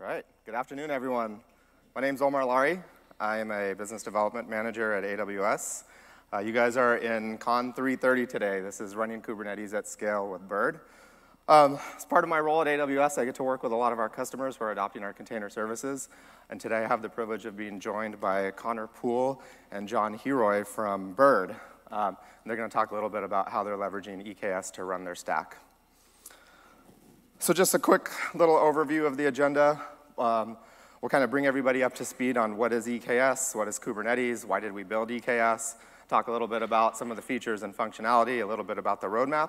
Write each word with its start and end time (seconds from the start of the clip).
All 0.00 0.06
right, 0.06 0.24
good 0.46 0.54
afternoon, 0.54 0.90
everyone. 0.90 1.40
My 1.94 2.00
name 2.00 2.14
is 2.14 2.22
Omar 2.22 2.46
Lari. 2.46 2.80
I 3.20 3.36
am 3.36 3.50
a 3.50 3.74
business 3.74 4.02
development 4.02 4.48
manager 4.48 4.94
at 4.94 5.04
AWS. 5.04 5.84
Uh, 6.32 6.38
you 6.38 6.52
guys 6.52 6.78
are 6.78 6.96
in 6.96 7.36
Con 7.36 7.74
330 7.74 8.26
today. 8.26 8.60
This 8.60 8.80
is 8.80 8.96
running 8.96 9.20
Kubernetes 9.20 9.74
at 9.74 9.86
scale 9.86 10.30
with 10.30 10.48
Bird. 10.48 10.80
Um, 11.48 11.78
as 11.98 12.06
part 12.06 12.24
of 12.24 12.30
my 12.30 12.40
role 12.40 12.62
at 12.62 12.66
AWS, 12.66 13.18
I 13.18 13.26
get 13.26 13.34
to 13.34 13.42
work 13.42 13.62
with 13.62 13.72
a 13.72 13.76
lot 13.76 13.92
of 13.92 13.98
our 13.98 14.08
customers 14.08 14.56
who 14.56 14.64
are 14.64 14.72
adopting 14.72 15.02
our 15.02 15.12
container 15.12 15.50
services. 15.50 16.08
And 16.48 16.58
today 16.58 16.78
I 16.78 16.88
have 16.88 17.02
the 17.02 17.10
privilege 17.10 17.44
of 17.44 17.54
being 17.54 17.78
joined 17.78 18.18
by 18.18 18.52
Connor 18.52 18.86
Poole 18.86 19.42
and 19.70 19.86
John 19.86 20.14
Heroy 20.14 20.64
from 20.64 21.12
Bird. 21.12 21.54
Um, 21.90 22.16
they're 22.46 22.56
going 22.56 22.70
to 22.70 22.74
talk 22.74 22.90
a 22.90 22.94
little 22.94 23.10
bit 23.10 23.22
about 23.22 23.50
how 23.50 23.62
they're 23.64 23.76
leveraging 23.76 24.34
EKS 24.34 24.72
to 24.72 24.84
run 24.84 25.04
their 25.04 25.14
stack. 25.14 25.58
So 27.42 27.54
just 27.54 27.72
a 27.72 27.78
quick 27.78 28.10
little 28.34 28.56
overview 28.56 29.06
of 29.06 29.16
the 29.16 29.24
agenda. 29.24 29.80
Um, 30.18 30.58
we'll 31.00 31.08
kind 31.08 31.24
of 31.24 31.30
bring 31.30 31.46
everybody 31.46 31.82
up 31.82 31.94
to 31.94 32.04
speed 32.04 32.36
on 32.36 32.58
what 32.58 32.70
is 32.70 32.86
EKS, 32.86 33.54
what 33.54 33.66
is 33.66 33.78
Kubernetes, 33.78 34.44
why 34.44 34.60
did 34.60 34.74
we 34.74 34.82
build 34.82 35.08
EKS, 35.08 35.76
talk 36.06 36.28
a 36.28 36.30
little 36.30 36.46
bit 36.46 36.60
about 36.60 36.98
some 36.98 37.10
of 37.10 37.16
the 37.16 37.22
features 37.22 37.62
and 37.62 37.74
functionality, 37.74 38.42
a 38.42 38.46
little 38.46 38.64
bit 38.64 38.76
about 38.76 39.00
the 39.00 39.06
roadmap, 39.06 39.48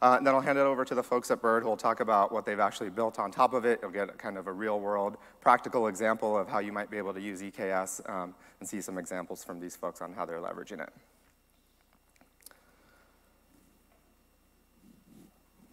uh, 0.00 0.14
and 0.16 0.26
then 0.26 0.34
I'll 0.34 0.40
hand 0.40 0.56
it 0.56 0.62
over 0.62 0.82
to 0.86 0.94
the 0.94 1.02
folks 1.02 1.30
at 1.30 1.42
Bird 1.42 1.62
who 1.62 1.68
will 1.68 1.76
talk 1.76 2.00
about 2.00 2.32
what 2.32 2.46
they've 2.46 2.58
actually 2.58 2.88
built 2.88 3.18
on 3.18 3.30
top 3.30 3.52
of 3.52 3.66
it. 3.66 3.80
You'll 3.82 3.90
get 3.90 4.16
kind 4.16 4.38
of 4.38 4.46
a 4.46 4.52
real 4.52 4.80
world 4.80 5.18
practical 5.42 5.88
example 5.88 6.38
of 6.38 6.48
how 6.48 6.60
you 6.60 6.72
might 6.72 6.90
be 6.90 6.96
able 6.96 7.12
to 7.12 7.20
use 7.20 7.42
EKS 7.42 8.08
um, 8.08 8.34
and 8.60 8.68
see 8.68 8.80
some 8.80 8.96
examples 8.96 9.44
from 9.44 9.60
these 9.60 9.76
folks 9.76 10.00
on 10.00 10.14
how 10.14 10.24
they're 10.24 10.40
leveraging 10.40 10.82
it. 10.82 10.88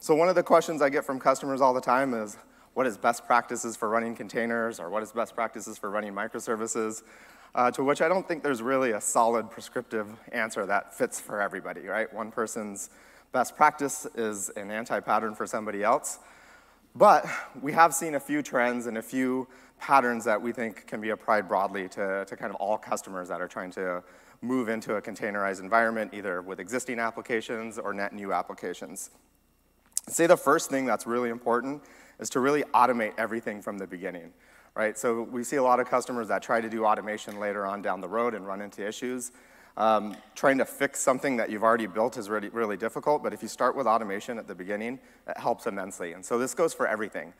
So 0.03 0.13
one 0.13 0.27
of 0.27 0.35
the 0.35 0.43
questions 0.43 0.81
I 0.81 0.89
get 0.89 1.05
from 1.05 1.17
customers 1.17 1.61
all 1.61 1.73
the 1.73 1.79
time 1.79 2.13
is, 2.13 2.35
what 2.73 2.85
is 2.85 2.97
best 2.97 3.25
practices 3.25 3.77
for 3.77 3.87
running 3.87 4.15
containers, 4.15 4.77
or 4.77 4.89
what 4.89 5.01
is 5.01 5.13
best 5.13 5.33
practices 5.33 5.77
for 5.77 5.89
running 5.89 6.11
microservices? 6.11 7.03
Uh, 7.55 7.71
to 7.71 7.85
which 7.85 8.01
I 8.01 8.09
don't 8.09 8.27
think 8.27 8.43
there's 8.43 8.61
really 8.61 8.91
a 8.91 8.99
solid 8.99 9.49
prescriptive 9.49 10.09
answer 10.33 10.65
that 10.65 10.93
fits 10.93 11.21
for 11.21 11.41
everybody, 11.41 11.87
right? 11.87 12.13
One 12.13 12.31
person's 12.31 12.89
best 13.31 13.55
practice 13.55 14.05
is 14.13 14.49
an 14.57 14.71
anti-pattern 14.71 15.35
for 15.35 15.47
somebody 15.47 15.83
else. 15.83 16.19
But 16.93 17.25
we 17.61 17.71
have 17.71 17.93
seen 17.93 18.15
a 18.15 18.19
few 18.19 18.41
trends 18.41 18.87
and 18.87 18.97
a 18.97 19.01
few 19.01 19.47
patterns 19.79 20.25
that 20.25 20.41
we 20.41 20.51
think 20.51 20.85
can 20.85 20.99
be 20.99 21.11
applied 21.11 21.47
broadly 21.47 21.87
to, 21.87 22.25
to 22.25 22.35
kind 22.35 22.53
of 22.53 22.57
all 22.57 22.77
customers 22.77 23.29
that 23.29 23.39
are 23.39 23.47
trying 23.47 23.71
to 23.71 24.03
move 24.41 24.67
into 24.67 24.95
a 24.95 25.01
containerized 25.01 25.61
environment, 25.61 26.13
either 26.13 26.41
with 26.41 26.59
existing 26.59 26.99
applications 26.99 27.79
or 27.79 27.93
net 27.93 28.11
new 28.11 28.33
applications. 28.33 29.09
I'd 30.07 30.13
say 30.13 30.27
the 30.27 30.37
first 30.37 30.69
thing 30.69 30.85
that's 30.85 31.07
really 31.07 31.29
important 31.29 31.81
is 32.19 32.29
to 32.31 32.39
really 32.39 32.63
automate 32.73 33.13
everything 33.17 33.61
from 33.61 33.77
the 33.77 33.87
beginning, 33.87 34.33
right? 34.75 34.97
So 34.97 35.23
we 35.23 35.43
see 35.43 35.55
a 35.55 35.63
lot 35.63 35.79
of 35.79 35.89
customers 35.89 36.27
that 36.27 36.41
try 36.41 36.59
to 36.61 36.69
do 36.69 36.85
automation 36.85 37.39
later 37.39 37.65
on 37.65 37.81
down 37.81 38.01
the 38.01 38.07
road 38.07 38.33
and 38.33 38.45
run 38.45 38.61
into 38.61 38.85
issues. 38.85 39.31
Um, 39.75 40.15
trying 40.35 40.59
to 40.59 40.65
fix 40.65 40.99
something 40.99 41.37
that 41.37 41.49
you've 41.49 41.63
already 41.63 41.87
built 41.87 42.17
is 42.17 42.29
really, 42.29 42.49
really 42.49 42.77
difficult, 42.77 43.23
but 43.23 43.33
if 43.33 43.41
you 43.41 43.47
start 43.47 43.75
with 43.75 43.87
automation 43.87 44.37
at 44.37 44.47
the 44.47 44.53
beginning, 44.53 44.99
it 45.27 45.37
helps 45.37 45.65
immensely. 45.65 46.13
And 46.13 46.23
so 46.23 46.37
this 46.37 46.53
goes 46.53 46.73
for 46.73 46.85
everything. 46.85 47.33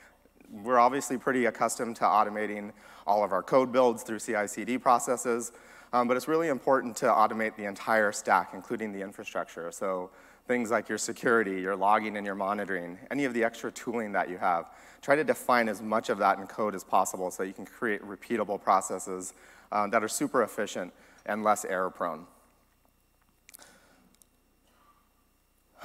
We're 0.50 0.80
obviously 0.80 1.18
pretty 1.18 1.46
accustomed 1.46 1.96
to 1.98 2.06
automating 2.06 2.72
all 3.06 3.24
of 3.24 3.34
our 3.34 3.44
code 3.44 3.72
builds 3.72 4.04
through 4.04 4.20
CI/CD 4.20 4.80
processes, 4.80 5.52
um, 5.92 6.08
but 6.08 6.18
it's 6.18 6.28
really 6.28 6.48
important 6.48 6.96
to 6.98 7.06
automate 7.06 7.56
the 7.56 7.66
entire 7.66 8.12
stack, 8.12 8.52
including 8.54 8.92
the 8.94 9.02
infrastructure. 9.02 9.72
So 9.72 10.10
things 10.48 10.72
like 10.72 10.90
your 10.90 10.98
security, 10.98 11.62
your 11.62 11.76
logging 11.76 12.18
and 12.18 12.26
your 12.26 12.36
monitoring, 12.36 12.98
any 13.12 13.26
of 13.26 13.34
the 13.34 13.44
extra 13.44 13.72
tooling 13.72 14.12
that 14.12 14.30
you 14.30 14.38
have. 14.38 14.70
Try 15.02 15.16
to 15.16 15.24
define 15.24 15.70
as 15.70 15.82
much 15.82 16.10
of 16.10 16.18
that 16.20 16.38
in 16.40 16.48
code 16.48 16.76
as 16.76 16.84
possible 16.84 17.32
so 17.32 17.44
you 17.44 17.54
can 17.54 17.66
create 17.66 18.02
repeatable 18.02 18.62
processes 18.62 19.34
um, 19.72 19.90
that 19.92 20.04
are 20.04 20.08
super 20.08 20.44
efficient 20.44 20.94
and 21.26 21.44
less 21.44 21.66
error 21.66 21.90
prone. 21.90 22.26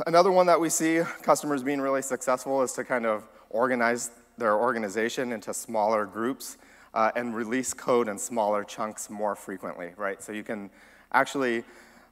Another 0.06 0.30
one 0.30 0.46
that 0.46 0.60
we 0.60 0.69
see 0.69 1.00
customers 1.22 1.62
being 1.62 1.80
really 1.80 2.02
successful 2.02 2.62
is 2.62 2.72
to 2.75 2.84
kind 2.84 3.04
of 3.04 3.26
organize 3.50 4.10
their 4.36 4.56
organization 4.56 5.32
into 5.32 5.52
smaller 5.52 6.06
groups 6.06 6.56
uh, 6.94 7.10
and 7.16 7.34
release 7.34 7.75
code 7.75 8.08
in 8.08 8.19
smaller 8.19 8.62
chunks 8.62 9.10
more 9.10 9.34
frequently, 9.34 9.90
right? 9.96 10.22
So 10.22 10.32
you 10.32 10.44
can 10.44 10.70
actually 11.12 11.64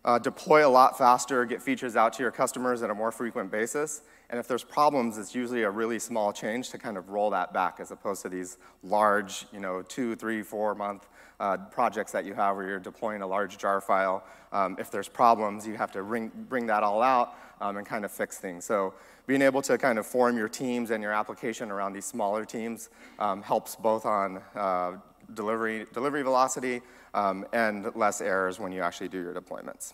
uh, 0.07 0.21
deploy 0.21 0.67
a 0.67 0.71
lot 0.71 0.97
faster, 0.97 1.45
get 1.45 1.61
features 1.61 1.97
out 1.97 2.13
to 2.13 2.23
your 2.23 2.31
customers 2.31 2.83
at 2.83 2.91
a 2.91 2.95
more 2.95 3.11
frequent 3.11 3.51
basis. 3.51 4.03
And 4.31 4.39
if 4.39 4.47
there's 4.47 4.63
problems, 4.63 5.19
it's 5.19 5.35
usually 5.35 5.65
a 5.65 5.71
really 5.71 5.99
small 5.99 6.33
change 6.33 6.71
to 6.71 6.79
kind 6.79 6.97
of 6.97 7.11
roll 7.11 7.29
that 7.31 7.53
back 7.53 7.81
as 7.81 7.91
opposed 7.91 8.23
to 8.23 8.29
these 8.29 8.57
large, 8.85 9.47
you 9.53 9.59
know, 9.59 9.83
two, 9.83 10.15
three, 10.15 10.43
four 10.43 10.77
month 10.77 11.09
uh, 11.41 11.57
projects 11.57 12.13
that 12.13 12.25
you 12.25 12.35
have 12.35 12.57
where 12.57 12.69
you're 12.69 12.79
deploying 12.79 13.21
a 13.23 13.27
large 13.27 13.59
jar 13.59 13.81
file. 13.81 14.25
Um, 14.53 14.77
if 14.79 14.93
there's 14.93 15.09
problems, 15.09 15.67
you 15.67 15.75
have 15.75 15.91
to 15.93 16.03
bring, 16.03 16.31
bring 16.49 16.67
that 16.67 16.85
all 16.85 17.03
out 17.03 17.37
um, 17.61 17.77
and 17.77 17.87
kind 17.87 18.05
of 18.05 18.13
fix 18.13 18.39
things. 18.39 18.65
So 18.65 18.95
being 19.27 19.43
able 19.43 19.61
to 19.63 19.77
kind 19.77 19.99
of 19.99 20.07
form 20.07 20.37
your 20.37 20.49
teams 20.49 20.91
and 20.93 21.03
your 21.03 21.13
application 21.13 21.73
around 21.73 21.95
these 21.95 22.07
smaller 22.07 22.45
teams 22.45 22.91
um, 23.19 23.43
helps 23.43 23.75
both 23.75 24.07
on 24.07 24.41
uh, 24.55 24.93
delivery, 25.35 25.87
delivery 25.93 26.23
velocity 26.23 26.83
um, 27.15 27.47
and 27.53 27.95
less 27.95 28.21
errors 28.21 28.59
when 28.59 28.73
you 28.73 28.83
actually 28.83 29.09
do 29.09 29.21
your 29.21 29.35
deployments. 29.35 29.93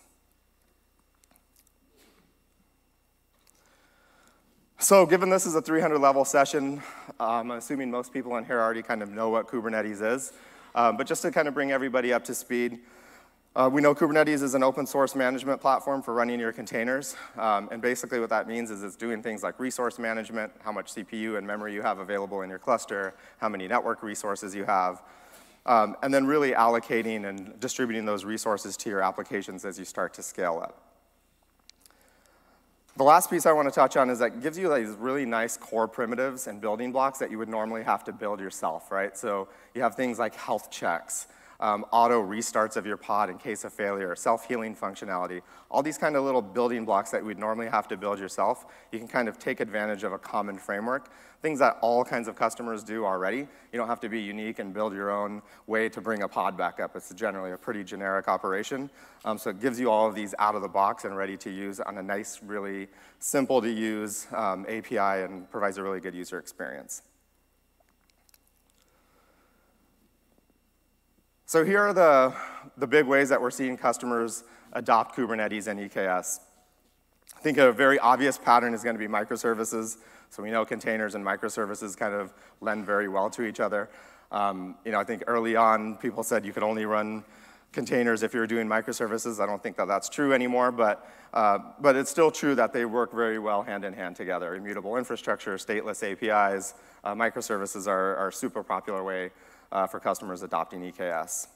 So 4.79 5.05
given 5.05 5.29
this 5.29 5.45
is 5.45 5.55
a 5.55 5.61
300 5.61 5.97
level 5.97 6.25
session, 6.25 6.83
um, 7.19 7.51
I'm 7.51 7.51
assuming 7.51 7.89
most 7.89 8.11
people 8.11 8.35
in 8.35 8.43
here 8.43 8.59
already 8.59 8.81
kind 8.81 9.01
of 9.01 9.09
know 9.11 9.29
what 9.29 9.47
Kubernetes 9.47 10.01
is. 10.05 10.33
Um, 10.75 10.97
but 10.97 11.07
just 11.07 11.21
to 11.21 11.31
kind 11.31 11.47
of 11.47 11.53
bring 11.53 11.71
everybody 11.71 12.11
up 12.11 12.25
to 12.25 12.35
speed, 12.35 12.79
uh, 13.55 13.69
we 13.71 13.81
know 13.81 13.93
Kubernetes 13.93 14.41
is 14.41 14.55
an 14.55 14.63
open 14.63 14.87
source 14.87 15.15
management 15.15 15.61
platform 15.61 16.01
for 16.01 16.13
running 16.13 16.39
your 16.39 16.51
containers. 16.51 17.15
Um, 17.37 17.69
and 17.71 17.81
basically 17.81 18.19
what 18.19 18.29
that 18.31 18.47
means 18.47 18.71
is 18.71 18.83
it's 18.83 18.95
doing 18.95 19.21
things 19.21 19.43
like 19.43 19.59
resource 19.59 19.99
management, 19.99 20.51
how 20.63 20.71
much 20.71 20.95
CPU 20.95 21.37
and 21.37 21.45
memory 21.45 21.73
you 21.73 21.83
have 21.83 21.99
available 21.99 22.41
in 22.41 22.49
your 22.49 22.59
cluster, 22.59 23.13
how 23.37 23.47
many 23.47 23.67
network 23.67 24.01
resources 24.01 24.55
you 24.55 24.65
have, 24.65 25.03
um, 25.65 25.95
and 26.03 26.13
then 26.13 26.25
really 26.25 26.51
allocating 26.51 27.27
and 27.27 27.59
distributing 27.59 28.05
those 28.05 28.25
resources 28.25 28.75
to 28.77 28.89
your 28.89 29.01
applications 29.01 29.65
as 29.65 29.79
you 29.79 29.85
start 29.85 30.13
to 30.15 30.23
scale 30.23 30.59
up. 30.61 30.83
The 32.95 33.03
last 33.03 33.31
piece 33.31 33.47
I 33.47 33.51
want 33.53 33.67
to 33.67 33.73
touch 33.73 33.97
on 33.97 34.11
is 34.11 34.19
that 34.19 34.41
gives 34.41 34.55
you 34.55 34.71
these 34.73 34.89
really 34.91 35.25
nice 35.25 35.57
core 35.57 35.87
primitives 35.87 36.45
and 36.45 36.61
building 36.61 36.91
blocks 36.91 37.17
that 37.19 37.31
you 37.31 37.39
would 37.39 37.49
normally 37.49 37.81
have 37.81 38.03
to 38.03 38.11
build 38.11 38.39
yourself, 38.39 38.91
right? 38.91 39.17
So 39.17 39.47
you 39.73 39.81
have 39.81 39.95
things 39.95 40.19
like 40.19 40.35
health 40.35 40.69
checks, 40.69 41.25
um, 41.63 41.85
auto 41.91 42.21
restarts 42.21 42.75
of 42.75 42.85
your 42.85 42.97
pod 42.97 43.29
in 43.29 43.37
case 43.37 43.63
of 43.63 43.71
failure, 43.71 44.13
self-healing 44.17 44.75
functionality, 44.75 45.41
all 45.71 45.81
these 45.81 45.97
kind 45.97 46.17
of 46.17 46.25
little 46.25 46.41
building 46.41 46.83
blocks 46.83 47.09
that 47.11 47.23
we'd 47.23 47.39
normally 47.39 47.69
have 47.69 47.87
to 47.87 47.95
build 47.95 48.19
yourself, 48.19 48.65
you 48.91 48.99
can 48.99 49.07
kind 49.07 49.29
of 49.29 49.39
take 49.39 49.61
advantage 49.61 50.03
of 50.03 50.11
a 50.11 50.17
common 50.17 50.57
framework, 50.57 51.09
things 51.41 51.59
that 51.59 51.77
all 51.79 52.03
kinds 52.03 52.27
of 52.27 52.35
customers 52.35 52.83
do 52.83 53.05
already. 53.05 53.37
You 53.37 53.77
don't 53.79 53.87
have 53.87 54.01
to 54.01 54.09
be 54.09 54.19
unique 54.19 54.59
and 54.59 54.73
build 54.73 54.93
your 54.93 55.09
own 55.09 55.41
way 55.65 55.87
to 55.87 56.01
bring 56.01 56.23
a 56.23 56.27
pod 56.27 56.57
back 56.57 56.81
up. 56.81 56.97
It's 56.97 57.13
generally 57.13 57.53
a 57.53 57.57
pretty 57.57 57.85
generic 57.85 58.27
operation. 58.27 58.89
Um, 59.23 59.37
so 59.37 59.49
it 59.49 59.61
gives 59.61 59.79
you 59.79 59.89
all 59.89 60.05
of 60.05 60.15
these 60.15 60.35
out 60.39 60.55
of 60.55 60.61
the 60.61 60.67
box 60.67 61.05
and 61.05 61.15
ready 61.15 61.37
to 61.37 61.49
use 61.49 61.79
on 61.79 61.97
a 61.97 62.03
nice, 62.03 62.41
really 62.43 62.89
simple 63.19 63.61
to 63.61 63.71
use 63.71 64.27
um, 64.35 64.65
API 64.67 65.23
and 65.23 65.49
provides 65.49 65.77
a 65.77 65.83
really 65.83 66.01
good 66.01 66.13
user 66.13 66.39
experience. 66.39 67.03
So 71.45 71.65
here 71.65 71.81
are 71.81 71.93
the, 71.93 72.33
the 72.77 72.87
big 72.87 73.05
ways 73.05 73.27
that 73.29 73.41
we're 73.41 73.51
seeing 73.51 73.75
customers 73.75 74.45
adopt 74.71 75.15
Kubernetes 75.15 75.67
and 75.67 75.79
EKS. 75.79 76.39
I 77.35 77.39
think 77.41 77.57
a 77.57 77.71
very 77.73 77.99
obvious 77.99 78.37
pattern 78.37 78.73
is 78.73 78.81
going 78.81 78.95
to 78.95 78.99
be 78.99 79.11
microservices. 79.11 79.97
So 80.29 80.41
we 80.41 80.51
know 80.51 80.63
containers 80.63 81.15
and 81.15 81.23
microservices 81.23 81.97
kind 81.97 82.13
of 82.13 82.33
lend 82.61 82.85
very 82.85 83.09
well 83.09 83.29
to 83.31 83.43
each 83.43 83.59
other. 83.59 83.89
Um, 84.31 84.75
you 84.85 84.93
know, 84.93 84.99
I 84.99 85.03
think 85.03 85.23
early 85.27 85.57
on 85.57 85.97
people 85.97 86.23
said 86.23 86.45
you 86.45 86.53
could 86.53 86.63
only 86.63 86.85
run 86.85 87.25
containers 87.73 88.23
if 88.23 88.33
you're 88.33 88.47
doing 88.47 88.67
microservices. 88.67 89.41
I 89.41 89.45
don't 89.45 89.61
think 89.61 89.75
that 89.77 89.87
that's 89.87 90.07
true 90.07 90.31
anymore, 90.31 90.71
but, 90.71 91.07
uh, 91.33 91.59
but 91.81 91.97
it's 91.97 92.09
still 92.09 92.31
true 92.31 92.55
that 92.55 92.71
they 92.71 92.85
work 92.85 93.11
very 93.11 93.37
well 93.37 93.63
hand 93.63 93.83
in 93.83 93.93
hand 93.93 94.15
together. 94.15 94.55
Immutable 94.55 94.95
infrastructure, 94.95 95.55
stateless 95.57 96.03
APIs, 96.03 96.73
uh, 97.03 97.13
microservices 97.13 97.85
are, 97.85 98.15
are 98.15 98.29
a 98.29 98.33
super 98.33 98.63
popular 98.63 99.03
way 99.03 99.31
uh, 99.73 99.87
for 99.87 99.99
customers 99.99 100.43
adopting 100.43 100.79
EKS. 100.81 101.47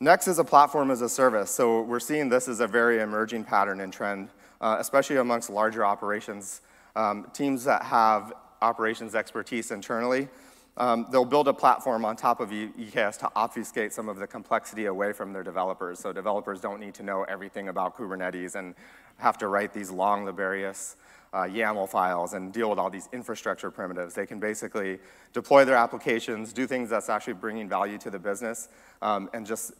Next 0.00 0.28
is 0.28 0.38
a 0.38 0.44
platform 0.44 0.90
as 0.90 1.00
a 1.00 1.08
service. 1.08 1.50
So 1.50 1.80
we're 1.80 2.00
seeing 2.00 2.28
this 2.28 2.48
as 2.48 2.60
a 2.60 2.66
very 2.66 3.00
emerging 3.00 3.44
pattern 3.44 3.80
and 3.80 3.90
trend, 3.90 4.28
uh, 4.60 4.76
especially 4.78 5.16
amongst 5.16 5.48
larger 5.48 5.86
operations. 5.86 6.60
Um, 6.94 7.30
teams 7.32 7.64
that 7.64 7.82
have 7.82 8.34
operations 8.60 9.14
expertise 9.14 9.70
internally, 9.70 10.28
um, 10.76 11.06
they'll 11.10 11.24
build 11.24 11.48
a 11.48 11.54
platform 11.54 12.04
on 12.04 12.16
top 12.16 12.40
of 12.40 12.50
EKS 12.50 13.18
to 13.20 13.30
obfuscate 13.34 13.94
some 13.94 14.10
of 14.10 14.18
the 14.18 14.26
complexity 14.26 14.86
away 14.86 15.12
from 15.12 15.32
their 15.32 15.42
developers. 15.42 15.98
So 15.98 16.12
developers 16.12 16.60
don't 16.60 16.80
need 16.80 16.92
to 16.94 17.02
know 17.02 17.22
everything 17.24 17.68
about 17.68 17.96
Kubernetes 17.96 18.54
and 18.56 18.74
have 19.16 19.38
to 19.38 19.48
write 19.48 19.72
these 19.72 19.90
long, 19.90 20.26
laborious 20.26 20.96
uh, 21.36 21.40
YAML 21.44 21.86
files 21.86 22.32
and 22.32 22.50
deal 22.50 22.70
with 22.70 22.78
all 22.78 22.88
these 22.88 23.10
infrastructure 23.12 23.70
primitives. 23.70 24.14
They 24.14 24.24
can 24.24 24.40
basically 24.40 24.98
deploy 25.34 25.66
their 25.66 25.76
applications, 25.76 26.50
do 26.52 26.66
things 26.66 26.88
that's 26.88 27.10
actually 27.10 27.34
bringing 27.34 27.68
value 27.68 27.98
to 27.98 28.10
the 28.10 28.18
business, 28.18 28.68
um, 29.02 29.28
and 29.34 29.46
just 29.46 29.72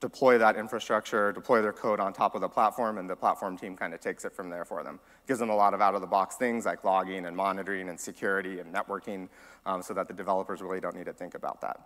deploy 0.00 0.36
that 0.36 0.56
infrastructure, 0.56 1.32
deploy 1.32 1.62
their 1.62 1.72
code 1.72 2.00
on 2.00 2.12
top 2.12 2.34
of 2.34 2.42
the 2.42 2.48
platform, 2.48 2.98
and 2.98 3.08
the 3.08 3.16
platform 3.16 3.56
team 3.56 3.76
kind 3.76 3.94
of 3.94 4.00
takes 4.00 4.26
it 4.26 4.32
from 4.32 4.50
there 4.50 4.66
for 4.66 4.82
them. 4.82 5.00
Gives 5.26 5.40
them 5.40 5.48
a 5.48 5.56
lot 5.56 5.72
of 5.72 5.80
out-of-the-box 5.80 6.36
things 6.36 6.66
like 6.66 6.84
logging 6.84 7.24
and 7.24 7.34
monitoring 7.34 7.88
and 7.88 7.98
security 7.98 8.60
and 8.60 8.74
networking 8.74 9.28
um, 9.64 9.82
so 9.82 9.94
that 9.94 10.06
the 10.06 10.14
developers 10.14 10.60
really 10.60 10.80
don't 10.80 10.96
need 10.96 11.06
to 11.06 11.14
think 11.14 11.34
about 11.34 11.62
that. 11.62 11.80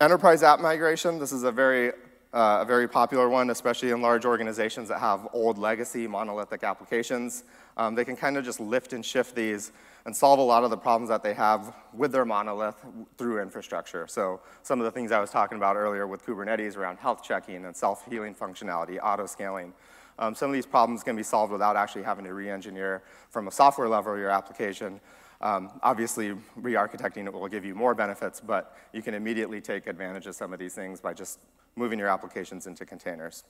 Enterprise 0.00 0.42
app 0.42 0.60
migration, 0.60 1.18
this 1.18 1.32
is 1.32 1.42
a 1.42 1.52
very, 1.52 1.92
uh, 2.32 2.58
a 2.60 2.64
very 2.64 2.86
popular 2.86 3.28
one, 3.28 3.50
especially 3.50 3.90
in 3.90 4.02
large 4.02 4.24
organizations 4.24 4.88
that 4.88 5.00
have 5.00 5.28
old 5.32 5.56
legacy 5.58 6.06
monolithic 6.06 6.62
applications. 6.62 7.44
Um, 7.76 7.94
they 7.94 8.04
can 8.04 8.16
kind 8.16 8.36
of 8.36 8.44
just 8.44 8.60
lift 8.60 8.92
and 8.92 9.04
shift 9.04 9.34
these 9.34 9.72
and 10.04 10.14
solve 10.14 10.38
a 10.38 10.42
lot 10.42 10.64
of 10.64 10.70
the 10.70 10.76
problems 10.76 11.08
that 11.08 11.22
they 11.22 11.34
have 11.34 11.74
with 11.94 12.12
their 12.12 12.24
monolith 12.24 12.76
through 13.16 13.40
infrastructure. 13.40 14.06
So 14.06 14.40
some 14.62 14.80
of 14.80 14.84
the 14.84 14.90
things 14.90 15.12
I 15.12 15.20
was 15.20 15.30
talking 15.30 15.56
about 15.56 15.76
earlier 15.76 16.06
with 16.06 16.24
Kubernetes 16.24 16.76
around 16.76 16.98
health 16.98 17.22
checking 17.22 17.64
and 17.64 17.76
self-healing 17.76 18.34
functionality, 18.34 18.98
auto-scaling. 19.02 19.72
Um, 20.18 20.34
some 20.34 20.50
of 20.50 20.54
these 20.54 20.66
problems 20.66 21.02
can 21.02 21.14
be 21.14 21.22
solved 21.22 21.52
without 21.52 21.76
actually 21.76 22.02
having 22.02 22.24
to 22.24 22.34
re-engineer 22.34 23.02
from 23.30 23.48
a 23.48 23.50
software 23.50 23.88
level 23.88 24.18
your 24.18 24.30
application. 24.30 25.00
Um, 25.40 25.70
obviously, 25.82 26.34
re-architecting 26.56 27.26
it 27.26 27.32
will 27.32 27.46
give 27.48 27.64
you 27.64 27.74
more 27.74 27.94
benefits, 27.94 28.40
but 28.40 28.76
you 28.92 29.02
can 29.02 29.14
immediately 29.14 29.60
take 29.60 29.86
advantage 29.86 30.26
of 30.26 30.34
some 30.34 30.52
of 30.52 30.58
these 30.58 30.74
things 30.74 31.00
by 31.00 31.14
just 31.14 31.38
moving 31.76 31.98
your 31.98 32.08
applications 32.08 32.66
into 32.66 32.84
containers. 32.84 33.44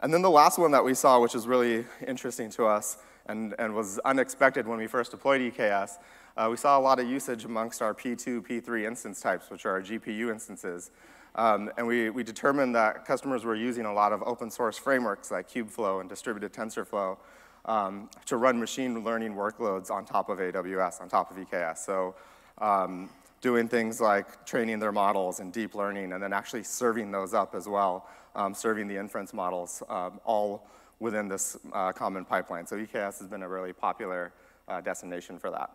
And 0.00 0.12
then 0.12 0.22
the 0.22 0.30
last 0.30 0.58
one 0.58 0.70
that 0.72 0.84
we 0.84 0.94
saw, 0.94 1.20
which 1.20 1.34
is 1.34 1.46
really 1.46 1.84
interesting 2.06 2.50
to 2.52 2.64
us 2.66 2.96
and, 3.26 3.54
and 3.58 3.74
was 3.74 3.98
unexpected 4.00 4.66
when 4.66 4.78
we 4.78 4.86
first 4.86 5.10
deployed 5.10 5.40
EKS, 5.40 5.98
uh, 6.36 6.48
we 6.50 6.56
saw 6.56 6.78
a 6.78 6.80
lot 6.80 6.98
of 6.98 7.06
usage 7.06 7.44
amongst 7.44 7.82
our 7.82 7.94
P2, 7.94 8.40
P3 8.40 8.86
instance 8.86 9.20
types, 9.20 9.50
which 9.50 9.66
are 9.66 9.72
our 9.72 9.82
GPU 9.82 10.32
instances. 10.32 10.90
Um, 11.34 11.70
and 11.76 11.86
we, 11.86 12.10
we 12.10 12.24
determined 12.24 12.74
that 12.74 13.04
customers 13.04 13.44
were 13.44 13.54
using 13.54 13.84
a 13.84 13.92
lot 13.92 14.12
of 14.12 14.22
open 14.22 14.50
source 14.50 14.76
frameworks 14.76 15.30
like 15.30 15.48
Kubeflow 15.48 16.00
and 16.00 16.08
distributed 16.08 16.52
TensorFlow 16.52 17.18
um, 17.64 18.10
to 18.26 18.36
run 18.36 18.58
machine 18.58 19.04
learning 19.04 19.34
workloads 19.34 19.90
on 19.90 20.04
top 20.04 20.28
of 20.28 20.38
AWS, 20.38 21.00
on 21.00 21.08
top 21.08 21.30
of 21.30 21.36
EKS. 21.36 21.78
So 21.78 22.14
um, 22.58 23.10
doing 23.40 23.68
things 23.68 24.00
like 24.00 24.46
training 24.46 24.78
their 24.78 24.92
models 24.92 25.40
and 25.40 25.52
deep 25.52 25.74
learning 25.74 26.12
and 26.12 26.22
then 26.22 26.32
actually 26.32 26.62
serving 26.62 27.10
those 27.10 27.34
up 27.34 27.54
as 27.54 27.68
well, 27.68 28.08
um, 28.34 28.54
serving 28.54 28.88
the 28.88 28.96
inference 28.96 29.32
models 29.32 29.82
um, 29.88 30.20
all 30.24 30.66
within 31.00 31.28
this 31.28 31.56
uh, 31.72 31.92
common 31.92 32.24
pipeline. 32.24 32.66
So 32.66 32.76
EKS 32.76 33.18
has 33.18 33.26
been 33.26 33.42
a 33.42 33.48
really 33.48 33.72
popular 33.72 34.32
uh, 34.68 34.80
destination 34.80 35.38
for 35.38 35.50
that. 35.50 35.70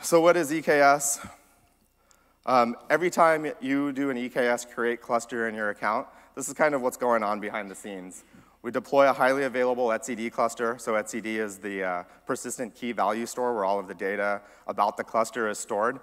So 0.00 0.20
what 0.20 0.36
is 0.36 0.50
EKS? 0.50 1.28
Um, 2.44 2.74
every 2.90 3.08
time 3.08 3.46
you 3.60 3.92
do 3.92 4.10
an 4.10 4.16
EKS 4.16 4.68
create 4.74 5.00
cluster 5.00 5.48
in 5.48 5.54
your 5.54 5.70
account, 5.70 6.08
this 6.34 6.48
is 6.48 6.54
kind 6.54 6.74
of 6.74 6.82
what's 6.82 6.96
going 6.96 7.22
on 7.22 7.40
behind 7.40 7.70
the 7.70 7.74
scenes. 7.74 8.24
We 8.62 8.70
deploy 8.70 9.08
a 9.08 9.12
highly 9.12 9.42
available 9.42 9.88
etcd 9.88 10.30
cluster. 10.30 10.76
So 10.78 10.92
etcd 10.92 11.26
is 11.26 11.58
the 11.58 11.82
uh, 11.82 12.02
persistent 12.26 12.74
key 12.74 12.92
value 12.92 13.26
store 13.26 13.54
where 13.54 13.64
all 13.64 13.78
of 13.78 13.88
the 13.88 13.94
data 13.94 14.40
about 14.66 14.96
the 14.96 15.04
cluster 15.04 15.48
is 15.48 15.58
stored. 15.58 15.98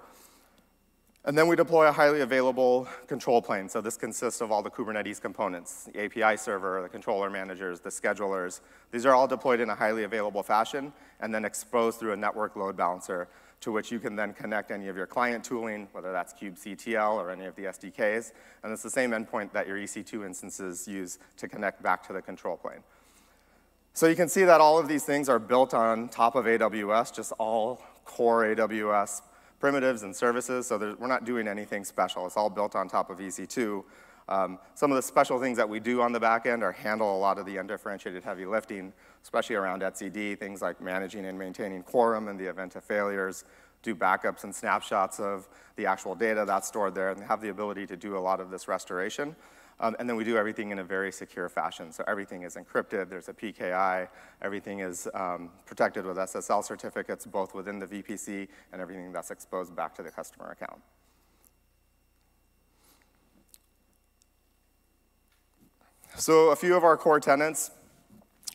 And 1.25 1.37
then 1.37 1.47
we 1.47 1.55
deploy 1.57 1.87
a 1.87 1.91
highly 1.91 2.21
available 2.21 2.87
control 3.07 3.41
plane. 3.41 3.67
So 3.67 3.81
this 3.81 3.97
consists 3.97 4.39
of 4.39 4.51
all 4.51 4.63
the 4.63 4.69
Kubernetes 4.69 5.19
components, 5.19 5.89
the 5.93 6.05
API 6.05 6.37
server, 6.37 6.81
the 6.81 6.87
controller 6.87 7.29
managers, 7.29 7.81
the 7.81 7.89
schedulers. 7.89 8.61
These 8.91 9.05
are 9.05 9.13
all 9.13 9.27
deployed 9.27 9.59
in 9.59 9.69
a 9.69 9.75
highly 9.75 10.05
available 10.05 10.43
fashion 10.43 10.93
and 11.19 11.35
then 11.35 11.43
exposed 11.43 11.99
through 11.99 12.13
a 12.13 12.17
network 12.17 12.55
load 12.55 12.77
balancer 12.77 13.27
to 13.61 13.71
which 13.73 13.91
you 13.91 13.99
can 13.99 14.15
then 14.15 14.33
connect 14.33 14.71
any 14.71 14.87
of 14.87 14.95
your 14.95 15.05
client 15.05 15.43
tooling, 15.43 15.89
whether 15.91 16.13
that's 16.13 16.33
kubectl 16.33 17.15
or 17.15 17.29
any 17.29 17.45
of 17.45 17.55
the 17.57 17.63
SDKs. 17.63 18.31
And 18.63 18.71
it's 18.71 18.83
the 18.83 18.89
same 18.89 19.11
endpoint 19.11 19.51
that 19.51 19.67
your 19.67 19.77
EC2 19.77 20.25
instances 20.25 20.87
use 20.87 21.19
to 21.35 21.49
connect 21.49 21.83
back 21.83 22.07
to 22.07 22.13
the 22.13 22.21
control 22.21 22.55
plane. 22.55 22.79
So 23.93 24.07
you 24.07 24.15
can 24.15 24.29
see 24.29 24.45
that 24.45 24.61
all 24.61 24.79
of 24.79 24.87
these 24.87 25.03
things 25.03 25.27
are 25.27 25.39
built 25.39 25.73
on 25.73 26.07
top 26.07 26.35
of 26.35 26.45
AWS, 26.45 27.13
just 27.13 27.33
all 27.37 27.83
core 28.05 28.45
AWS 28.45 29.21
primitives 29.59 30.03
and 30.03 30.15
services, 30.15 30.67
so 30.67 30.95
we're 30.99 31.07
not 31.07 31.25
doing 31.25 31.47
anything 31.47 31.83
special. 31.83 32.25
It's 32.25 32.37
all 32.37 32.49
built 32.49 32.75
on 32.75 32.87
top 32.87 33.09
of 33.09 33.19
EC2. 33.19 33.83
Um, 34.29 34.59
some 34.75 34.91
of 34.91 34.95
the 34.95 35.01
special 35.01 35.39
things 35.39 35.57
that 35.57 35.67
we 35.67 35.79
do 35.79 36.01
on 36.01 36.11
the 36.11 36.19
back 36.19 36.45
end 36.45 36.63
are 36.63 36.71
handle 36.71 37.15
a 37.15 37.17
lot 37.17 37.39
of 37.39 37.45
the 37.45 37.57
undifferentiated 37.57 38.23
heavy 38.23 38.45
lifting, 38.45 38.93
especially 39.23 39.55
around 39.55 39.81
etcd, 39.81 40.37
things 40.37 40.61
like 40.61 40.79
managing 40.79 41.25
and 41.25 41.37
maintaining 41.37 41.81
quorum 41.81 42.27
in 42.27 42.37
the 42.37 42.45
event 42.45 42.75
of 42.75 42.83
failures, 42.83 43.43
do 43.81 43.95
backups 43.95 44.43
and 44.43 44.53
snapshots 44.53 45.19
of 45.19 45.49
the 45.77 45.85
actual 45.85 46.13
data 46.13 46.45
that's 46.45 46.67
stored 46.67 46.93
there, 46.93 47.09
and 47.09 47.23
have 47.23 47.41
the 47.41 47.49
ability 47.49 47.87
to 47.87 47.97
do 47.97 48.17
a 48.17 48.19
lot 48.19 48.39
of 48.39 48.51
this 48.51 48.67
restoration. 48.67 49.35
Um, 49.81 49.95
and 49.99 50.09
then 50.09 50.17
we 50.17 50.25
do 50.25 50.37
everything 50.37 50.71
in 50.71 50.79
a 50.79 50.83
very 50.83 51.11
secure 51.11 51.47
fashion. 51.47 51.91
So 51.93 52.03
everything 52.07 52.43
is 52.43 52.55
encrypted, 52.55 53.09
there's 53.09 53.29
a 53.29 53.33
PKI, 53.33 54.09
everything 54.41 54.79
is 54.79 55.07
um, 55.13 55.51
protected 55.65 56.05
with 56.05 56.17
SSL 56.17 56.63
certificates, 56.63 57.25
both 57.25 57.53
within 57.53 57.79
the 57.79 57.87
VPC 57.87 58.47
and 58.73 58.81
everything 58.81 59.13
that's 59.13 59.31
exposed 59.31 59.75
back 59.75 59.95
to 59.95 60.03
the 60.03 60.11
customer 60.11 60.51
account. 60.51 60.81
So 66.17 66.49
a 66.49 66.55
few 66.55 66.75
of 66.75 66.83
our 66.83 66.97
core 66.97 67.21
tenants, 67.21 67.71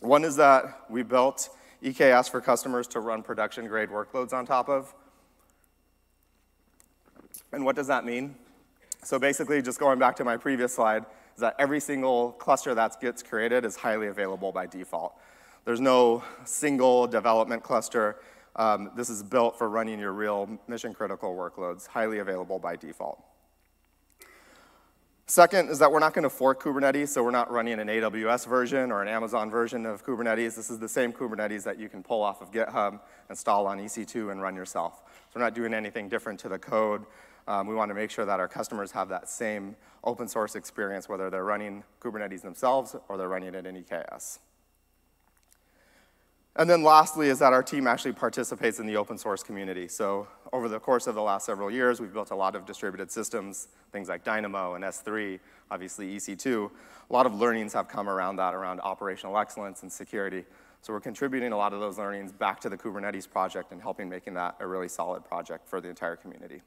one 0.01 0.25
is 0.25 0.37
that 0.37 0.81
we 0.91 1.03
built 1.03 1.49
EKS 1.83 2.31
for 2.31 2.43
customers 2.43 2.87
to 2.89 3.01
run 3.01 3.23
production 3.23 3.67
grade 3.67 3.89
workloads 3.89 4.35
on 4.35 4.45
top 4.45 4.69
of. 4.69 4.93
And 7.53 7.65
what 7.65 7.77
does 7.77 7.87
that 7.87 8.05
mean? 8.05 8.35
So 9.05 9.19
basically, 9.19 9.61
just 9.61 9.79
going 9.79 9.99
back 9.99 10.17
to 10.17 10.25
my 10.25 10.39
previous 10.39 10.75
slide, 10.75 11.05
is 11.35 11.41
that 11.41 11.55
every 11.59 11.79
single 11.79 12.33
cluster 12.33 12.75
that 12.75 12.99
gets 13.01 13.23
created 13.23 13.65
is 13.65 13.77
highly 13.77 14.07
available 14.07 14.51
by 14.51 14.67
default. 14.67 15.15
There's 15.67 15.81
no 15.81 16.25
single 16.45 17.07
development 17.07 17.63
cluster. 17.63 18.17
Um, 18.57 18.93
this 18.97 19.11
is 19.11 19.23
built 19.23 19.59
for 19.59 19.69
running 19.69 19.99
your 19.99 20.13
real 20.13 20.59
mission 20.69 20.95
critical 20.95 21.37
workloads, 21.37 21.87
highly 21.87 22.21
available 22.21 22.59
by 22.59 22.77
default. 22.77 23.23
Second 25.27 25.71
is 25.71 25.79
that 25.79 25.91
we're 25.91 26.01
not 26.01 26.13
going 26.13 26.23
to 26.23 26.31
fork 26.31 26.63
Kubernetes, 26.63 27.09
so 27.09 27.23
we're 27.23 27.31
not 27.31 27.51
running 27.51 27.81
an 27.81 27.89
AWS 27.89 28.47
version 28.47 28.93
or 28.93 29.01
an 29.03 29.09
Amazon 29.09 29.51
version 29.51 29.87
of 29.87 30.05
Kubernetes. 30.05 30.55
This 30.55 30.71
is 30.71 30.79
the 30.79 30.89
same 30.89 31.13
Kubernetes 31.13 31.63
that 31.65 31.79
you 31.79 31.89
can 31.89 32.03
pull 32.03 32.23
off 32.23 32.43
of 32.43 32.53
GitHub, 32.53 33.01
install 33.31 33.67
on 33.67 33.79
EC2, 33.79 34.33
and 34.33 34.43
run 34.43 34.55
yourself. 34.55 35.03
So 35.07 35.41
we're 35.41 35.43
not 35.43 35.55
doing 35.55 35.73
anything 35.73 36.11
different 36.11 36.41
to 36.41 36.49
the 36.51 36.59
code. 36.59 37.05
Um, 37.47 37.67
we 37.67 37.75
want 37.75 37.91
to 37.91 37.95
make 37.95 38.11
sure 38.11 38.25
that 38.25 38.41
our 38.41 38.49
customers 38.49 38.93
have 38.93 39.09
that 39.11 39.29
same 39.29 39.77
open 40.03 40.29
source 40.29 40.55
experience, 40.55 41.09
whether 41.09 41.31
they're 41.31 41.45
running 41.45 41.85
Kubernetes 42.01 42.43
themselves 42.43 42.97
or 43.09 43.17
they're 43.17 43.29
running 43.29 43.55
it 43.55 43.67
in 43.67 43.83
EKS. 43.83 44.39
And 46.57 46.71
then 46.71 46.85
lastly 46.85 47.29
is 47.29 47.41
that 47.41 47.53
our 47.53 47.65
team 47.65 47.89
actually 47.89 48.13
participates 48.13 48.79
in 48.79 48.87
the 48.87 48.97
open 48.97 49.19
source 49.19 49.43
community. 49.43 49.89
So 49.89 50.29
over 50.53 50.69
the 50.69 50.79
course 50.79 51.09
of 51.09 51.17
the 51.17 51.23
last 51.23 51.47
several 51.47 51.69
years, 51.69 52.01
we've 52.01 52.13
built 52.13 52.31
a 52.31 52.37
lot 52.37 52.55
of 52.55 52.65
distributed 52.65 53.11
systems, 53.11 53.69
things 53.93 54.09
like 54.09 54.23
Dynamo 54.23 54.75
and 54.75 54.85
S3, 54.85 55.41
obviously 55.71 56.15
EC2. 56.15 56.71
A 57.11 57.13
lot 57.13 57.27
of 57.27 57.35
learnings 57.35 57.73
have 57.73 57.89
come 57.89 58.09
around 58.09 58.37
that, 58.37 58.55
around 58.55 58.81
operational 58.83 59.37
excellence 59.37 59.83
and 59.83 59.93
security. 59.93 60.45
So 60.81 60.93
we're 60.93 61.01
contributing 61.01 61.51
a 61.51 61.57
lot 61.57 61.73
of 61.73 61.81
those 61.81 61.99
learnings 61.99 62.31
back 62.31 62.61
to 62.61 62.69
the 62.69 62.77
Kubernetes 62.77 63.29
project 63.29 63.73
and 63.73 63.83
helping 63.83 64.09
making 64.09 64.35
that 64.35 64.55
a 64.61 64.67
really 64.67 64.89
solid 64.89 65.25
project 65.25 65.69
for 65.69 65.81
the 65.81 65.89
entire 65.89 66.15
community. 66.15 66.63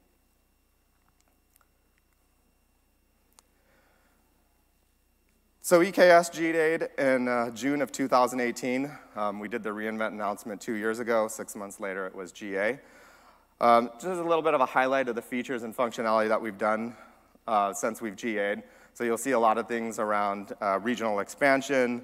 So 5.68 5.82
EKS 5.82 6.32
GA'd 6.32 6.98
in 6.98 7.28
uh, 7.28 7.50
June 7.50 7.82
of 7.82 7.92
2018. 7.92 8.90
Um, 9.18 9.38
we 9.38 9.50
did 9.50 9.64
the 9.64 9.70
reInvent 9.70 10.14
announcement 10.14 10.62
two 10.62 10.76
years 10.76 11.00
ago. 11.00 11.28
Six 11.28 11.58
months 11.58 11.82
later, 11.82 12.08
it 12.08 12.16
was 12.16 12.32
GA. 12.32 12.80
Um, 13.60 13.90
just 13.96 14.06
a 14.06 14.24
little 14.24 14.42
bit 14.42 14.54
of 14.54 14.62
a 14.62 14.66
highlight 14.66 15.10
of 15.10 15.16
the 15.16 15.22
features 15.22 15.64
and 15.64 15.76
functionality 15.76 16.30
that 16.30 16.42
we've 16.42 16.58
done 16.58 16.96
uh, 17.50 17.74
since 17.74 18.02
we've 18.02 18.16
GA'd. 18.16 18.64
So 18.94 19.04
you'll 19.04 19.18
see 19.18 19.32
a 19.32 19.40
lot 19.40 19.58
of 19.58 19.68
things 19.68 20.00
around 20.00 20.54
uh, 20.62 20.80
regional 20.80 21.20
expansion, 21.20 22.02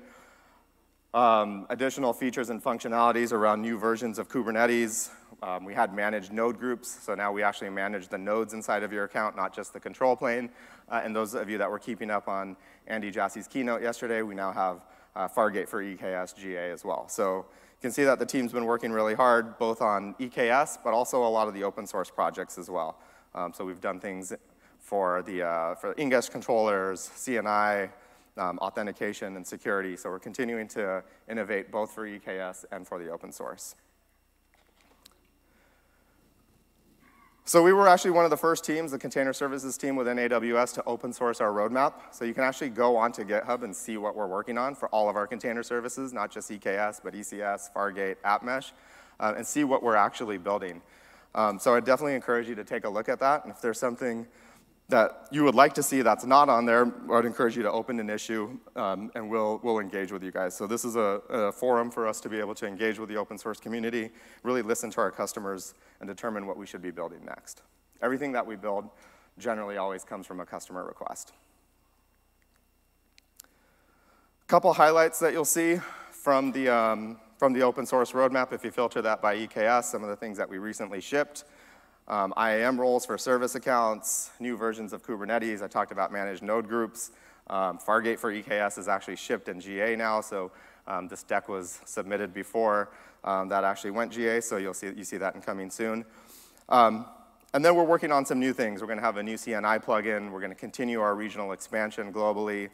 um, 1.13 1.67
additional 1.69 2.11
features 2.11 2.49
and 2.49 2.63
functionalities 2.63 3.31
around 3.31 3.61
new 3.61 3.77
versions 3.77 4.17
of 4.17 4.27
Kubernetes. 4.29 5.11
Um, 5.43 5.65
we 5.65 5.73
had 5.73 5.93
managed 5.93 6.31
node 6.31 6.57
groups, 6.57 6.89
so 6.89 7.13
now 7.13 7.31
we 7.31 7.43
actually 7.43 7.69
manage 7.69 8.07
the 8.07 8.17
nodes 8.17 8.53
inside 8.53 8.81
of 8.81 8.91
your 8.91 9.03
account, 9.03 9.35
not 9.35 9.53
just 9.53 9.73
the 9.73 9.79
control 9.79 10.15
plane. 10.15 10.49
Uh, 10.89 11.01
and 11.03 11.15
those 11.15 11.35
of 11.35 11.49
you 11.49 11.57
that 11.57 11.69
were 11.69 11.79
keeping 11.79 12.09
up 12.09 12.27
on 12.27 12.55
Andy 12.87 13.11
Jassy's 13.11 13.47
keynote 13.47 13.81
yesterday, 13.81 14.21
we 14.21 14.33
now 14.33 14.51
have 14.51 14.81
uh, 15.15 15.27
Fargate 15.27 15.67
for 15.67 15.83
EKS 15.83 16.35
GA 16.35 16.71
as 16.71 16.83
well. 16.83 17.07
So 17.07 17.37
you 17.37 17.81
can 17.81 17.91
see 17.91 18.03
that 18.03 18.17
the 18.17 18.25
team's 18.25 18.51
been 18.51 18.65
working 18.65 18.91
really 18.91 19.13
hard, 19.13 19.57
both 19.59 19.81
on 19.81 20.15
EKS, 20.15 20.79
but 20.83 20.93
also 20.93 21.23
a 21.23 21.29
lot 21.29 21.47
of 21.47 21.53
the 21.53 21.63
open 21.63 21.85
source 21.85 22.09
projects 22.09 22.57
as 22.57 22.69
well. 22.69 22.97
Um, 23.35 23.53
so 23.53 23.65
we've 23.65 23.81
done 23.81 23.99
things 23.99 24.33
for 24.79 25.21
the 25.23 25.43
uh, 25.43 25.75
for 25.75 25.93
Ingress 25.97 26.29
controllers, 26.29 27.09
CNI, 27.15 27.89
um, 28.37 28.57
authentication, 28.59 29.35
and 29.35 29.45
security. 29.45 29.95
So 29.95 30.09
we're 30.09 30.19
continuing 30.19 30.67
to 30.69 31.03
innovate 31.29 31.71
both 31.71 31.91
for 31.91 32.07
EKS 32.07 32.65
and 32.71 32.87
for 32.87 32.97
the 32.99 33.09
open 33.09 33.31
source. 33.31 33.75
So 37.45 37.61
we 37.61 37.73
were 37.73 37.89
actually 37.89 38.11
one 38.11 38.23
of 38.23 38.31
the 38.31 38.37
first 38.37 38.63
teams, 38.63 38.91
the 38.91 38.97
container 38.97 39.33
services 39.33 39.77
team 39.77 39.97
within 39.97 40.15
AWS, 40.15 40.73
to 40.75 40.83
open 40.85 41.11
source 41.11 41.41
our 41.41 41.51
roadmap. 41.51 41.93
So 42.11 42.23
you 42.23 42.33
can 42.33 42.43
actually 42.43 42.69
go 42.69 42.95
onto 42.95 43.25
GitHub 43.25 43.63
and 43.63 43.75
see 43.75 43.97
what 43.97 44.15
we're 44.15 44.27
working 44.27 44.57
on 44.57 44.75
for 44.75 44.87
all 44.89 45.09
of 45.09 45.17
our 45.17 45.27
container 45.27 45.61
services, 45.61 46.13
not 46.13 46.31
just 46.31 46.49
EKS, 46.49 47.01
but 47.03 47.13
ECS, 47.13 47.73
Fargate, 47.73 48.15
AppMesh, 48.23 48.71
uh, 49.19 49.33
and 49.35 49.45
see 49.45 49.65
what 49.65 49.83
we're 49.83 49.97
actually 49.97 50.37
building. 50.37 50.81
Um, 51.35 51.59
so 51.59 51.75
I 51.75 51.81
definitely 51.81 52.15
encourage 52.15 52.47
you 52.47 52.55
to 52.55 52.63
take 52.63 52.85
a 52.85 52.89
look 52.89 53.09
at 53.09 53.19
that. 53.19 53.43
And 53.43 53.53
if 53.53 53.59
there's 53.59 53.79
something 53.79 54.25
that 54.89 55.27
you 55.31 55.43
would 55.43 55.55
like 55.55 55.73
to 55.73 55.83
see 55.83 56.01
that's 56.01 56.25
not 56.25 56.49
on 56.49 56.65
there, 56.65 56.91
I'd 57.11 57.25
encourage 57.25 57.55
you 57.55 57.63
to 57.63 57.71
open 57.71 57.99
an 57.99 58.09
issue 58.09 58.57
um, 58.75 59.11
and 59.15 59.29
we'll, 59.29 59.59
we'll 59.63 59.79
engage 59.79 60.11
with 60.11 60.23
you 60.23 60.31
guys. 60.31 60.55
So 60.55 60.67
this 60.67 60.83
is 60.83 60.95
a, 60.95 61.21
a, 61.29 61.51
forum 61.51 61.89
for 61.89 62.07
us 62.07 62.19
to 62.21 62.29
be 62.29 62.39
able 62.39 62.53
to 62.55 62.67
engage 62.67 62.99
with 62.99 63.09
the 63.09 63.15
open 63.15 63.37
source 63.37 63.59
community, 63.59 64.11
really 64.43 64.61
listen 64.61 64.91
to 64.91 65.01
our 65.01 65.11
customers 65.11 65.73
and 65.99 66.07
determine 66.07 66.45
what 66.45 66.57
we 66.57 66.65
should 66.65 66.81
be 66.81 66.91
building 66.91 67.23
next. 67.25 67.61
Everything 68.01 68.33
that 68.33 68.45
we 68.45 68.55
build 68.55 68.89
generally 69.39 69.77
always 69.77 70.03
comes 70.03 70.27
from 70.27 70.41
a 70.41 70.45
customer 70.45 70.85
request. 70.85 71.31
A 73.41 74.47
couple 74.47 74.73
highlights 74.73 75.17
that 75.19 75.31
you'll 75.31 75.45
see 75.45 75.79
from 76.11 76.51
the, 76.51 76.69
um, 76.69 77.19
from 77.37 77.53
the 77.53 77.61
open 77.61 77.85
source 77.85 78.11
roadmap 78.11 78.51
if 78.51 78.63
you 78.63 78.71
filter 78.71 79.01
that 79.01 79.21
by 79.21 79.35
EKS, 79.37 79.85
some 79.85 80.03
of 80.03 80.09
the 80.09 80.15
things 80.15 80.37
that 80.37 80.49
we 80.49 80.57
recently 80.57 80.99
shipped 80.99 81.45
um, 82.07 82.33
IAM 82.37 82.79
roles 82.79 83.05
for 83.05 83.17
service 83.17 83.55
accounts, 83.55 84.31
new 84.39 84.57
versions 84.57 84.93
of 84.93 85.03
Kubernetes. 85.03 85.61
I 85.61 85.67
talked 85.67 85.91
about 85.91 86.11
managed 86.11 86.43
node 86.43 86.67
groups. 86.67 87.11
Um, 87.47 87.77
Fargate 87.77 88.19
for 88.19 88.31
EKS 88.31 88.77
is 88.77 88.87
actually 88.87 89.15
shipped 89.15 89.49
in 89.49 89.59
GA 89.59 89.95
now, 89.95 90.21
so 90.21 90.51
um, 90.87 91.07
this 91.07 91.23
deck 91.23 91.49
was 91.49 91.79
submitted 91.85 92.33
before 92.33 92.89
um, 93.23 93.49
that 93.49 93.63
actually 93.63 93.91
went 93.91 94.11
GA, 94.11 94.41
so 94.41 94.57
you'll 94.57 94.73
see, 94.73 94.91
you 94.95 95.03
see 95.03 95.17
that 95.17 95.35
in 95.35 95.41
coming 95.41 95.69
soon. 95.69 96.05
Um, 96.69 97.05
and 97.53 97.63
then 97.63 97.75
we're 97.75 97.83
working 97.83 98.11
on 98.11 98.25
some 98.25 98.39
new 98.39 98.51
things. 98.51 98.81
We're 98.81 98.87
going 98.87 98.99
to 98.99 99.05
have 99.05 99.17
a 99.17 99.23
new 99.23 99.35
CNI 99.35 99.83
plugin. 99.83 100.31
We're 100.31 100.39
going 100.39 100.51
to 100.51 100.55
continue 100.55 101.01
our 101.01 101.15
regional 101.15 101.51
expansion 101.51 102.11
globally 102.11 102.69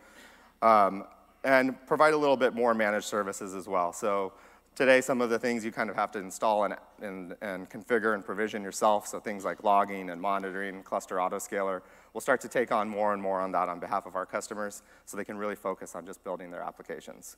um, 0.61 1.05
and 1.43 1.75
provide 1.85 2.13
a 2.13 2.17
little 2.17 2.37
bit 2.37 2.53
more 2.53 2.73
managed 2.73 3.05
services 3.05 3.53
as 3.53 3.67
well. 3.67 3.91
So 3.91 4.33
Today, 4.79 5.01
some 5.01 5.19
of 5.19 5.29
the 5.29 5.37
things 5.37 5.65
you 5.65 5.73
kind 5.73 5.89
of 5.89 5.97
have 5.97 6.09
to 6.11 6.19
install 6.19 6.63
and, 6.63 6.73
and, 7.01 7.35
and 7.41 7.69
configure 7.69 8.13
and 8.13 8.23
provision 8.23 8.63
yourself, 8.63 9.07
so 9.07 9.19
things 9.19 9.43
like 9.43 9.61
logging 9.61 10.09
and 10.09 10.21
monitoring, 10.21 10.83
cluster 10.83 11.17
autoscaler, 11.17 11.81
we'll 12.13 12.21
start 12.21 12.39
to 12.39 12.47
take 12.47 12.71
on 12.71 12.87
more 12.87 13.11
and 13.11 13.21
more 13.21 13.41
on 13.41 13.51
that 13.51 13.67
on 13.67 13.81
behalf 13.81 14.05
of 14.05 14.15
our 14.15 14.25
customers 14.25 14.81
so 15.03 15.17
they 15.17 15.25
can 15.25 15.37
really 15.37 15.57
focus 15.57 15.95
on 15.95 16.05
just 16.05 16.23
building 16.23 16.49
their 16.49 16.61
applications. 16.61 17.35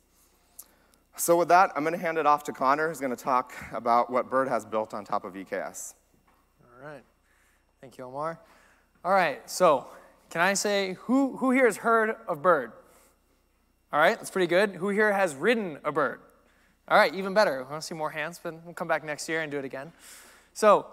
So 1.16 1.36
with 1.36 1.48
that, 1.48 1.72
I'm 1.76 1.82
going 1.82 1.96
to 1.96 2.00
hand 2.00 2.20
it 2.20 2.28
off 2.28 2.44
to 2.44 2.52
Connor, 2.52 2.90
who's 2.90 3.00
going 3.00 3.16
to 3.16 3.24
talk 3.24 3.54
about 3.74 4.12
what 4.12 4.30
Bird 4.30 4.48
has 4.48 4.64
built 4.64 4.94
on 4.94 5.04
top 5.04 5.26
of 5.26 5.34
EKS. 5.34 5.96
All 6.64 6.88
right. 6.88 7.02
Thank 7.82 7.98
you, 7.98 8.04
Omar. 8.04 8.40
All 9.04 9.14
right, 9.14 9.50
so 9.50 9.88
can 10.30 10.42
I 10.42 10.54
say, 10.54 10.94
who, 11.06 11.38
who 11.38 11.50
here 11.50 11.66
has 11.66 11.78
heard 11.78 12.18
of 12.28 12.44
Bird? 12.44 12.72
All 13.92 14.00
right, 14.00 14.16
that's 14.16 14.30
pretty 14.30 14.46
good. 14.46 14.76
Who 14.76 14.90
here 14.90 15.12
has 15.12 15.34
ridden 15.34 15.80
a 15.84 15.92
bird? 15.92 16.20
All 16.92 16.98
right, 16.98 17.16
even 17.16 17.34
better. 17.34 17.66
I 17.66 17.72
want 17.72 17.82
to 17.82 17.88
see 17.88 17.96
more 17.96 18.10
hands, 18.10 18.38
but 18.44 18.54
we'll 18.66 18.74
come 18.74 18.90
back 18.90 19.06
next 19.06 19.30
year 19.30 19.40
and 19.40 19.50
do 19.50 19.58
it 19.58 19.64
again. 19.64 19.94
So, 20.52 20.88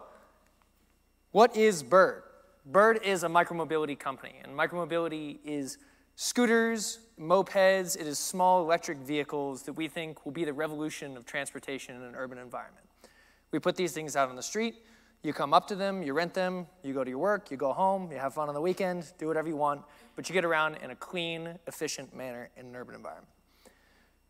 what 1.32 1.56
is 1.56 1.82
Bird? 1.82 2.22
Bird 2.64 3.00
is 3.02 3.24
a 3.24 3.26
micromobility 3.26 3.98
company, 3.98 4.36
and 4.44 4.56
micromobility 4.56 5.38
is 5.44 5.78
scooters, 6.14 7.00
mopeds, 7.20 8.00
it 8.00 8.06
is 8.06 8.16
small 8.16 8.62
electric 8.62 8.98
vehicles 8.98 9.64
that 9.64 9.72
we 9.72 9.88
think 9.88 10.24
will 10.24 10.30
be 10.30 10.44
the 10.44 10.52
revolution 10.52 11.16
of 11.16 11.26
transportation 11.26 11.96
in 11.96 12.02
an 12.02 12.14
urban 12.14 12.38
environment. 12.38 12.86
We 13.50 13.58
put 13.58 13.74
these 13.74 13.90
things 13.90 14.14
out 14.14 14.28
on 14.28 14.36
the 14.36 14.42
street. 14.42 14.76
You 15.24 15.32
come 15.32 15.52
up 15.52 15.66
to 15.66 15.74
them, 15.74 16.04
you 16.04 16.12
rent 16.12 16.32
them, 16.32 16.68
you 16.84 16.94
go 16.94 17.02
to 17.02 17.10
your 17.10 17.18
work, 17.18 17.50
you 17.50 17.56
go 17.56 17.72
home, 17.72 18.12
you 18.12 18.18
have 18.18 18.34
fun 18.34 18.46
on 18.46 18.54
the 18.54 18.60
weekend, 18.60 19.12
do 19.18 19.26
whatever 19.26 19.48
you 19.48 19.56
want, 19.56 19.82
but 20.14 20.28
you 20.28 20.32
get 20.32 20.44
around 20.44 20.76
in 20.76 20.92
a 20.92 20.94
clean, 20.94 21.58
efficient 21.66 22.14
manner 22.14 22.50
in 22.56 22.66
an 22.66 22.76
urban 22.76 22.94
environment. 22.94 23.26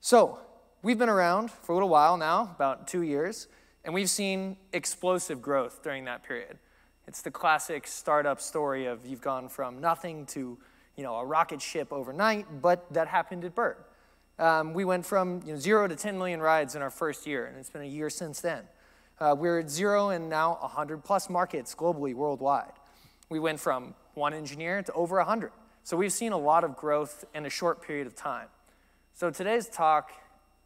So, 0.01 0.39
we've 0.83 0.99
been 0.99 1.09
around 1.09 1.51
for 1.51 1.73
a 1.73 1.75
little 1.75 1.89
while 1.89 2.17
now, 2.17 2.51
about 2.55 2.87
two 2.87 3.03
years, 3.03 3.49
and 3.85 3.93
we've 3.93 4.11
seen 4.11 4.57
explosive 4.73 5.43
growth 5.43 5.83
during 5.83 6.05
that 6.05 6.23
period. 6.23 6.59
It's 7.07 7.23
the 7.23 7.31
classic 7.31 7.87
startup 7.87 8.41
story 8.41 8.87
of 8.87 9.05
you've 9.05 9.21
gone 9.21 9.49
from 9.49 9.81
nothing 9.81 10.27
to 10.27 10.59
you 10.97 11.03
know, 11.03 11.17
a 11.17 11.25
rocket 11.25 11.63
ship 11.63 11.93
overnight, 11.93 12.61
but 12.61 12.93
that 12.93 13.09
happened 13.09 13.45
at 13.45 13.55
Bird. 13.55 13.77
Um, 14.39 14.73
we 14.73 14.85
went 14.85 15.05
from 15.05 15.43
you 15.45 15.53
know, 15.53 15.59
zero 15.59 15.89
to 15.89 15.97
10 15.97 16.17
million 16.17 16.41
rides 16.41 16.75
in 16.75 16.83
our 16.83 16.91
first 16.91 17.27
year, 17.27 17.47
and 17.47 17.57
it's 17.57 17.71
been 17.71 17.83
a 17.83 17.87
year 17.87 18.11
since 18.11 18.41
then. 18.41 18.63
Uh, 19.19 19.35
we're 19.37 19.59
at 19.59 19.69
zero 19.69 20.11
and 20.11 20.29
now 20.29 20.59
100 20.61 21.03
plus 21.03 21.29
markets 21.29 21.75
globally, 21.75 22.15
worldwide. 22.15 22.73
We 23.31 23.41
went 23.41 23.59
from 23.59 23.95
one 24.15 24.33
engineer 24.33 24.83
to 24.83 24.93
over 24.93 25.17
100. 25.17 25.51
So 25.83 25.97
we've 25.97 26.13
seen 26.13 26.33
a 26.33 26.39
lot 26.39 26.63
of 26.63 26.77
growth 26.77 27.25
in 27.35 27.47
a 27.47 27.51
short 27.51 27.83
period 27.83 28.07
of 28.07 28.15
time. 28.15 28.47
So 29.15 29.31
today's 29.31 29.69
talk 29.69 30.13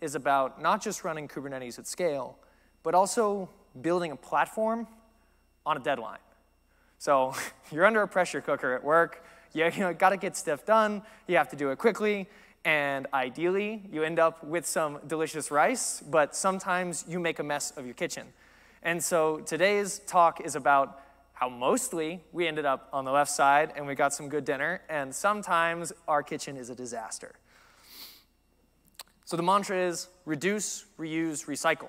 is 0.02 0.14
about 0.14 0.60
not 0.60 0.82
just 0.82 1.04
running 1.04 1.28
Kubernetes 1.28 1.78
at 1.78 1.86
scale, 1.86 2.36
but 2.82 2.94
also 2.94 3.48
building 3.80 4.10
a 4.10 4.16
platform 4.16 4.86
on 5.64 5.76
a 5.76 5.80
deadline. 5.80 6.18
So 6.98 7.34
you're 7.70 7.86
under 7.86 8.02
a 8.02 8.08
pressure 8.08 8.40
cooker 8.40 8.74
at 8.74 8.84
work. 8.84 9.24
You, 9.52 9.66
you 9.66 9.80
know, 9.80 9.94
got 9.94 10.10
to 10.10 10.16
get 10.16 10.36
stuff 10.36 10.66
done. 10.66 11.02
You 11.26 11.36
have 11.36 11.48
to 11.50 11.56
do 11.56 11.70
it 11.70 11.78
quickly. 11.78 12.28
And 12.64 13.06
ideally, 13.12 13.82
you 13.90 14.02
end 14.02 14.18
up 14.18 14.44
with 14.44 14.66
some 14.66 15.00
delicious 15.06 15.50
rice, 15.50 16.00
but 16.00 16.36
sometimes 16.36 17.04
you 17.08 17.18
make 17.18 17.38
a 17.38 17.42
mess 17.42 17.72
of 17.76 17.84
your 17.84 17.94
kitchen. 17.94 18.26
And 18.82 19.02
so 19.02 19.38
today's 19.40 20.00
talk 20.06 20.40
is 20.40 20.54
about 20.54 21.00
how 21.32 21.48
mostly 21.48 22.22
we 22.32 22.46
ended 22.46 22.64
up 22.64 22.88
on 22.92 23.04
the 23.04 23.10
left 23.10 23.30
side 23.30 23.72
and 23.76 23.86
we 23.86 23.96
got 23.96 24.14
some 24.14 24.28
good 24.28 24.44
dinner, 24.44 24.80
and 24.88 25.12
sometimes 25.12 25.92
our 26.06 26.22
kitchen 26.22 26.56
is 26.56 26.70
a 26.70 26.74
disaster. 26.74 27.32
So 29.32 29.36
the 29.38 29.42
mantra 29.42 29.78
is 29.78 30.10
reduce, 30.26 30.84
reuse, 30.98 31.46
recycle. 31.46 31.88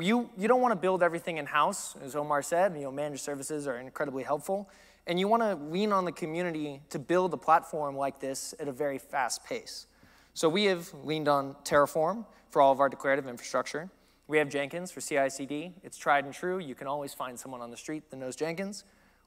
You, 0.00 0.28
you 0.36 0.48
don't 0.48 0.60
want 0.60 0.72
to 0.72 0.76
build 0.76 1.00
everything 1.00 1.36
in-house, 1.36 1.94
as 2.02 2.16
Omar 2.16 2.42
said, 2.42 2.74
you 2.74 2.82
know, 2.82 2.90
managed 2.90 3.22
services 3.22 3.68
are 3.68 3.78
incredibly 3.78 4.24
helpful, 4.24 4.68
and 5.06 5.20
you 5.20 5.28
want 5.28 5.44
to 5.44 5.54
lean 5.54 5.92
on 5.92 6.04
the 6.04 6.10
community 6.10 6.80
to 6.90 6.98
build 6.98 7.32
a 7.34 7.36
platform 7.36 7.96
like 7.96 8.18
this 8.18 8.52
at 8.58 8.66
a 8.66 8.72
very 8.72 8.98
fast 8.98 9.44
pace. 9.44 9.86
So 10.32 10.48
we 10.48 10.64
have 10.64 10.92
leaned 11.04 11.28
on 11.28 11.54
Terraform 11.62 12.26
for 12.50 12.60
all 12.60 12.72
of 12.72 12.80
our 12.80 12.88
declarative 12.88 13.28
infrastructure. 13.28 13.88
We 14.26 14.38
have 14.38 14.48
Jenkins 14.48 14.90
for 14.90 15.00
CI/CD. 15.00 15.74
It's 15.84 15.96
tried 15.96 16.24
and 16.24 16.34
true. 16.34 16.58
You 16.58 16.74
can 16.74 16.88
always 16.88 17.14
find 17.14 17.38
someone 17.38 17.60
on 17.60 17.70
the 17.70 17.76
street 17.76 18.10
that 18.10 18.16
knows 18.16 18.34
Jenkins. 18.34 18.82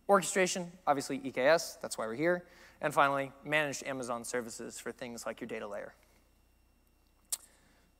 Orchestration, 0.09 0.73
obviously 0.85 1.19
EKS, 1.19 1.79
that's 1.81 1.97
why 1.97 2.05
we're 2.05 2.15
here. 2.15 2.43
And 2.81 2.93
finally, 2.93 3.31
managed 3.45 3.87
Amazon 3.87 4.25
services 4.25 4.77
for 4.77 4.91
things 4.91 5.25
like 5.25 5.39
your 5.39 5.47
data 5.47 5.65
layer. 5.65 5.93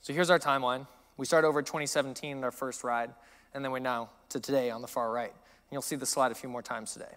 So 0.08 0.14
here's 0.14 0.30
our 0.30 0.40
timeline. 0.40 0.88
We 1.18 1.26
start 1.26 1.44
over 1.44 1.62
2017 1.62 2.38
in 2.38 2.42
our 2.46 2.50
first 2.50 2.86
ride, 2.86 3.10
and 3.54 3.62
then 3.62 3.74
we're 3.74 3.80
now 3.80 4.10
to 4.30 4.40
today 4.40 4.70
on 4.70 4.82
the 4.82 4.88
far 4.88 5.12
right. 5.12 5.34
And 5.34 5.70
you'll 5.70 5.82
see 5.82 5.98
the 5.98 6.06
slide 6.06 6.32
a 6.32 6.34
few 6.34 6.48
more 6.48 6.62
times 6.62 6.94
today. 6.94 7.12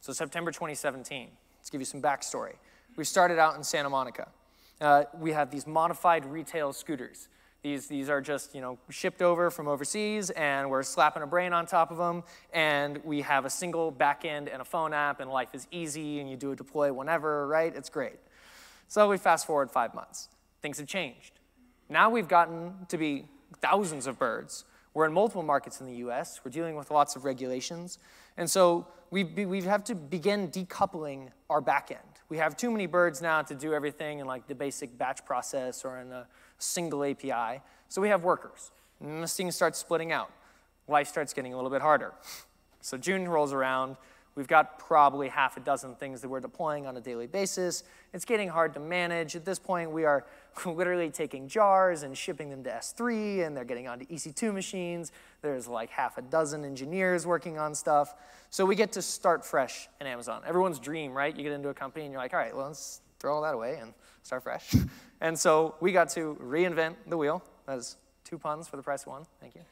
So 0.00 0.12
September 0.12 0.50
2017, 0.50 1.28
let's 1.60 1.70
give 1.70 1.80
you 1.80 1.84
some 1.84 2.02
backstory. 2.02 2.54
We 2.96 3.04
started 3.04 3.38
out 3.38 3.54
in 3.54 3.62
Santa 3.62 3.88
Monica. 3.88 4.26
Uh, 4.80 5.04
we 5.20 5.30
have 5.30 5.52
these 5.52 5.68
modified 5.68 6.26
retail 6.26 6.72
scooters. 6.72 7.28
These, 7.62 7.86
these 7.86 8.08
are 8.08 8.20
just 8.20 8.52
you 8.52 8.60
know, 8.60 8.76
shipped 8.90 9.22
over 9.22 9.48
from 9.52 9.68
overseas, 9.68 10.30
and 10.30 10.68
we're 10.68 10.82
slapping 10.82 11.22
a 11.22 11.28
brain 11.28 11.52
on 11.52 11.64
top 11.64 11.92
of 11.92 11.96
them, 11.96 12.24
and 12.52 12.98
we 13.04 13.20
have 13.20 13.44
a 13.44 13.50
single 13.50 13.92
backend 13.92 14.52
and 14.52 14.60
a 14.60 14.64
phone 14.64 14.92
app, 14.92 15.20
and 15.20 15.30
life 15.30 15.50
is 15.52 15.68
easy, 15.70 16.18
and 16.18 16.28
you 16.28 16.36
do 16.36 16.50
a 16.50 16.56
deploy 16.56 16.92
whenever, 16.92 17.46
right? 17.46 17.72
It's 17.72 17.88
great. 17.88 18.16
So 18.88 19.08
we 19.08 19.16
fast 19.16 19.46
forward 19.46 19.70
five 19.70 19.94
months. 19.94 20.28
Things 20.62 20.78
have 20.78 20.86
changed. 20.86 21.38
Now 21.88 22.10
we've 22.10 22.28
gotten 22.28 22.74
to 22.88 22.98
be 22.98 23.26
thousands 23.60 24.06
of 24.06 24.18
birds. 24.18 24.64
We're 24.94 25.06
in 25.06 25.12
multiple 25.12 25.42
markets 25.42 25.80
in 25.80 25.86
the 25.86 25.96
US. 26.06 26.40
We're 26.44 26.50
dealing 26.50 26.74
with 26.74 26.90
lots 26.90 27.16
of 27.16 27.24
regulations. 27.24 27.98
And 28.36 28.50
so 28.50 28.86
we, 29.10 29.24
we 29.24 29.62
have 29.62 29.84
to 29.84 29.94
begin 29.94 30.48
decoupling 30.48 31.28
our 31.48 31.62
backend. 31.62 31.98
We 32.28 32.38
have 32.38 32.56
too 32.56 32.70
many 32.70 32.86
birds 32.86 33.22
now 33.22 33.42
to 33.42 33.54
do 33.54 33.72
everything 33.72 34.18
in 34.18 34.26
like 34.26 34.46
the 34.46 34.54
basic 34.54 34.96
batch 34.98 35.24
process 35.24 35.84
or 35.84 36.00
in 36.00 36.10
a 36.12 36.26
single 36.58 37.04
API. 37.04 37.60
So 37.88 38.00
we 38.00 38.08
have 38.08 38.24
workers. 38.24 38.72
And 39.00 39.22
this 39.22 39.36
thing 39.36 39.50
starts 39.50 39.78
splitting 39.78 40.12
out. 40.12 40.32
Life 40.88 41.08
starts 41.08 41.32
getting 41.32 41.52
a 41.52 41.56
little 41.56 41.70
bit 41.70 41.82
harder. 41.82 42.12
So 42.80 42.96
June 42.96 43.28
rolls 43.28 43.52
around. 43.52 43.96
We've 44.36 44.46
got 44.46 44.78
probably 44.78 45.28
half 45.28 45.56
a 45.56 45.60
dozen 45.60 45.94
things 45.94 46.20
that 46.20 46.28
we're 46.28 46.40
deploying 46.40 46.86
on 46.86 46.94
a 46.98 47.00
daily 47.00 47.26
basis. 47.26 47.84
It's 48.12 48.26
getting 48.26 48.50
hard 48.50 48.74
to 48.74 48.80
manage. 48.80 49.34
At 49.34 49.46
this 49.46 49.58
point, 49.58 49.90
we 49.90 50.04
are 50.04 50.26
literally 50.66 51.08
taking 51.08 51.48
jars 51.48 52.02
and 52.02 52.16
shipping 52.16 52.50
them 52.50 52.62
to 52.64 52.70
S3, 52.70 53.46
and 53.46 53.56
they're 53.56 53.64
getting 53.64 53.88
onto 53.88 54.04
EC2 54.06 54.52
machines. 54.52 55.10
There's 55.40 55.66
like 55.66 55.88
half 55.88 56.18
a 56.18 56.22
dozen 56.22 56.66
engineers 56.66 57.26
working 57.26 57.58
on 57.58 57.74
stuff. 57.74 58.14
So 58.50 58.66
we 58.66 58.76
get 58.76 58.92
to 58.92 59.02
start 59.02 59.42
fresh 59.42 59.88
in 60.02 60.06
Amazon. 60.06 60.42
Everyone's 60.46 60.78
dream, 60.78 61.14
right? 61.14 61.34
You 61.34 61.42
get 61.42 61.52
into 61.52 61.70
a 61.70 61.74
company 61.74 62.04
and 62.04 62.12
you're 62.12 62.20
like, 62.20 62.34
all 62.34 62.38
right, 62.38 62.54
well, 62.54 62.66
let's 62.66 63.00
throw 63.18 63.34
all 63.34 63.42
that 63.42 63.54
away 63.54 63.78
and 63.80 63.94
start 64.22 64.42
fresh. 64.42 64.74
and 65.22 65.38
so 65.38 65.76
we 65.80 65.92
got 65.92 66.10
to 66.10 66.36
reinvent 66.42 66.96
the 67.06 67.16
wheel. 67.16 67.42
That's 67.64 67.96
two 68.24 68.36
puns 68.38 68.68
for 68.68 68.76
the 68.76 68.82
price 68.82 69.02
of 69.02 69.08
one. 69.08 69.26
Thank 69.40 69.54
you. 69.54 69.62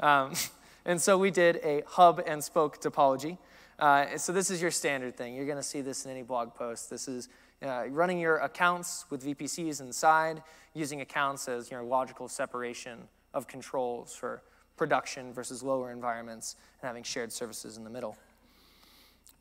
Um, 0.00 0.32
and 0.84 1.00
so 1.00 1.16
we 1.16 1.30
did 1.30 1.60
a 1.62 1.84
hub 1.86 2.20
and 2.26 2.42
spoke 2.42 2.80
topology. 2.80 3.38
Uh, 3.78 4.16
so 4.16 4.32
this 4.32 4.50
is 4.50 4.60
your 4.60 4.70
standard 4.70 5.16
thing. 5.16 5.34
You're 5.34 5.46
going 5.46 5.56
to 5.56 5.62
see 5.62 5.80
this 5.80 6.04
in 6.04 6.10
any 6.10 6.22
blog 6.22 6.54
post. 6.54 6.90
This 6.90 7.08
is 7.08 7.28
uh, 7.62 7.84
running 7.88 8.18
your 8.18 8.38
accounts 8.38 9.06
with 9.10 9.24
VPCs 9.24 9.80
inside, 9.80 10.42
using 10.74 11.00
accounts 11.00 11.48
as 11.48 11.70
your 11.70 11.82
logical 11.82 12.28
separation 12.28 12.98
of 13.34 13.46
controls 13.46 14.14
for 14.14 14.42
production 14.76 15.32
versus 15.32 15.62
lower 15.62 15.90
environments, 15.90 16.56
and 16.80 16.88
having 16.88 17.02
shared 17.02 17.32
services 17.32 17.76
in 17.76 17.84
the 17.84 17.90
middle. 17.90 18.16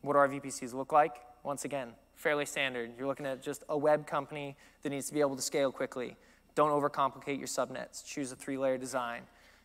What 0.02 0.14
do 0.14 0.20
our 0.20 0.30
VPCs 0.30 0.74
look 0.74 0.92
like? 0.92 1.16
Once 1.44 1.66
again, 1.66 1.90
fairly 2.16 2.46
standard. 2.46 2.92
You're 2.98 3.08
looking 3.08 3.26
at 3.26 3.42
just 3.42 3.64
a 3.70 3.78
web 3.78 4.06
company 4.06 4.56
that 4.84 4.90
needs 4.90 5.08
to 5.08 5.14
be 5.14 5.22
able 5.22 5.36
to 5.36 5.42
scale 5.42 5.72
quickly. 5.72 6.16
Don't 6.56 6.70
overcomplicate 6.70 7.38
your 7.38 7.48
subnets. 7.48 8.06
Choose 8.06 8.32
a 8.32 8.36
three-layer 8.36 8.78
design. 8.78 9.24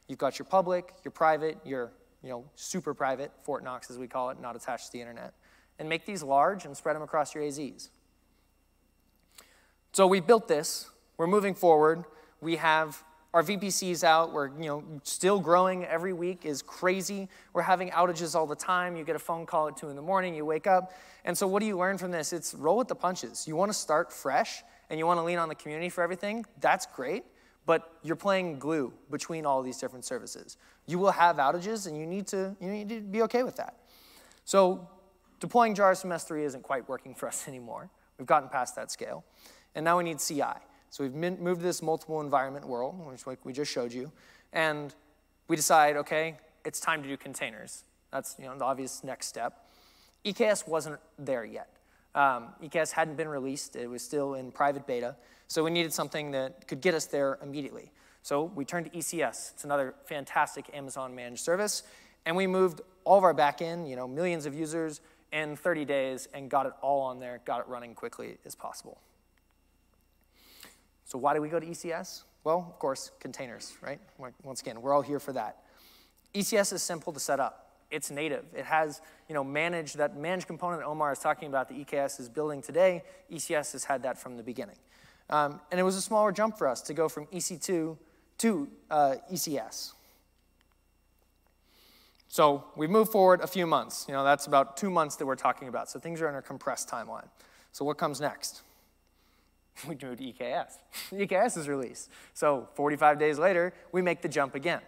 You've 0.09 0.19
got 0.19 0.39
your 0.39 0.47
public, 0.47 0.93
your 1.05 1.13
private, 1.13 1.59
your 1.65 1.91
you 2.27 2.33
know, 2.33 2.45
super 2.57 2.93
private, 2.93 3.31
Fort 3.45 3.63
Knox 3.63 3.89
as 3.89 3.99
we 3.99 4.09
call 4.09 4.31
it, 4.31 4.41
not 4.41 4.57
attached 4.57 4.87
to 4.87 4.93
the 4.93 5.01
internet. 5.01 5.33
And 5.79 5.89
make 5.89 6.07
these 6.07 6.25
large 6.25 6.65
and 6.65 6.77
spread 6.77 6.97
them 6.97 7.03
across 7.03 7.37
your 7.37 7.45
AZs. 7.45 7.91
So 9.93 10.09
we 10.09 10.19
built 10.19 10.49
this. 10.49 10.91
We're 11.19 11.29
moving 11.29 11.55
forward. 11.55 12.05
We 12.41 12.57
have 12.57 13.01
our 13.33 13.45
VPCs 13.45 14.03
out. 14.03 14.33
We're 14.33 14.49
you 14.49 14.67
know 14.67 14.83
still 15.05 15.39
growing 15.39 15.85
every 15.85 16.13
week 16.13 16.45
is 16.45 16.63
crazy. 16.63 17.29
We're 17.53 17.63
having 17.63 17.91
outages 17.91 18.35
all 18.35 18.47
the 18.47 18.57
time. 18.57 18.97
You 18.97 19.05
get 19.05 19.15
a 19.15 19.21
phone 19.21 19.47
call 19.47 19.69
at 19.69 19.77
two 19.77 19.89
in 19.89 19.95
the 19.95 20.03
morning. 20.03 20.35
You 20.35 20.45
wake 20.45 20.67
up, 20.67 20.93
and 21.25 21.37
so 21.37 21.47
what 21.47 21.61
do 21.61 21.67
you 21.67 21.79
learn 21.79 21.99
from 21.99 22.11
this? 22.11 22.33
It's 22.33 22.55
roll 22.55 22.79
with 22.79 22.89
the 22.89 22.95
punches. 22.95 23.47
You 23.47 23.55
want 23.55 23.71
to 23.71 23.79
start 23.79 24.13
fresh, 24.13 24.65
and 24.91 24.99
you 24.99 25.07
want 25.07 25.19
to 25.19 25.23
lean 25.23 25.39
on 25.39 25.49
the 25.49 25.55
community 25.55 25.91
for 25.91 26.03
everything. 26.03 26.47
That's 26.61 26.87
great, 26.87 27.25
but 27.67 27.99
you're 28.03 28.17
playing 28.17 28.59
glue 28.59 28.93
between 29.11 29.45
all 29.45 29.63
these 29.63 29.79
different 29.79 30.05
services. 30.05 30.57
You 30.87 30.99
will 30.99 31.11
have 31.11 31.37
outages, 31.37 31.87
and 31.87 31.99
you 31.99 32.07
need 32.07 32.27
to 32.29 32.57
you 32.61 32.71
need 32.71 32.89
to 32.89 33.01
be 33.01 33.23
okay 33.23 33.43
with 33.43 33.57
that. 33.57 33.77
So 34.45 34.89
deploying 35.41 35.75
jars 35.75 36.01
from 36.01 36.11
S3 36.11 36.45
isn't 36.45 36.63
quite 36.63 36.89
working 36.89 37.15
for 37.15 37.29
us 37.33 37.47
anymore. 37.49 37.91
We've 38.19 38.27
gotten 38.27 38.49
past 38.49 38.77
that 38.77 38.91
scale, 38.91 39.25
and 39.75 39.85
now 39.85 39.99
we 39.99 40.05
need 40.05 40.21
CI. 40.21 40.43
So 40.91 41.05
we've 41.05 41.15
moved 41.15 41.61
to 41.61 41.67
this 41.67 41.83
multiple 41.83 42.21
environment 42.21 42.67
world, 42.67 42.95
which 43.07 43.27
we 43.45 43.53
just 43.53 43.71
showed 43.71 43.93
you, 43.93 44.11
and 44.53 44.95
we 45.49 45.57
decide, 45.57 45.97
okay, 45.97 46.37
it's 46.65 46.81
time 46.81 47.03
to 47.03 47.09
do 47.09 47.17
containers. 47.17 47.85
That's 48.13 48.37
you 48.39 48.47
know, 48.47 48.57
the 48.57 48.65
obvious 48.65 49.05
next 49.05 49.27
step. 49.27 49.67
EKS 50.25 50.67
wasn't 50.67 50.99
there 51.19 51.45
yet. 51.45 51.69
Um, 52.15 52.49
EKS 52.63 52.93
hadn't 52.93 53.17
been 53.17 53.29
released. 53.29 53.77
It 53.77 53.89
was 53.89 54.03
still 54.03 54.35
in 54.35 54.51
private 54.51 54.87
beta. 54.87 55.17
So 55.49 55.65
we 55.65 55.71
needed 55.71 55.93
something 55.93 56.33
that 56.33 56.67
could 56.67 56.81
get 56.81 56.95
us 56.95 57.07
there 57.07 57.39
immediately. 57.43 57.93
So 58.23 58.45
we 58.55 58.65
turned 58.65 58.91
to 58.91 58.99
ECS. 58.99 59.53
It's 59.53 59.65
another 59.65 59.95
fantastic 60.05 60.69
Amazon 60.75 61.15
managed 61.15 61.43
service. 61.43 61.85
And 62.25 62.37
we 62.37 62.47
moved 62.47 62.81
all 63.05 63.19
of 63.19 63.25
our 63.25 63.35
backend, 63.35 63.89
you 63.89 63.95
know, 63.95 64.09
millions 64.09 64.47
of 64.47 64.55
users 64.55 65.01
in 65.33 65.57
30 65.57 65.85
days 65.85 66.29
and 66.35 66.51
got 66.51 66.67
it 66.67 66.73
all 66.83 67.03
on 67.03 67.21
there, 67.21 67.41
got 67.45 67.61
it 67.61 67.69
running 67.69 67.95
quickly 67.95 68.39
as 68.45 68.55
possible. 68.55 68.99
So 71.05 71.19
why 71.19 71.35
do 71.35 71.41
we 71.41 71.49
go 71.49 71.61
to 71.61 71.67
ECS? 71.67 72.25
Well, 72.43 72.67
of 72.69 72.79
course, 72.79 73.13
containers, 73.21 73.77
right? 73.81 74.01
Once 74.43 74.61
again, 74.61 74.83
we're 74.83 74.93
all 74.93 75.03
here 75.03 75.21
for 75.21 75.33
that. 75.33 75.63
ECS 76.35 76.73
is 76.73 76.83
simple 76.83 77.13
to 77.13 77.21
set 77.21 77.39
up. 77.39 77.63
It's 77.91 78.11
native. 78.11 78.45
It 78.55 78.65
has, 78.65 79.01
you 79.29 79.35
know, 79.35 79.45
managed 79.45 79.99
that 79.99 80.17
managed 80.17 80.49
component 80.49 80.83
Omar 80.83 81.13
is 81.13 81.21
talking 81.21 81.49
about. 81.49 81.69
The 81.69 81.85
EKS 81.85 82.19
is 82.19 82.29
building 82.29 82.61
today. 82.61 83.05
ECS 83.33 83.73
has 83.73 83.85
had 83.85 84.03
that 84.03 84.19
from 84.19 84.37
the 84.37 84.43
beginning, 84.43 84.77
um, 85.31 85.61
and 85.71 85.81
it 85.81 85.83
was 85.83 85.97
a 85.97 86.03
smaller 86.03 86.33
jump 86.33 86.57
for 86.57 86.69
us 86.69 86.81
to 86.83 86.95
go 86.95 87.09
from 87.09 87.27
EC2 87.27 87.97
to 88.39 88.69
uh, 88.91 89.15
ECS. 89.33 89.93
So 92.29 92.65
we 92.77 92.87
moved 92.87 93.13
forward 93.13 93.41
a 93.41 93.47
few 93.47 93.67
months. 93.67 94.05
You 94.09 94.15
know, 94.15 94.25
that's 94.25 94.47
about 94.47 94.77
two 94.77 94.91
months 94.91 95.17
that 95.17 95.27
we're 95.27 95.37
talking 95.37 95.69
about. 95.69 95.89
So 95.89 95.99
things 95.99 96.21
are 96.21 96.29
in 96.29 96.35
a 96.35 96.43
compressed 96.43 96.89
timeline. 96.89 97.29
So 97.73 97.85
what 97.85 97.99
comes 97.99 98.21
next? 98.21 98.63
we 99.89 99.95
do 99.95 100.15
to 100.15 100.23
EKS. 100.23 100.73
EKS 101.13 101.57
is 101.57 101.69
released. 101.69 102.11
So 102.35 102.69
45 102.75 103.19
days 103.19 103.39
later, 103.39 103.73
we 103.93 104.03
make 104.03 104.23
the 104.23 104.29
jump 104.29 104.55
again. 104.55 104.81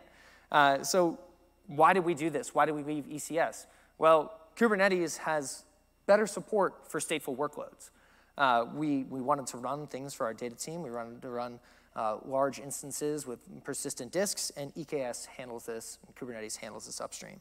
Uh, 0.51 0.83
so 0.83 1.19
why 1.67 1.93
did 1.93 2.05
we 2.05 2.15
do 2.15 2.31
this? 2.31 2.55
Why 2.55 2.67
did 2.67 2.75
we 2.75 2.83
leave 2.83 3.05
ECS? 3.05 3.67
Well, 3.99 4.33
Kubernetes 4.57 5.19
has 5.19 5.65
better 6.07 6.27
support 6.27 6.91
for 6.91 7.01
stateful 7.01 7.37
workloads. 7.37 7.91
Uh, 8.39 8.67
we, 8.75 9.03
we 9.11 9.21
wanted 9.21 9.47
to 9.49 9.59
run 9.59 9.87
things 9.89 10.15
for 10.15 10.25
our 10.25 10.33
data 10.33 10.55
team. 10.55 10.83
We 10.83 10.91
wanted 10.91 11.21
to 11.21 11.29
run 11.29 11.59
uh, 11.97 12.19
large 12.25 12.61
instances 12.61 13.27
with 13.27 13.41
persistent 13.65 14.13
disks, 14.13 14.51
and 14.57 14.73
EKS 14.75 15.27
handles 15.27 15.67
this, 15.67 15.99
Kubernetes 16.19 16.57
handles 16.57 16.87
this 16.87 17.01
upstream. 17.01 17.41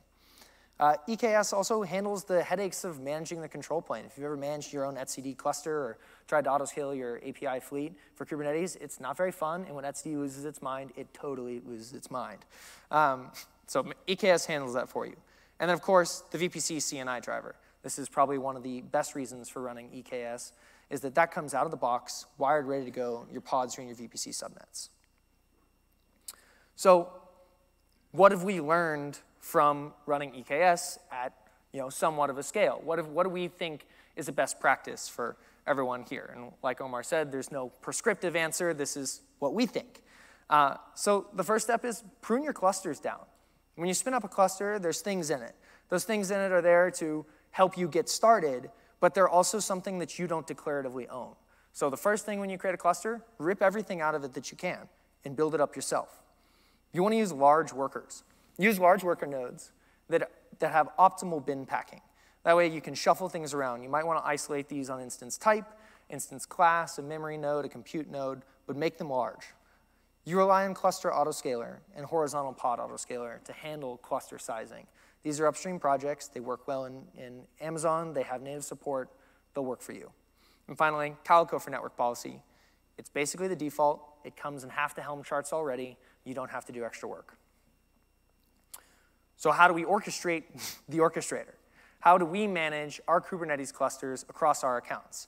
Uh, 0.79 0.95
EKS 1.07 1.53
also 1.53 1.83
handles 1.83 2.23
the 2.23 2.41
headaches 2.43 2.83
of 2.83 2.99
managing 2.99 3.41
the 3.41 3.47
control 3.47 3.81
plane. 3.81 4.05
If 4.05 4.17
you've 4.17 4.25
ever 4.25 4.37
managed 4.37 4.73
your 4.73 4.85
own 4.85 4.95
etcd 4.95 5.35
cluster 5.35 5.75
or 5.75 5.97
tried 6.27 6.43
to 6.43 6.51
autoscale 6.51 6.95
your 6.95 7.17
API 7.17 7.59
fleet 7.59 7.93
for 8.15 8.25
Kubernetes, 8.25 8.75
it's 8.79 8.99
not 8.99 9.17
very 9.17 9.31
fun, 9.31 9.65
and 9.65 9.75
when 9.75 9.85
etcd 9.85 10.15
loses 10.15 10.45
its 10.45 10.61
mind, 10.61 10.91
it 10.95 11.11
totally 11.13 11.61
loses 11.67 11.93
its 11.93 12.11
mind. 12.11 12.45
Um, 12.91 13.31
so 13.65 13.85
EKS 14.07 14.45
handles 14.45 14.75
that 14.75 14.87
for 14.89 15.05
you. 15.05 15.15
And 15.59 15.69
then, 15.69 15.73
of 15.73 15.81
course, 15.81 16.23
the 16.31 16.37
VPC 16.37 16.77
CNI 16.77 17.23
driver. 17.23 17.55
This 17.81 17.97
is 17.97 18.09
probably 18.09 18.37
one 18.37 18.55
of 18.55 18.63
the 18.63 18.81
best 18.81 19.15
reasons 19.15 19.49
for 19.49 19.61
running 19.61 19.89
EKS, 19.89 20.51
is 20.89 21.01
that 21.01 21.15
that 21.15 21.31
comes 21.31 21.53
out 21.53 21.65
of 21.65 21.71
the 21.71 21.77
box, 21.77 22.25
wired, 22.37 22.65
ready 22.65 22.85
to 22.85 22.91
go. 22.91 23.25
Your 23.31 23.41
pods 23.41 23.77
are 23.77 23.81
in 23.81 23.87
your 23.87 23.97
VPC 23.97 24.29
subnets. 24.29 24.89
So 26.75 27.11
what 28.11 28.31
have 28.31 28.43
we 28.43 28.61
learned 28.61 29.19
from 29.39 29.93
running 30.05 30.31
EKS 30.31 30.97
at 31.11 31.33
you 31.73 31.79
know, 31.79 31.89
somewhat 31.89 32.29
of 32.29 32.37
a 32.37 32.43
scale? 32.43 32.81
What, 32.83 32.99
if, 32.99 33.07
what 33.07 33.23
do 33.23 33.29
we 33.29 33.47
think 33.47 33.85
is 34.15 34.27
a 34.27 34.31
best 34.31 34.59
practice 34.59 35.09
for 35.09 35.35
everyone 35.65 36.03
here? 36.09 36.31
And 36.33 36.51
like 36.63 36.79
Omar 36.79 37.03
said, 37.03 37.31
there's 37.31 37.51
no 37.51 37.69
prescriptive 37.81 38.35
answer. 38.35 38.73
This 38.73 38.95
is 38.95 39.21
what 39.39 39.53
we 39.53 39.65
think. 39.65 40.03
Uh, 40.49 40.75
so 40.95 41.27
the 41.33 41.43
first 41.43 41.65
step 41.65 41.83
is 41.83 42.03
prune 42.21 42.43
your 42.43 42.53
clusters 42.53 42.99
down. 42.99 43.19
When 43.75 43.87
you 43.87 43.93
spin 43.93 44.13
up 44.13 44.23
a 44.23 44.27
cluster, 44.27 44.79
there's 44.79 45.01
things 45.01 45.29
in 45.29 45.41
it. 45.41 45.55
Those 45.89 46.03
things 46.03 46.31
in 46.31 46.39
it 46.39 46.51
are 46.51 46.61
there 46.61 46.89
to 46.91 47.25
help 47.51 47.77
you 47.77 47.87
get 47.87 48.09
started, 48.09 48.69
but 48.99 49.13
they're 49.13 49.29
also 49.29 49.59
something 49.59 49.99
that 49.99 50.17
you 50.17 50.27
don't 50.27 50.47
declaratively 50.47 51.09
own. 51.09 51.33
So 51.73 51.89
the 51.89 51.97
first 51.97 52.25
thing 52.25 52.39
when 52.39 52.49
you 52.49 52.57
create 52.57 52.73
a 52.73 52.77
cluster, 52.77 53.21
rip 53.37 53.61
everything 53.61 54.01
out 54.01 54.15
of 54.15 54.23
it 54.23 54.33
that 54.33 54.51
you 54.51 54.57
can 54.57 54.89
and 55.25 55.35
build 55.35 55.53
it 55.53 55.61
up 55.61 55.75
yourself. 55.75 56.23
You 56.93 57.03
want 57.03 57.13
to 57.13 57.17
use 57.17 57.31
large 57.31 57.73
workers. 57.73 58.23
Use 58.57 58.79
large 58.79 59.03
worker 59.03 59.27
nodes 59.27 59.71
that, 60.09 60.31
that 60.59 60.71
have 60.71 60.89
optimal 60.97 61.45
bin 61.45 61.65
packing. 61.65 62.01
That 62.43 62.55
way 62.55 62.67
you 62.67 62.81
can 62.81 62.95
shuffle 62.95 63.29
things 63.29 63.53
around. 63.53 63.83
You 63.83 63.89
might 63.89 64.05
want 64.05 64.23
to 64.23 64.27
isolate 64.27 64.69
these 64.69 64.89
on 64.89 65.01
instance 65.01 65.37
type, 65.37 65.65
instance 66.09 66.45
class, 66.45 66.97
a 66.97 67.01
memory 67.01 67.37
node, 67.37 67.65
a 67.65 67.69
compute 67.69 68.09
node, 68.09 68.41
but 68.65 68.75
make 68.75 68.97
them 68.97 69.09
large. 69.09 69.47
You 70.25 70.37
rely 70.37 70.65
on 70.65 70.73
cluster 70.73 71.09
autoscaler 71.09 71.77
and 71.95 72.05
horizontal 72.05 72.53
pod 72.53 72.79
autoscaler 72.79 73.43
to 73.43 73.53
handle 73.53 73.97
cluster 73.97 74.39
sizing. 74.39 74.87
These 75.27 75.41
are 75.41 75.47
upstream 75.47 75.77
projects. 75.77 76.29
They 76.29 76.39
work 76.39 76.69
well 76.69 76.85
in, 76.85 77.01
in 77.17 77.41
Amazon. 77.59 78.13
They 78.13 78.23
have 78.23 78.41
native 78.41 78.63
support. 78.63 79.09
They'll 79.53 79.65
work 79.65 79.81
for 79.81 79.91
you. 79.91 80.09
And 80.69 80.77
finally, 80.77 81.17
Calico 81.25 81.59
for 81.59 81.69
network 81.69 81.97
policy. 81.97 82.41
It's 82.97 83.09
basically 83.09 83.49
the 83.49 83.55
default. 83.57 84.01
It 84.23 84.37
comes 84.37 84.63
in 84.63 84.69
half 84.69 84.95
the 84.95 85.01
Helm 85.01 85.23
charts 85.23 85.51
already. 85.51 85.97
You 86.23 86.33
don't 86.33 86.49
have 86.49 86.63
to 86.67 86.71
do 86.71 86.85
extra 86.85 87.09
work. 87.09 87.37
So 89.35 89.51
how 89.51 89.67
do 89.67 89.73
we 89.73 89.83
orchestrate 89.83 90.43
the 90.87 90.99
orchestrator? 90.99 91.55
How 91.99 92.17
do 92.17 92.23
we 92.23 92.47
manage 92.47 93.01
our 93.05 93.19
Kubernetes 93.19 93.73
clusters 93.73 94.23
across 94.29 94.63
our 94.63 94.77
accounts? 94.77 95.27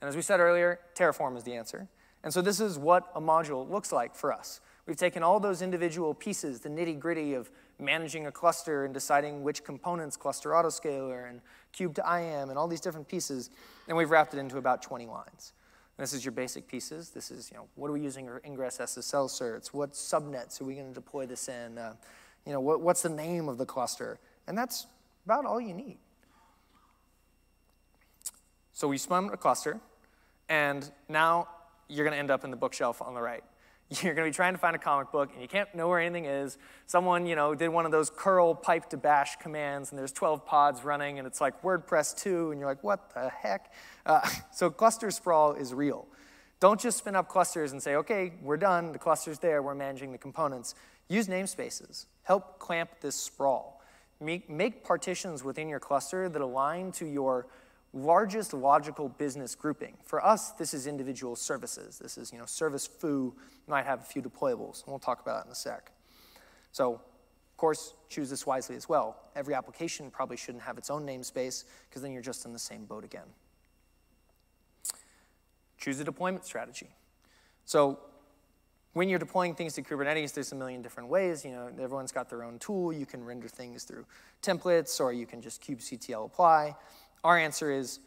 And 0.00 0.08
as 0.08 0.14
we 0.14 0.22
said 0.22 0.38
earlier, 0.38 0.78
Terraform 0.94 1.36
is 1.36 1.42
the 1.42 1.54
answer. 1.54 1.88
And 2.22 2.32
so 2.32 2.40
this 2.40 2.60
is 2.60 2.78
what 2.78 3.10
a 3.16 3.20
module 3.20 3.68
looks 3.68 3.90
like 3.90 4.14
for 4.14 4.32
us. 4.32 4.60
We've 4.86 4.96
taken 4.96 5.24
all 5.24 5.40
those 5.40 5.60
individual 5.60 6.14
pieces, 6.14 6.60
the 6.60 6.68
nitty 6.68 7.00
gritty 7.00 7.34
of 7.34 7.50
managing 7.80 8.26
a 8.26 8.32
cluster 8.32 8.84
and 8.84 8.94
deciding 8.94 9.42
which 9.42 9.64
components, 9.64 10.16
cluster 10.16 10.50
autoscaler 10.50 11.28
and 11.28 11.40
kube2iam 11.76 12.48
and 12.48 12.58
all 12.58 12.68
these 12.68 12.80
different 12.80 13.08
pieces, 13.08 13.50
and 13.88 13.96
we've 13.96 14.10
wrapped 14.10 14.34
it 14.34 14.38
into 14.38 14.58
about 14.58 14.82
20 14.82 15.06
lines. 15.06 15.52
And 15.96 16.02
this 16.02 16.12
is 16.12 16.24
your 16.24 16.32
basic 16.32 16.66
pieces. 16.66 17.10
This 17.10 17.30
is, 17.30 17.50
you 17.50 17.56
know, 17.56 17.66
what 17.74 17.88
are 17.88 17.92
we 17.92 18.00
using 18.00 18.28
our 18.28 18.40
ingress 18.44 18.78
SSL 18.78 19.28
certs? 19.28 19.68
What 19.68 19.92
subnets 19.92 20.60
are 20.60 20.64
we 20.64 20.74
going 20.74 20.88
to 20.88 20.94
deploy 20.94 21.26
this 21.26 21.48
in? 21.48 21.78
Uh, 21.78 21.94
you 22.46 22.52
know, 22.52 22.60
what, 22.60 22.80
what's 22.80 23.02
the 23.02 23.10
name 23.10 23.48
of 23.48 23.58
the 23.58 23.66
cluster? 23.66 24.18
And 24.46 24.56
that's 24.56 24.86
about 25.26 25.44
all 25.44 25.60
you 25.60 25.74
need. 25.74 25.98
So 28.72 28.88
we 28.88 28.96
spun 28.96 29.28
a 29.30 29.36
cluster, 29.36 29.78
and 30.48 30.90
now 31.08 31.48
you're 31.86 32.04
going 32.04 32.14
to 32.14 32.18
end 32.18 32.30
up 32.30 32.44
in 32.44 32.50
the 32.50 32.56
bookshelf 32.56 33.02
on 33.02 33.14
the 33.14 33.20
right. 33.20 33.44
You're 34.02 34.14
going 34.14 34.24
to 34.26 34.30
be 34.30 34.34
trying 34.34 34.54
to 34.54 34.58
find 34.58 34.76
a 34.76 34.78
comic 34.78 35.10
book, 35.10 35.30
and 35.32 35.42
you 35.42 35.48
can't 35.48 35.74
know 35.74 35.88
where 35.88 35.98
anything 35.98 36.24
is. 36.24 36.58
Someone, 36.86 37.26
you 37.26 37.34
know, 37.34 37.56
did 37.56 37.68
one 37.70 37.86
of 37.86 37.90
those 37.90 38.08
curl 38.08 38.54
pipe 38.54 38.88
to 38.90 38.96
bash 38.96 39.34
commands, 39.36 39.90
and 39.90 39.98
there's 39.98 40.12
12 40.12 40.46
pods 40.46 40.84
running, 40.84 41.18
and 41.18 41.26
it's 41.26 41.40
like 41.40 41.60
WordPress 41.62 42.16
2, 42.22 42.52
and 42.52 42.60
you're 42.60 42.68
like, 42.68 42.84
what 42.84 43.12
the 43.14 43.28
heck? 43.30 43.72
Uh, 44.06 44.20
so 44.52 44.70
cluster 44.70 45.10
sprawl 45.10 45.54
is 45.54 45.74
real. 45.74 46.06
Don't 46.60 46.78
just 46.78 46.98
spin 46.98 47.16
up 47.16 47.28
clusters 47.28 47.72
and 47.72 47.82
say, 47.82 47.96
okay, 47.96 48.34
we're 48.42 48.58
done, 48.58 48.92
the 48.92 48.98
cluster's 48.98 49.40
there, 49.40 49.60
we're 49.60 49.74
managing 49.74 50.12
the 50.12 50.18
components. 50.18 50.76
Use 51.08 51.26
namespaces. 51.26 52.06
Help 52.22 52.60
clamp 52.60 52.90
this 53.00 53.16
sprawl. 53.16 53.82
Make, 54.20 54.48
make 54.48 54.84
partitions 54.84 55.42
within 55.42 55.68
your 55.68 55.80
cluster 55.80 56.28
that 56.28 56.40
align 56.40 56.92
to 56.92 57.06
your 57.06 57.48
largest 57.92 58.52
logical 58.52 59.08
business 59.08 59.54
grouping. 59.54 59.96
For 60.04 60.24
us, 60.24 60.52
this 60.52 60.74
is 60.74 60.86
individual 60.86 61.34
services. 61.36 61.98
This 61.98 62.16
is, 62.16 62.32
you 62.32 62.38
know, 62.38 62.46
service 62.46 62.86
foo 62.86 63.34
might 63.66 63.84
have 63.84 64.00
a 64.00 64.04
few 64.04 64.22
deployables. 64.22 64.84
And 64.84 64.92
we'll 64.92 64.98
talk 64.98 65.20
about 65.20 65.40
that 65.40 65.46
in 65.46 65.52
a 65.52 65.56
sec. 65.56 65.90
So, 66.72 66.94
of 66.94 67.56
course, 67.56 67.94
choose 68.08 68.30
this 68.30 68.46
wisely 68.46 68.76
as 68.76 68.88
well. 68.88 69.16
Every 69.34 69.54
application 69.54 70.10
probably 70.10 70.36
shouldn't 70.36 70.62
have 70.64 70.78
its 70.78 70.88
own 70.88 71.04
namespace 71.04 71.64
because 71.88 72.02
then 72.02 72.12
you're 72.12 72.22
just 72.22 72.44
in 72.44 72.52
the 72.52 72.58
same 72.58 72.84
boat 72.84 73.04
again. 73.04 73.26
Choose 75.76 75.98
a 75.98 76.04
deployment 76.04 76.44
strategy. 76.44 76.90
So 77.64 77.98
when 78.92 79.08
you're 79.08 79.18
deploying 79.18 79.54
things 79.54 79.74
to 79.74 79.82
Kubernetes, 79.82 80.34
there's 80.34 80.52
a 80.52 80.56
million 80.56 80.82
different 80.82 81.08
ways. 81.08 81.44
You 81.44 81.52
know, 81.52 81.70
everyone's 81.80 82.12
got 82.12 82.28
their 82.28 82.42
own 82.42 82.58
tool. 82.58 82.92
You 82.92 83.06
can 83.06 83.24
render 83.24 83.48
things 83.48 83.84
through 83.84 84.04
templates, 84.42 85.00
or 85.00 85.12
you 85.12 85.26
can 85.26 85.40
just 85.40 85.62
kubectl 85.62 86.26
apply. 86.26 86.74
Our 87.22 87.36
answer 87.36 87.70
is 87.70 88.00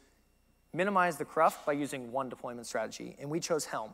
minimize 0.74 1.18
the 1.18 1.26
cruft 1.26 1.66
by 1.66 1.74
using 1.74 2.12
one 2.12 2.30
deployment 2.30 2.66
strategy, 2.66 3.16
and 3.20 3.30
we 3.30 3.40
chose 3.40 3.66
Helm. 3.66 3.94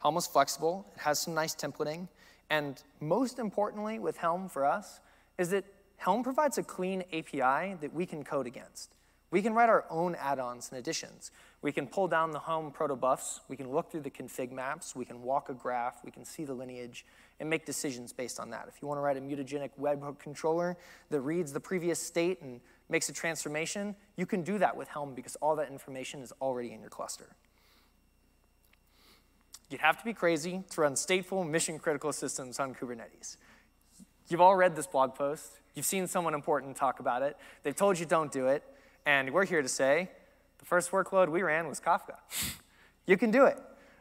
Helm 0.00 0.16
is 0.18 0.26
flexible, 0.26 0.86
it 0.94 1.00
has 1.00 1.18
some 1.18 1.34
nice 1.34 1.54
templating, 1.54 2.06
and 2.50 2.82
most 3.00 3.38
importantly 3.38 3.98
with 3.98 4.18
Helm 4.18 4.48
for 4.48 4.66
us 4.66 5.00
is 5.38 5.50
that 5.50 5.64
Helm 5.96 6.22
provides 6.22 6.58
a 6.58 6.62
clean 6.62 7.02
API 7.12 7.76
that 7.80 7.92
we 7.94 8.04
can 8.04 8.22
code 8.22 8.46
against. 8.46 8.94
We 9.30 9.42
can 9.42 9.52
write 9.52 9.68
our 9.68 9.84
own 9.90 10.14
add-ons 10.14 10.70
and 10.70 10.78
additions. 10.78 11.32
We 11.60 11.72
can 11.72 11.86
pull 11.86 12.08
down 12.08 12.30
the 12.30 12.38
Helm 12.38 12.70
protobufs, 12.70 13.40
we 13.48 13.56
can 13.56 13.70
look 13.70 13.90
through 13.90 14.02
the 14.02 14.10
config 14.10 14.52
maps, 14.52 14.94
we 14.94 15.04
can 15.04 15.22
walk 15.22 15.48
a 15.48 15.54
graph, 15.54 16.04
we 16.04 16.10
can 16.10 16.24
see 16.24 16.44
the 16.44 16.54
lineage, 16.54 17.04
and 17.40 17.48
make 17.48 17.66
decisions 17.66 18.12
based 18.12 18.38
on 18.38 18.50
that. 18.50 18.66
If 18.68 18.80
you 18.80 18.88
want 18.88 18.98
to 18.98 19.02
write 19.02 19.16
a 19.16 19.20
mutating 19.20 19.70
webhook 19.80 20.18
controller 20.18 20.76
that 21.10 21.20
reads 21.20 21.52
the 21.52 21.60
previous 21.60 21.98
state 21.98 22.40
and 22.42 22.60
makes 22.88 23.08
a 23.08 23.12
transformation, 23.12 23.94
you 24.16 24.26
can 24.26 24.42
do 24.42 24.58
that 24.58 24.76
with 24.76 24.88
Helm 24.88 25.14
because 25.14 25.36
all 25.36 25.56
that 25.56 25.70
information 25.70 26.22
is 26.22 26.32
already 26.40 26.72
in 26.72 26.80
your 26.80 26.90
cluster. 26.90 27.36
You'd 29.70 29.82
have 29.82 29.98
to 29.98 30.04
be 30.04 30.14
crazy 30.14 30.62
to 30.70 30.80
run 30.80 30.94
stateful 30.94 31.48
mission 31.48 31.78
critical 31.78 32.12
systems 32.12 32.58
on 32.58 32.74
Kubernetes. 32.74 33.36
You've 34.28 34.40
all 34.40 34.56
read 34.56 34.76
this 34.76 34.86
blog 34.86 35.14
post. 35.14 35.60
You've 35.74 35.86
seen 35.86 36.06
someone 36.06 36.34
important 36.34 36.76
talk 36.76 37.00
about 37.00 37.22
it. 37.22 37.36
They've 37.62 37.76
told 37.76 37.98
you 37.98 38.06
don't 38.06 38.32
do 38.32 38.46
it. 38.46 38.62
And 39.04 39.32
we're 39.32 39.44
here 39.44 39.62
to 39.62 39.68
say 39.68 40.10
the 40.58 40.64
first 40.64 40.90
workload 40.90 41.28
we 41.28 41.42
ran 41.42 41.68
was 41.68 41.80
Kafka. 41.80 42.16
you 43.06 43.16
can 43.16 43.30
do 43.30 43.44
it. 43.44 43.58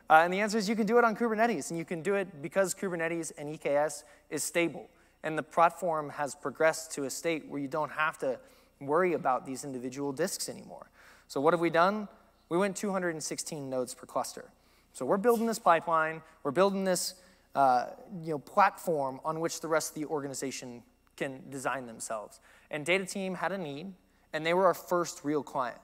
Uh, 0.10 0.22
and 0.24 0.34
the 0.34 0.40
answer 0.40 0.58
is 0.58 0.70
you 0.70 0.76
can 0.76 0.86
do 0.86 0.98
it 0.98 1.04
on 1.04 1.16
Kubernetes. 1.16 1.70
And 1.70 1.78
you 1.78 1.86
can 1.86 2.02
do 2.02 2.16
it 2.16 2.42
because 2.42 2.74
Kubernetes 2.74 3.32
and 3.38 3.58
EKS 3.58 4.04
is 4.30 4.44
stable. 4.44 4.90
And 5.24 5.38
the 5.38 5.44
platform 5.44 6.10
has 6.12 6.36
progressed 6.36 6.92
to 6.94 7.04
a 7.04 7.10
state 7.10 7.48
where 7.48 7.60
you 7.60 7.68
don't 7.68 7.92
have 7.92 8.18
to 8.20 8.40
worry 8.80 9.14
about 9.14 9.46
these 9.46 9.64
individual 9.64 10.12
disks 10.12 10.50
anymore. 10.50 10.90
So 11.28 11.42
what 11.42 11.54
have 11.54 11.60
we 11.60 11.70
done? 11.70 12.08
We 12.50 12.58
went 12.58 12.76
216 12.76 13.70
nodes 13.70 13.94
per 13.94 14.06
cluster. 14.06 14.46
So 14.94 15.06
we're 15.06 15.18
building 15.18 15.46
this 15.46 15.60
pipeline, 15.60 16.22
we're 16.44 16.52
building 16.52 16.84
this 16.84 17.16
uh, 17.56 17.88
you 18.24 18.32
know, 18.32 18.40
platform 18.40 19.20
on 19.26 19.40
which 19.40 19.62
the 19.62 19.68
rest 19.68 19.92
of 19.92 20.02
the 20.02 20.06
organization 20.06 20.84
can 21.16 21.42
design 21.50 21.86
themselves. 21.86 22.40
And 22.72 22.86
Data 22.86 23.06
Team 23.06 23.36
had 23.36 23.52
a 23.52 23.58
need, 23.58 23.94
and 24.34 24.46
they 24.46 24.54
were 24.54 24.66
our 24.66 24.74
first 24.74 25.22
real 25.24 25.44
client. 25.44 25.80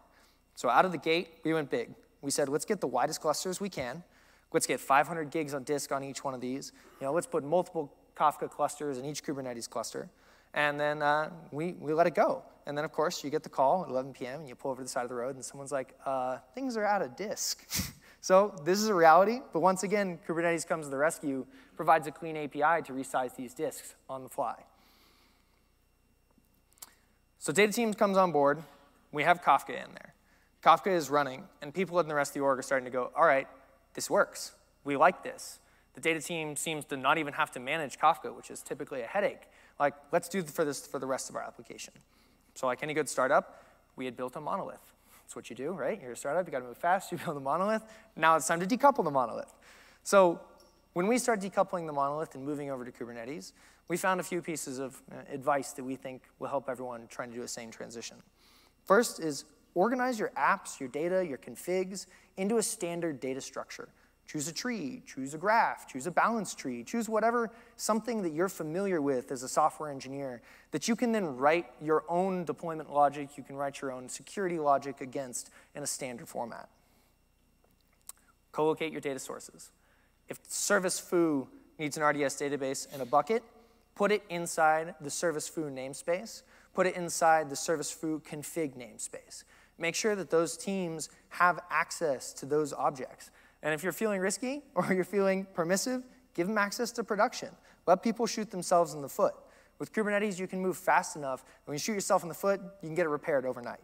So 0.56 0.70
out 0.70 0.86
of 0.86 0.92
the 0.92 0.98
gate, 0.98 1.30
we 1.44 1.54
went 1.54 1.70
big. 1.70 1.94
We 2.22 2.32
said, 2.32 2.48
let's 2.48 2.66
get 2.66 2.80
the 2.80 2.88
widest 2.88 3.22
clusters 3.22 3.60
we 3.60 3.70
can. 3.70 4.04
Let's 4.54 4.68
get 4.68 4.80
500 4.80 5.32
gigs 5.32 5.54
on 5.54 5.64
disk 5.64 5.92
on 5.92 6.04
each 6.04 6.24
one 6.24 6.34
of 6.34 6.42
these. 6.42 6.72
You 7.02 7.08
know, 7.08 7.14
let's 7.14 7.28
put 7.28 7.44
multiple 7.44 7.92
Kafka 8.16 8.50
clusters 8.50 9.00
in 9.00 9.06
each 9.06 9.24
Kubernetes 9.24 9.68
cluster. 9.70 10.10
And 10.54 10.80
then 10.80 11.02
uh, 11.02 11.32
we, 11.52 11.74
we 11.74 11.94
let 11.94 12.08
it 12.08 12.16
go. 12.16 12.44
And 12.66 12.78
then, 12.78 12.86
of 12.86 12.92
course, 12.92 13.24
you 13.24 13.30
get 13.30 13.44
the 13.44 13.50
call 13.50 13.84
at 13.84 13.90
11 13.90 14.14
p.m. 14.14 14.42
and 14.42 14.48
you 14.48 14.56
pull 14.56 14.72
over 14.72 14.82
to 14.82 14.84
the 14.84 14.90
side 14.90 15.04
of 15.04 15.10
the 15.10 15.16
road 15.16 15.36
and 15.36 15.44
someone's 15.44 15.72
like, 15.72 15.96
uh, 16.06 16.38
things 16.56 16.78
are 16.78 16.86
out 16.86 17.02
of 17.02 17.16
disk. 17.16 17.68
so 18.22 18.56
this 18.64 18.80
is 18.80 18.88
a 18.88 18.94
reality. 18.94 19.42
But 19.52 19.60
once 19.60 19.84
again, 19.84 20.20
Kubernetes 20.28 20.66
comes 20.66 20.86
to 20.86 20.90
the 20.90 20.98
rescue, 20.98 21.46
provides 21.76 22.08
a 22.08 22.12
clean 22.12 22.38
API 22.38 22.84
to 22.84 22.94
resize 22.94 23.36
these 23.36 23.54
disks 23.54 23.96
on 24.10 24.24
the 24.24 24.30
fly. 24.30 24.64
So 27.40 27.52
data 27.52 27.74
team 27.74 27.94
comes 27.94 28.16
on 28.16 28.32
board. 28.32 28.64
We 29.12 29.24
have 29.24 29.42
Kafka 29.42 29.72
in 29.72 29.92
there. 29.92 30.14
Kafka 30.64 30.96
is 30.96 31.10
running, 31.10 31.44
and 31.62 31.74
people 31.74 32.00
in 32.00 32.08
the 32.08 32.16
rest 32.16 32.30
of 32.32 32.36
the 32.36 32.40
org 32.40 32.58
are 32.58 32.62
starting 32.62 32.86
to 32.86 32.92
go, 32.92 33.12
all 33.18 33.26
right, 33.26 33.50
this 33.96 34.10
works. 34.10 34.54
We 34.86 34.96
like 34.96 35.24
this. 35.24 35.60
The 35.94 36.00
data 36.00 36.22
team 36.22 36.56
seems 36.56 36.86
to 36.86 36.96
not 36.96 37.18
even 37.18 37.34
have 37.34 37.52
to 37.52 37.60
manage 37.60 38.00
Kafka, 38.00 38.34
which 38.34 38.50
is 38.50 38.62
typically 38.62 39.02
a 39.02 39.06
headache. 39.06 39.42
Like, 39.80 39.94
let's 40.12 40.30
do 40.30 40.44
for 40.44 40.66
this 40.66 40.86
for 40.86 41.00
the 41.00 41.08
rest 41.08 41.30
of 41.30 41.36
our 41.36 41.42
application. 41.42 41.94
So 42.56 42.68
like 42.68 42.84
any 42.84 42.94
good 42.94 43.10
startup, 43.10 43.64
we 43.96 44.06
had 44.06 44.16
built 44.16 44.36
a 44.36 44.42
monolith. 44.42 44.94
That's 45.24 45.36
what 45.36 45.50
you 45.50 45.56
do, 45.56 45.72
right? 45.72 46.00
You're 46.02 46.12
a 46.12 46.18
startup, 46.18 46.46
you 46.46 46.52
gotta 46.52 46.66
move 46.66 46.78
fast, 46.78 47.12
you 47.12 47.18
build 47.18 47.38
a 47.38 47.40
monolith. 47.40 47.84
Now 48.16 48.36
it's 48.36 48.48
time 48.48 48.60
to 48.60 48.66
decouple 48.66 49.04
the 49.04 49.12
monolith. 49.12 49.54
So 50.04 50.40
when 50.94 51.08
we 51.08 51.18
start 51.18 51.42
decoupling 51.42 51.88
the 51.88 51.94
monolith 51.94 52.36
and 52.36 52.46
moving 52.46 52.70
over 52.70 52.86
to 52.86 52.92
Kubernetes, 52.92 53.54
we 53.88 53.98
found 53.98 54.20
a 54.20 54.24
few 54.24 54.42
pieces 54.42 54.80
of 54.80 55.02
uh, 55.12 55.16
advice 55.32 55.72
that 55.74 55.84
we 55.84 55.96
think 55.96 56.24
will 56.40 56.48
help 56.48 56.70
everyone 56.70 57.08
trying 57.08 57.32
to 57.32 57.36
do 57.36 57.44
a 57.44 57.48
same 57.48 57.72
transition. 57.72 58.18
First 58.86 59.20
is 59.20 59.46
organize 59.76 60.20
your 60.20 60.32
apps, 60.38 60.80
your 60.80 60.90
data, 60.90 61.26
your 61.26 61.38
configs 61.38 62.06
into 62.38 62.58
a 62.58 62.64
standard 62.64 63.20
data 63.20 63.42
structure. 63.42 63.90
Choose 64.26 64.48
a 64.48 64.54
tree, 64.54 65.04
choose 65.06 65.34
a 65.34 65.38
graph, 65.38 65.88
choose 65.88 66.08
a 66.08 66.12
balance 66.12 66.56
tree, 66.56 66.84
choose 66.84 67.10
whatever, 67.10 67.52
something 67.76 68.24
that 68.24 68.32
you're 68.32 68.50
familiar 68.50 69.02
with 69.02 69.32
as 69.32 69.44
a 69.44 69.50
software 69.50 69.92
engineer 69.92 70.42
that 70.72 70.88
you 70.88 70.96
can 70.96 71.12
then 71.12 71.38
write 71.38 71.68
your 71.82 72.04
own 72.10 72.46
deployment 72.46 72.92
logic, 72.92 73.38
you 73.38 73.44
can 73.44 73.56
write 73.56 73.82
your 73.82 73.92
own 73.92 74.10
security 74.10 74.58
logic 74.58 75.02
against 75.02 75.52
in 75.76 75.84
a 75.84 75.88
standard 75.88 76.28
format. 76.28 76.68
Co-locate 78.52 78.92
your 78.92 79.02
data 79.02 79.20
sources. 79.20 79.72
If 80.30 80.40
service 80.48 81.00
foo 81.00 81.48
needs 81.78 81.98
an 81.98 82.04
RDS 82.04 82.40
database 82.40 82.94
in 82.94 83.02
a 83.02 83.06
bucket, 83.06 83.44
put 83.96 84.12
it 84.12 84.24
inside 84.30 84.96
the 85.02 85.10
service 85.10 85.48
foo 85.48 85.70
namespace, 85.70 86.44
put 86.74 86.88
it 86.88 86.96
inside 86.96 87.50
the 87.50 87.56
service 87.56 87.92
foo 87.92 88.22
config 88.28 88.76
namespace. 88.76 89.44
Make 89.78 89.96
sure 89.96 90.16
that 90.16 90.30
those 90.30 90.56
teams 90.56 91.10
have 91.30 91.60
access 91.70 92.32
to 92.34 92.46
those 92.46 92.74
objects. 92.74 93.32
And 93.64 93.74
if 93.74 93.82
you're 93.82 93.94
feeling 93.94 94.20
risky 94.20 94.62
or 94.76 94.94
you're 94.94 95.04
feeling 95.04 95.48
permissive, 95.54 96.04
give 96.36 96.48
them 96.48 96.58
access 96.58 96.92
to 96.92 97.04
production. 97.04 97.50
Let 97.88 98.04
people 98.04 98.28
shoot 98.28 98.52
themselves 98.52 98.94
in 98.94 99.02
the 99.02 99.10
foot. 99.10 99.34
With 99.80 99.92
Kubernetes, 99.92 100.40
you 100.40 100.48
can 100.48 100.62
move 100.62 100.78
fast 100.78 101.16
enough. 101.16 101.44
When 101.66 101.74
you 101.74 101.80
shoot 101.80 101.94
yourself 101.94 102.22
in 102.22 102.30
the 102.30 102.36
foot, 102.36 102.62
you 102.82 102.88
can 102.88 102.96
get 102.96 103.06
it 103.06 103.10
repaired 103.10 103.46
overnight. 103.46 103.80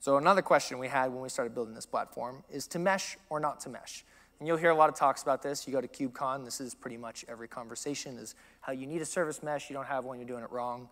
So 0.00 0.18
another 0.18 0.42
question 0.42 0.78
we 0.78 0.88
had 0.88 1.12
when 1.12 1.22
we 1.22 1.30
started 1.30 1.54
building 1.54 1.74
this 1.74 1.86
platform 1.86 2.44
is 2.50 2.66
to 2.68 2.78
mesh 2.78 3.16
or 3.30 3.40
not 3.40 3.60
to 3.60 3.70
mesh. 3.70 4.04
And 4.38 4.46
you'll 4.46 4.58
hear 4.58 4.70
a 4.70 4.74
lot 4.74 4.90
of 4.90 4.94
talks 4.94 5.22
about 5.22 5.42
this. 5.42 5.66
You 5.66 5.72
go 5.72 5.80
to 5.80 5.88
KubeCon, 5.88 6.44
this 6.44 6.60
is 6.60 6.74
pretty 6.74 6.98
much 6.98 7.24
every 7.28 7.48
conversation, 7.48 8.18
is 8.18 8.34
how 8.60 8.72
you 8.72 8.86
need 8.86 9.00
a 9.00 9.06
service 9.06 9.42
mesh, 9.42 9.70
you 9.70 9.74
don't 9.74 9.86
have 9.86 10.04
one, 10.04 10.18
you're 10.18 10.28
doing 10.28 10.44
it 10.44 10.50
wrong. 10.50 10.88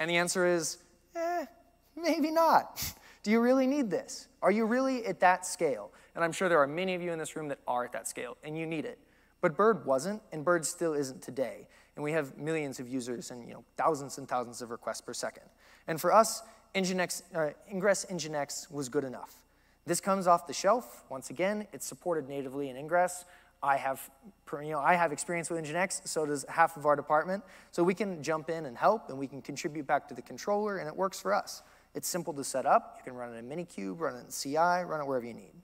And 0.00 0.10
the 0.10 0.16
answer 0.16 0.46
is, 0.46 0.78
eh, 1.14 1.46
maybe 1.94 2.30
not. 2.30 2.82
Do 3.26 3.32
you 3.32 3.40
really 3.40 3.66
need 3.66 3.90
this? 3.90 4.28
Are 4.40 4.52
you 4.52 4.66
really 4.66 5.04
at 5.04 5.18
that 5.18 5.44
scale? 5.44 5.90
And 6.14 6.22
I'm 6.22 6.30
sure 6.30 6.48
there 6.48 6.60
are 6.62 6.66
many 6.68 6.94
of 6.94 7.02
you 7.02 7.10
in 7.10 7.18
this 7.18 7.34
room 7.34 7.48
that 7.48 7.58
are 7.66 7.84
at 7.84 7.90
that 7.90 8.06
scale, 8.06 8.36
and 8.44 8.56
you 8.56 8.66
need 8.66 8.84
it. 8.84 9.00
But 9.40 9.56
Bird 9.56 9.84
wasn't, 9.84 10.22
and 10.30 10.44
Bird 10.44 10.64
still 10.64 10.94
isn't 10.94 11.22
today. 11.22 11.66
And 11.96 12.04
we 12.04 12.12
have 12.12 12.38
millions 12.38 12.78
of 12.78 12.88
users 12.88 13.32
and 13.32 13.44
you 13.44 13.54
know, 13.54 13.64
thousands 13.76 14.18
and 14.18 14.28
thousands 14.28 14.62
of 14.62 14.70
requests 14.70 15.00
per 15.00 15.12
second. 15.12 15.42
And 15.88 16.00
for 16.00 16.12
us, 16.12 16.44
Nginx, 16.76 17.22
uh, 17.34 17.50
Ingress 17.68 18.06
Nginx 18.08 18.70
was 18.70 18.88
good 18.88 19.02
enough. 19.02 19.42
This 19.86 20.00
comes 20.00 20.28
off 20.28 20.46
the 20.46 20.54
shelf. 20.54 21.02
Once 21.08 21.30
again, 21.30 21.66
it's 21.72 21.84
supported 21.84 22.28
natively 22.28 22.70
in 22.70 22.76
Ingress. 22.76 23.24
I 23.60 23.76
have, 23.76 24.08
you 24.52 24.70
know, 24.70 24.78
I 24.78 24.94
have 24.94 25.10
experience 25.10 25.50
with 25.50 25.64
Nginx, 25.64 26.06
so 26.06 26.26
does 26.26 26.44
half 26.48 26.76
of 26.76 26.86
our 26.86 26.94
department. 26.94 27.42
So 27.72 27.82
we 27.82 27.94
can 27.94 28.22
jump 28.22 28.50
in 28.50 28.66
and 28.66 28.78
help, 28.78 29.08
and 29.08 29.18
we 29.18 29.26
can 29.26 29.42
contribute 29.42 29.88
back 29.88 30.06
to 30.10 30.14
the 30.14 30.22
controller, 30.22 30.78
and 30.78 30.86
it 30.86 30.94
works 30.94 31.18
for 31.18 31.34
us. 31.34 31.64
It's 31.96 32.06
simple 32.06 32.34
to 32.34 32.44
set 32.44 32.66
up. 32.66 32.98
You 32.98 33.10
can 33.10 33.18
run 33.18 33.34
it 33.34 33.38
in 33.38 33.48
Minikube, 33.48 33.98
run 33.98 34.16
it 34.16 34.26
in 34.26 34.30
CI, 34.30 34.84
run 34.84 35.00
it 35.00 35.06
wherever 35.06 35.24
you 35.24 35.32
need. 35.32 35.54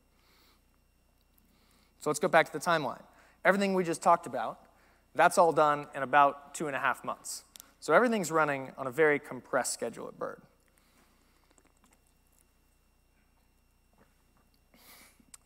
So 2.00 2.08
let's 2.08 2.18
go 2.18 2.26
back 2.26 2.46
to 2.46 2.52
the 2.52 2.58
timeline. 2.58 3.02
Everything 3.44 3.74
we 3.74 3.84
just 3.84 4.02
talked 4.02 4.26
about, 4.26 4.58
that's 5.14 5.36
all 5.36 5.52
done 5.52 5.86
in 5.94 6.02
about 6.02 6.54
two 6.54 6.68
and 6.68 6.74
a 6.74 6.78
half 6.78 7.04
months. 7.04 7.44
So 7.80 7.92
everything's 7.92 8.32
running 8.32 8.72
on 8.78 8.86
a 8.86 8.90
very 8.90 9.18
compressed 9.18 9.74
schedule 9.74 10.08
at 10.08 10.18
Bird. 10.18 10.40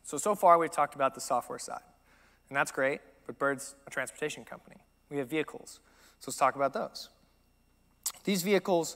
So, 0.03 0.17
so 0.17 0.35
far 0.35 0.57
we've 0.57 0.71
talked 0.71 0.95
about 0.95 1.15
the 1.15 1.21
software 1.21 1.59
side. 1.59 1.81
And 2.47 2.55
that's 2.55 2.71
great, 2.71 3.01
but 3.25 3.37
Bird's 3.37 3.75
a 3.87 3.89
transportation 3.89 4.45
company. 4.45 4.77
We 5.09 5.17
have 5.17 5.27
vehicles. 5.27 5.81
So 6.21 6.29
let's 6.29 6.37
talk 6.37 6.55
about 6.55 6.71
those. 6.71 7.09
These 8.23 8.41
vehicles 8.43 8.95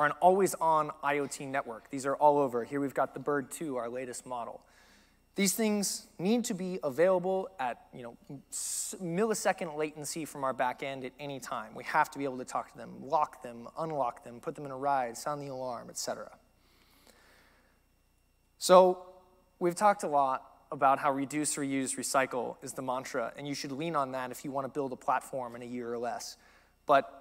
are 0.00 0.06
an 0.06 0.12
always 0.12 0.54
on 0.54 0.90
IoT 1.04 1.46
network. 1.46 1.90
These 1.90 2.06
are 2.06 2.16
all 2.16 2.38
over. 2.38 2.64
Here 2.64 2.80
we've 2.80 2.94
got 2.94 3.12
the 3.12 3.20
Bird 3.20 3.50
2, 3.50 3.76
our 3.76 3.90
latest 3.90 4.24
model. 4.24 4.62
These 5.34 5.52
things 5.52 6.06
need 6.18 6.46
to 6.46 6.54
be 6.54 6.78
available 6.82 7.50
at 7.60 7.82
you 7.94 8.02
know, 8.02 8.16
millisecond 8.50 9.76
latency 9.76 10.24
from 10.24 10.42
our 10.42 10.54
back 10.54 10.82
end 10.82 11.04
at 11.04 11.12
any 11.20 11.38
time. 11.38 11.74
We 11.74 11.84
have 11.84 12.10
to 12.12 12.18
be 12.18 12.24
able 12.24 12.38
to 12.38 12.46
talk 12.46 12.72
to 12.72 12.78
them, 12.78 12.94
lock 13.02 13.42
them, 13.42 13.68
unlock 13.78 14.24
them, 14.24 14.40
put 14.40 14.54
them 14.54 14.64
in 14.64 14.70
a 14.70 14.76
ride, 14.76 15.18
sound 15.18 15.42
the 15.42 15.48
alarm, 15.48 15.90
etc. 15.90 16.30
So 18.56 19.04
we've 19.58 19.76
talked 19.76 20.02
a 20.02 20.08
lot 20.08 20.46
about 20.72 20.98
how 20.98 21.12
reduce, 21.12 21.56
reuse, 21.56 21.98
recycle 21.98 22.56
is 22.62 22.72
the 22.72 22.82
mantra, 22.82 23.34
and 23.36 23.46
you 23.46 23.54
should 23.54 23.72
lean 23.72 23.94
on 23.94 24.12
that 24.12 24.30
if 24.30 24.46
you 24.46 24.50
want 24.50 24.64
to 24.64 24.72
build 24.72 24.94
a 24.94 24.96
platform 24.96 25.56
in 25.56 25.60
a 25.60 25.66
year 25.66 25.92
or 25.92 25.98
less. 25.98 26.38
But 26.86 27.19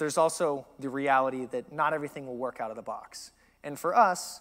there's 0.00 0.18
also 0.18 0.66
the 0.78 0.88
reality 0.88 1.46
that 1.46 1.72
not 1.72 1.92
everything 1.92 2.26
will 2.26 2.36
work 2.36 2.60
out 2.60 2.70
of 2.70 2.76
the 2.76 2.82
box. 2.82 3.32
And 3.62 3.78
for 3.78 3.94
us, 3.94 4.40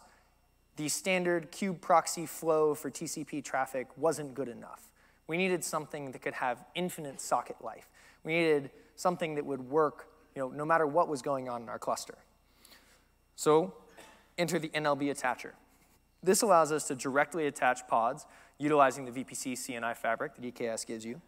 the 0.77 0.87
standard 0.87 1.51
kube 1.51 1.81
proxy 1.81 2.25
flow 2.25 2.73
for 2.73 2.89
TCP 2.89 3.43
traffic 3.43 3.87
wasn't 3.97 4.33
good 4.33 4.47
enough. 4.47 4.91
We 5.27 5.35
needed 5.35 5.63
something 5.63 6.11
that 6.11 6.21
could 6.21 6.35
have 6.35 6.63
infinite 6.75 7.19
socket 7.19 7.57
life. 7.61 7.89
We 8.23 8.33
needed 8.33 8.71
something 8.95 9.35
that 9.35 9.45
would 9.45 9.59
work 9.69 10.07
you 10.33 10.41
know, 10.41 10.49
no 10.49 10.63
matter 10.63 10.87
what 10.87 11.09
was 11.09 11.21
going 11.21 11.49
on 11.49 11.61
in 11.61 11.69
our 11.69 11.77
cluster. 11.77 12.17
So 13.35 13.73
enter 14.37 14.59
the 14.59 14.69
NLB 14.69 15.11
attacher. 15.11 15.51
This 16.23 16.41
allows 16.41 16.71
us 16.71 16.87
to 16.87 16.95
directly 16.95 17.47
attach 17.47 17.85
pods 17.87 18.25
utilizing 18.57 19.05
the 19.05 19.11
VPC 19.11 19.53
CNI 19.53 19.97
fabric 19.97 20.35
that 20.35 20.55
EKS 20.55 20.85
gives 20.85 21.05
you 21.05 21.21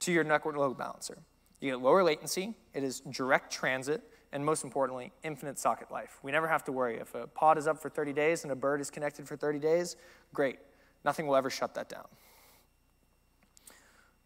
to 0.00 0.12
your 0.12 0.24
network 0.24 0.56
load 0.56 0.78
balancer. 0.78 1.18
You 1.64 1.70
get 1.70 1.80
lower 1.80 2.02
latency, 2.02 2.52
it 2.74 2.84
is 2.84 3.00
direct 3.00 3.50
transit, 3.50 4.02
and 4.34 4.44
most 4.44 4.64
importantly, 4.64 5.12
infinite 5.22 5.58
socket 5.58 5.90
life. 5.90 6.18
We 6.22 6.30
never 6.30 6.46
have 6.46 6.62
to 6.64 6.72
worry. 6.72 6.98
If 6.98 7.14
a 7.14 7.26
pod 7.26 7.56
is 7.56 7.66
up 7.66 7.80
for 7.80 7.88
30 7.88 8.12
days 8.12 8.42
and 8.42 8.52
a 8.52 8.54
bird 8.54 8.82
is 8.82 8.90
connected 8.90 9.26
for 9.26 9.34
30 9.34 9.60
days, 9.60 9.96
great. 10.34 10.58
Nothing 11.06 11.26
will 11.26 11.36
ever 11.36 11.48
shut 11.48 11.74
that 11.76 11.88
down. 11.88 12.04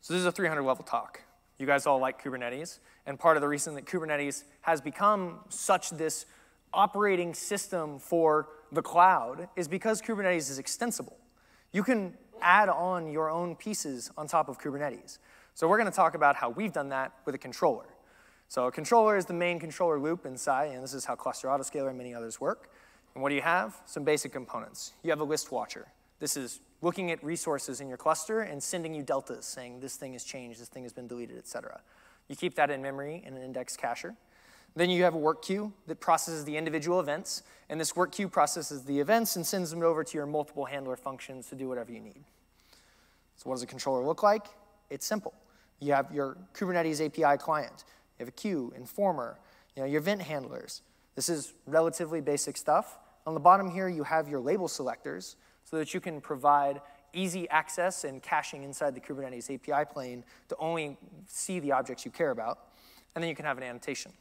So 0.01 0.15
this 0.15 0.19
is 0.19 0.27
a 0.27 0.33
300 0.33 0.63
level 0.63 0.83
talk. 0.83 1.21
You 1.59 1.67
guys 1.67 1.87
all 1.87 2.01
like 2.01 2.21
Kubernetes, 2.21 2.81
and 3.07 3.21
part 3.21 3.37
of 3.37 3.41
the 3.41 3.49
reason 3.49 3.77
that 3.77 3.85
Kubernetes 3.85 4.43
has 4.63 4.81
become 4.81 5.39
such 5.49 5.91
this 5.91 6.27
operating 6.73 7.35
system 7.35 8.01
for 8.01 8.49
the 8.73 8.83
cloud 8.83 9.49
is 9.55 9.69
because 9.69 10.03
Kubernetes 10.03 10.51
is 10.51 10.59
extensible. 10.59 11.17
You 11.71 11.85
can 11.85 12.15
add 12.43 12.69
on 12.69 13.13
your 13.13 13.31
own 13.31 13.55
pieces 13.55 14.11
on 14.19 14.27
top 14.27 14.49
of 14.49 14.59
Kubernetes. 14.59 15.19
So 15.59 15.67
we're 15.67 15.79
going 15.79 15.91
to 15.91 15.97
talk 15.97 16.15
about 16.15 16.37
how 16.37 16.51
we've 16.51 16.73
done 16.73 16.91
that 16.91 17.11
with 17.25 17.35
a 17.35 17.39
controller. 17.39 17.87
So 18.47 18.69
a 18.69 18.71
controller 18.71 19.17
is 19.17 19.27
the 19.27 19.35
main 19.35 19.59
controller 19.59 19.99
loop 19.99 20.25
in 20.25 20.35
inside, 20.35 20.67
and 20.67 20.85
this 20.85 20.95
is 20.95 21.05
how 21.05 21.17
Cluster 21.17 21.49
Autoscaler 21.49 21.89
and 21.89 21.99
many 21.99 22.15
others 22.15 22.41
work. 22.41 22.71
And 23.13 23.23
what 23.25 23.31
do 23.31 23.35
you 23.35 23.41
have? 23.41 23.77
Some 23.85 24.05
basic 24.05 24.33
components. 24.33 24.93
You 25.03 25.11
have 25.11 25.19
a 25.19 25.25
list 25.25 25.51
watcher. 25.51 25.89
This 26.21 26.37
is 26.37 26.61
looking 26.81 27.11
at 27.11 27.25
resources 27.25 27.81
in 27.81 27.89
your 27.89 27.97
cluster 27.97 28.43
and 28.43 28.63
sending 28.63 28.95
you 28.95 29.03
deltas 29.03 29.47
saying 29.47 29.81
this 29.81 29.97
thing 29.97 30.13
has 30.13 30.23
changed, 30.23 30.61
this 30.61 30.69
thing 30.69 30.85
has 30.85 30.93
been 30.93 31.09
deleted, 31.09 31.37
et 31.37 31.49
cetera. 31.49 31.81
You 32.29 32.37
keep 32.37 32.55
that 32.55 32.71
in 32.71 32.81
memory 32.81 33.25
in 33.27 33.35
an 33.35 33.43
index 33.43 33.77
cacher. 33.77 34.15
Then 34.77 34.91
you 34.91 35.03
have 35.03 35.15
a 35.15 35.19
work 35.19 35.43
queue 35.43 35.73
that 35.89 35.99
processes 35.99 36.45
the 36.45 36.57
individual 36.57 37.01
events, 37.01 37.43
and 37.69 37.81
this 37.81 37.97
work 37.97 38.13
queue 38.13 38.29
processes 38.29 38.85
the 38.85 39.01
events 39.01 39.35
and 39.35 39.45
sends 39.45 39.71
them 39.71 39.83
over 39.83 40.05
to 40.05 40.17
your 40.17 40.27
multiple 40.27 40.67
handler 40.67 40.95
functions 40.95 41.49
to 41.49 41.57
do 41.57 41.69
whatever 41.69 41.91
you 41.91 41.99
need. 41.99 42.23
So 43.35 43.51
what 43.51 43.57
does 43.57 43.65
a 43.65 43.67
controller 43.67 44.05
look 44.05 44.23
like? 44.23 44.47
It's 44.89 45.05
simple. 45.05 45.35
You 45.81 45.93
have 45.93 46.13
your 46.13 46.37
Kubernetes 46.55 47.05
API 47.05 47.39
client. 47.39 47.85
You 48.19 48.25
have 48.25 48.29
a 48.29 48.33
queue, 48.33 48.73
informer, 48.77 49.39
you 49.77 49.83
know, 49.83 49.89
your 49.89 50.01
event 50.01 50.23
handlers. 50.23 50.83
This 51.15 51.29
is 51.29 51.55
relatively 51.67 52.21
basic 52.21 52.57
stuff. 52.57 52.99
On 53.27 53.35
the 53.35 53.41
bottom 53.41 53.71
here, 53.71 53.89
you 53.89 54.05
have 54.05 54.29
your 54.29 54.41
label 54.41 54.69
selectors 54.69 55.37
so 55.65 55.77
that 55.79 55.93
you 55.95 56.01
can 56.01 56.21
provide 56.21 56.81
easy 57.13 57.49
access 57.49 58.05
and 58.05 58.23
caching 58.23 58.63
inside 58.63 58.95
the 58.95 59.01
Kubernetes 59.01 59.53
API 59.53 59.85
plane 59.91 60.25
to 60.49 60.57
only 60.59 60.97
see 61.27 61.61
the 61.61 61.73
objects 61.73 62.05
you 62.05 62.11
care 62.11 62.31
about. 62.31 62.59
And 63.15 63.23
then 63.23 63.29
you 63.29 63.37
can 63.37 63.45
have 63.45 63.59
an 63.59 63.65
annotation. 63.65 64.13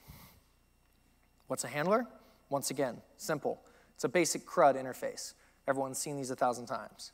What's 1.48 1.64
a 1.64 1.68
handler? 1.68 2.06
Once 2.50 2.70
again, 2.72 3.02
simple. 3.18 3.62
It's 3.96 4.04
a 4.04 4.10
basic 4.10 4.46
CRUD 4.46 4.76
interface. 4.76 5.34
Everyone's 5.68 5.98
seen 5.98 6.18
these 6.18 6.32
a 6.32 6.36
thousand 6.36 6.66
times. 6.66 7.12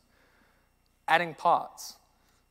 Adding 1.07 1.35
pods. 1.35 1.97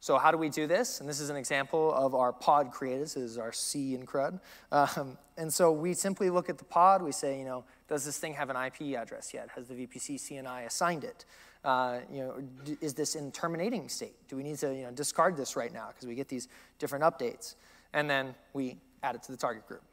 So 0.03 0.19
how 0.19 0.33
do 0.33 0.37
we 0.37 0.49
do 0.49 0.67
this? 0.67 0.99
And 0.99 1.09
this 1.09 1.21
is 1.21 1.31
an 1.31 1.37
example 1.37 1.95
of 1.95 2.13
our 2.17 2.33
pod 2.33 2.73
creators. 2.73 3.15
This 3.15 3.23
is 3.23 3.39
our 3.39 3.53
C 3.53 3.95
in 3.95 4.05
CRUD. 4.05 4.41
Um, 4.73 5.17
and 5.37 5.55
so 5.55 5.71
we 5.71 5.95
simply 5.95 6.29
look 6.29 6.51
at 6.51 6.59
the 6.59 6.65
pod. 6.65 7.03
We 7.03 7.13
say, 7.13 7.39
you 7.39 7.45
know, 7.45 7.63
does 7.87 8.05
this 8.05 8.19
thing 8.19 8.35
have 8.35 8.51
an 8.51 8.57
IP 8.57 8.99
address 8.99 9.33
yet? 9.33 9.49
Has 9.55 9.69
the 9.69 9.75
VPC 9.75 10.17
CNI 10.17 10.67
assigned 10.67 11.05
it? 11.05 11.25
Uh, 11.65 12.01
you 12.13 12.19
know, 12.19 12.43
is 12.81 12.95
this 12.95 13.15
in 13.15 13.31
terminating 13.31 13.89
state? 13.89 14.17
Do 14.27 14.35
we 14.35 14.43
need 14.43 14.59
to 14.59 14.75
you 14.75 14.83
know, 14.83 14.91
discard 14.91 15.37
this 15.37 15.55
right 15.55 15.73
now? 15.73 15.91
Because 15.95 16.09
we 16.09 16.17
get 16.17 16.27
these 16.27 16.49
different 16.81 17.05
updates. 17.05 17.55
And 17.93 18.11
then 18.11 18.35
we 18.55 18.79
add 19.05 19.15
it 19.15 19.23
to 19.23 19.31
the 19.31 19.39
target 19.39 19.69
group. 19.69 19.85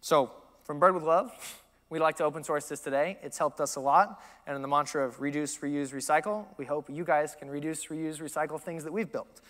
So 0.00 0.30
from 0.64 0.80
Bird 0.80 0.94
with 0.94 1.04
Love, 1.04 1.61
We'd 1.92 2.00
like 2.00 2.16
to 2.16 2.24
open 2.24 2.42
source 2.42 2.70
this 2.70 2.80
today. 2.80 3.18
It's 3.22 3.36
helped 3.36 3.60
us 3.60 3.76
a 3.76 3.80
lot. 3.80 4.22
And 4.46 4.56
in 4.56 4.62
the 4.62 4.68
mantra 4.68 5.04
of 5.04 5.20
reduce, 5.20 5.58
reuse, 5.58 5.92
recycle, 5.92 6.46
we 6.56 6.64
hope 6.64 6.88
you 6.88 7.04
guys 7.04 7.36
can 7.38 7.50
reduce, 7.50 7.88
reuse, 7.88 8.18
recycle 8.18 8.58
things 8.58 8.82
that 8.84 8.92
we've 8.94 9.12
built. 9.12 9.42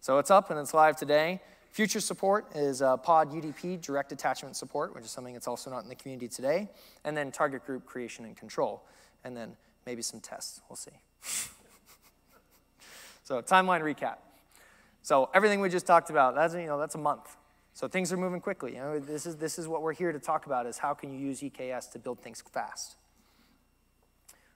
So 0.00 0.16
it's 0.16 0.30
up 0.30 0.50
and 0.50 0.58
it's 0.58 0.72
live 0.72 0.96
today. 0.96 1.42
Future 1.70 2.00
support 2.00 2.46
is 2.54 2.80
uh, 2.80 2.96
pod 2.96 3.30
UDP, 3.30 3.78
direct 3.82 4.10
attachment 4.10 4.56
support, 4.56 4.94
which 4.94 5.04
is 5.04 5.10
something 5.10 5.34
that's 5.34 5.46
also 5.46 5.68
not 5.68 5.82
in 5.82 5.90
the 5.90 5.94
community 5.94 6.28
today. 6.28 6.70
And 7.04 7.14
then 7.14 7.30
target 7.30 7.66
group 7.66 7.84
creation 7.84 8.24
and 8.24 8.34
control. 8.38 8.82
And 9.22 9.36
then 9.36 9.54
maybe 9.84 10.00
some 10.00 10.20
tests. 10.20 10.62
We'll 10.70 10.76
see. 10.76 10.92
so 13.22 13.42
timeline 13.42 13.82
recap. 13.82 14.16
So 15.02 15.28
everything 15.34 15.60
we 15.60 15.68
just 15.68 15.86
talked 15.86 16.08
about, 16.08 16.34
that's, 16.36 16.54
you 16.54 16.64
know, 16.64 16.78
that's 16.78 16.94
a 16.94 16.98
month. 16.98 17.36
So 17.74 17.88
things 17.88 18.12
are 18.12 18.16
moving 18.16 18.40
quickly. 18.40 18.74
You 18.74 18.80
know, 18.80 18.98
this, 18.98 19.26
is, 19.26 19.36
this 19.36 19.58
is 19.58 19.66
what 19.66 19.82
we're 19.82 19.94
here 19.94 20.12
to 20.12 20.18
talk 20.18 20.46
about 20.46 20.66
is 20.66 20.78
how 20.78 20.94
can 20.94 21.12
you 21.12 21.18
use 21.18 21.40
EKS 21.40 21.90
to 21.92 21.98
build 21.98 22.20
things 22.20 22.42
fast. 22.52 22.96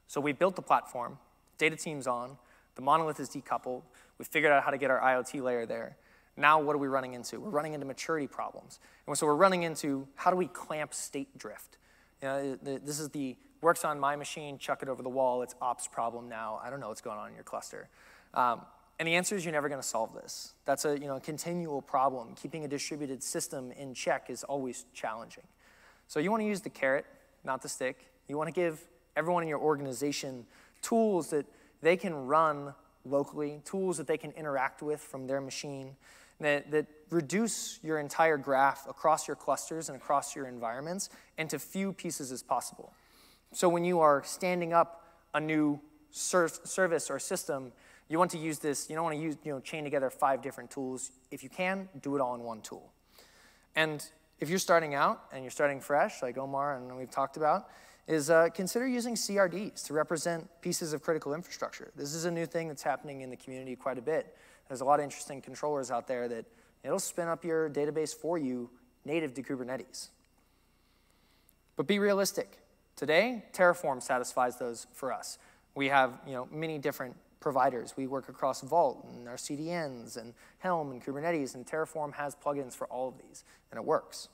So 0.06 0.20
we 0.20 0.32
built 0.32 0.54
the 0.54 0.62
platform, 0.62 1.18
data 1.58 1.76
team's 1.76 2.06
on, 2.06 2.36
the 2.74 2.82
monolith 2.82 3.18
is 3.18 3.28
decoupled, 3.28 3.82
we 4.18 4.24
figured 4.24 4.52
out 4.52 4.62
how 4.62 4.70
to 4.70 4.78
get 4.78 4.90
our 4.90 5.00
IoT 5.00 5.42
layer 5.42 5.66
there. 5.66 5.96
Now 6.36 6.60
what 6.60 6.76
are 6.76 6.78
we 6.78 6.88
running 6.88 7.14
into? 7.14 7.40
We're 7.40 7.50
running 7.50 7.72
into 7.72 7.86
maturity 7.86 8.26
problems. 8.26 8.78
And 9.06 9.16
so 9.16 9.26
we're 9.26 9.34
running 9.34 9.62
into 9.62 10.06
how 10.14 10.30
do 10.30 10.36
we 10.36 10.46
clamp 10.46 10.92
state 10.92 11.36
drift? 11.38 11.78
You 12.22 12.28
know, 12.28 12.58
this 12.62 13.00
is 13.00 13.08
the 13.08 13.36
works 13.62 13.84
on 13.84 13.98
my 13.98 14.14
machine, 14.16 14.58
chuck 14.58 14.82
it 14.82 14.88
over 14.88 15.02
the 15.02 15.08
wall, 15.08 15.42
it's 15.42 15.54
ops 15.60 15.88
problem 15.88 16.28
now. 16.28 16.60
I 16.62 16.70
don't 16.70 16.80
know 16.80 16.88
what's 16.88 17.00
going 17.00 17.18
on 17.18 17.28
in 17.28 17.34
your 17.34 17.44
cluster. 17.44 17.88
Um, 18.34 18.60
and 18.98 19.06
the 19.06 19.14
answer 19.14 19.36
is 19.36 19.44
you're 19.44 19.52
never 19.52 19.68
going 19.68 19.80
to 19.80 19.86
solve 19.86 20.14
this. 20.14 20.54
That's 20.64 20.84
a 20.84 20.98
you 20.98 21.06
know, 21.06 21.20
continual 21.20 21.82
problem. 21.82 22.34
Keeping 22.34 22.64
a 22.64 22.68
distributed 22.68 23.22
system 23.22 23.72
in 23.72 23.94
check 23.94 24.30
is 24.30 24.42
always 24.44 24.86
challenging. 24.94 25.44
So 26.08 26.20
you 26.20 26.30
want 26.30 26.42
to 26.42 26.46
use 26.46 26.60
the 26.60 26.70
carrot, 26.70 27.04
not 27.44 27.62
the 27.62 27.68
stick. 27.68 28.06
You 28.28 28.36
want 28.38 28.48
to 28.48 28.54
give 28.54 28.80
everyone 29.16 29.42
in 29.42 29.48
your 29.48 29.58
organization 29.58 30.46
tools 30.82 31.30
that 31.30 31.46
they 31.82 31.96
can 31.96 32.14
run 32.26 32.74
locally, 33.04 33.60
tools 33.64 33.98
that 33.98 34.06
they 34.06 34.18
can 34.18 34.32
interact 34.32 34.82
with 34.82 35.00
from 35.00 35.26
their 35.26 35.40
machine, 35.40 35.96
that, 36.40 36.70
that 36.70 36.86
reduce 37.10 37.78
your 37.82 37.98
entire 37.98 38.36
graph 38.36 38.86
across 38.88 39.28
your 39.28 39.36
clusters 39.36 39.88
and 39.88 39.96
across 39.96 40.34
your 40.34 40.46
environments 40.46 41.08
into 41.38 41.58
few 41.58 41.92
pieces 41.92 42.32
as 42.32 42.42
possible. 42.42 42.92
So 43.52 43.68
when 43.68 43.84
you 43.84 44.00
are 44.00 44.22
standing 44.24 44.72
up 44.72 45.04
a 45.34 45.40
new 45.40 45.80
service 46.10 47.10
or 47.10 47.18
system, 47.18 47.72
you 48.08 48.18
want 48.18 48.30
to 48.32 48.38
use 48.38 48.58
this, 48.58 48.88
you 48.88 48.94
don't 48.94 49.04
want 49.04 49.16
to 49.16 49.22
use, 49.22 49.36
you 49.44 49.52
know, 49.52 49.60
chain 49.60 49.84
together 49.84 50.10
five 50.10 50.42
different 50.42 50.70
tools. 50.70 51.10
If 51.30 51.42
you 51.42 51.48
can, 51.48 51.88
do 52.02 52.14
it 52.14 52.20
all 52.20 52.34
in 52.34 52.42
one 52.42 52.60
tool. 52.60 52.92
And 53.74 54.04
if 54.38 54.48
you're 54.48 54.58
starting 54.58 54.94
out 54.94 55.24
and 55.32 55.42
you're 55.42 55.50
starting 55.50 55.80
fresh, 55.80 56.22
like 56.22 56.38
Omar 56.38 56.76
and 56.76 56.96
we've 56.96 57.10
talked 57.10 57.36
about, 57.36 57.68
is 58.06 58.30
uh, 58.30 58.48
consider 58.54 58.86
using 58.86 59.14
CRDs 59.14 59.84
to 59.86 59.92
represent 59.92 60.48
pieces 60.60 60.92
of 60.92 61.02
critical 61.02 61.34
infrastructure. 61.34 61.90
This 61.96 62.14
is 62.14 62.24
a 62.24 62.30
new 62.30 62.46
thing 62.46 62.68
that's 62.68 62.82
happening 62.82 63.22
in 63.22 63.30
the 63.30 63.36
community 63.36 63.74
quite 63.74 63.98
a 63.98 64.02
bit. 64.02 64.36
There's 64.68 64.80
a 64.80 64.84
lot 64.84 65.00
of 65.00 65.04
interesting 65.04 65.42
controllers 65.42 65.90
out 65.90 66.06
there 66.06 66.28
that 66.28 66.44
it'll 66.84 67.00
spin 67.00 67.26
up 67.26 67.44
your 67.44 67.68
database 67.68 68.14
for 68.14 68.38
you 68.38 68.70
native 69.04 69.34
to 69.34 69.42
Kubernetes. 69.42 70.08
But 71.76 71.86
be 71.86 71.98
realistic. 71.98 72.58
Today, 72.94 73.44
Terraform 73.52 74.02
satisfies 74.02 74.56
those 74.58 74.86
for 74.92 75.12
us. 75.12 75.38
We 75.74 75.88
have 75.88 76.18
you 76.26 76.32
know, 76.32 76.48
many 76.50 76.78
different 76.78 77.16
providers. 77.46 77.94
We 77.96 78.08
work 78.08 78.28
across 78.28 78.60
Vault 78.62 79.06
and 79.08 79.28
our 79.28 79.36
CDNs 79.36 80.16
and 80.16 80.34
Helm 80.58 80.90
and 80.90 81.00
Kubernetes, 81.00 81.54
and 81.54 81.64
Terraform 81.64 82.12
has 82.14 82.34
plugins 82.34 82.72
for 82.72 82.88
all 82.88 83.06
of 83.06 83.14
these, 83.18 83.44
and 83.70 83.78
it 83.78 83.84
works. 83.84 84.28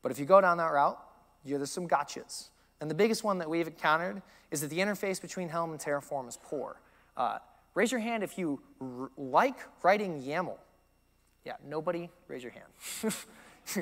But 0.00 0.12
if 0.12 0.20
you 0.20 0.24
go 0.24 0.40
down 0.40 0.58
that 0.58 0.70
route, 0.70 0.96
there's 1.44 1.72
some 1.72 1.88
gotchas. 1.88 2.50
And 2.80 2.88
the 2.88 2.94
biggest 2.94 3.24
one 3.24 3.38
that 3.38 3.50
we've 3.50 3.66
encountered 3.66 4.22
is 4.52 4.60
that 4.60 4.68
the 4.68 4.78
interface 4.78 5.20
between 5.20 5.48
Helm 5.48 5.72
and 5.72 5.80
Terraform 5.80 6.28
is 6.28 6.38
poor. 6.40 6.80
Uh, 7.16 7.38
Raise 7.74 7.90
your 7.90 8.00
hand 8.00 8.22
if 8.22 8.38
you 8.38 8.60
like 9.16 9.56
writing 9.82 10.22
YAML. 10.22 10.56
Yeah, 11.44 11.54
nobody, 11.64 12.10
raise 12.28 12.44
your 12.44 12.52
hand. 12.52 13.14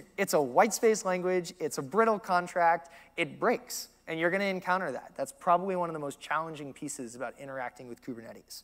it's 0.16 0.32
a 0.32 0.40
white 0.40 0.72
space 0.72 1.04
language, 1.04 1.52
it's 1.60 1.76
a 1.76 1.82
brittle 1.82 2.18
contract, 2.18 2.90
it 3.18 3.38
breaks, 3.38 3.88
and 4.08 4.18
you're 4.18 4.30
gonna 4.30 4.44
encounter 4.44 4.92
that. 4.92 5.12
That's 5.16 5.32
probably 5.32 5.76
one 5.76 5.88
of 5.88 5.94
the 5.94 6.00
most 6.00 6.20
challenging 6.20 6.72
pieces 6.72 7.14
about 7.14 7.34
interacting 7.38 7.88
with 7.88 8.02
Kubernetes. 8.02 8.62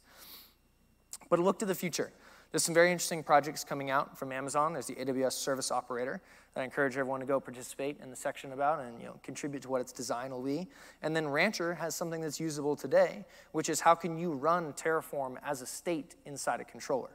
But 1.28 1.38
look 1.38 1.58
to 1.60 1.66
the 1.66 1.74
future. 1.74 2.12
There's 2.52 2.62
some 2.62 2.74
very 2.74 2.92
interesting 2.92 3.22
projects 3.22 3.64
coming 3.64 3.90
out 3.90 4.18
from 4.18 4.30
Amazon. 4.30 4.74
There's 4.74 4.86
the 4.86 4.96
AWS 4.96 5.32
Service 5.32 5.70
Operator 5.70 6.20
that 6.52 6.60
I 6.60 6.64
encourage 6.64 6.98
everyone 6.98 7.20
to 7.20 7.26
go 7.26 7.40
participate 7.40 7.96
in 8.02 8.10
the 8.10 8.16
section 8.16 8.52
about 8.52 8.80
and 8.80 9.00
you 9.00 9.06
know, 9.06 9.18
contribute 9.22 9.62
to 9.62 9.70
what 9.70 9.80
its 9.80 9.90
design 9.90 10.30
will 10.32 10.42
be. 10.42 10.68
And 11.00 11.16
then 11.16 11.28
Rancher 11.28 11.74
has 11.74 11.94
something 11.94 12.20
that's 12.20 12.38
usable 12.38 12.76
today, 12.76 13.24
which 13.52 13.70
is 13.70 13.80
how 13.80 13.94
can 13.94 14.18
you 14.18 14.32
run 14.32 14.74
Terraform 14.74 15.36
as 15.42 15.62
a 15.62 15.66
state 15.66 16.14
inside 16.26 16.60
a 16.60 16.64
controller. 16.64 17.08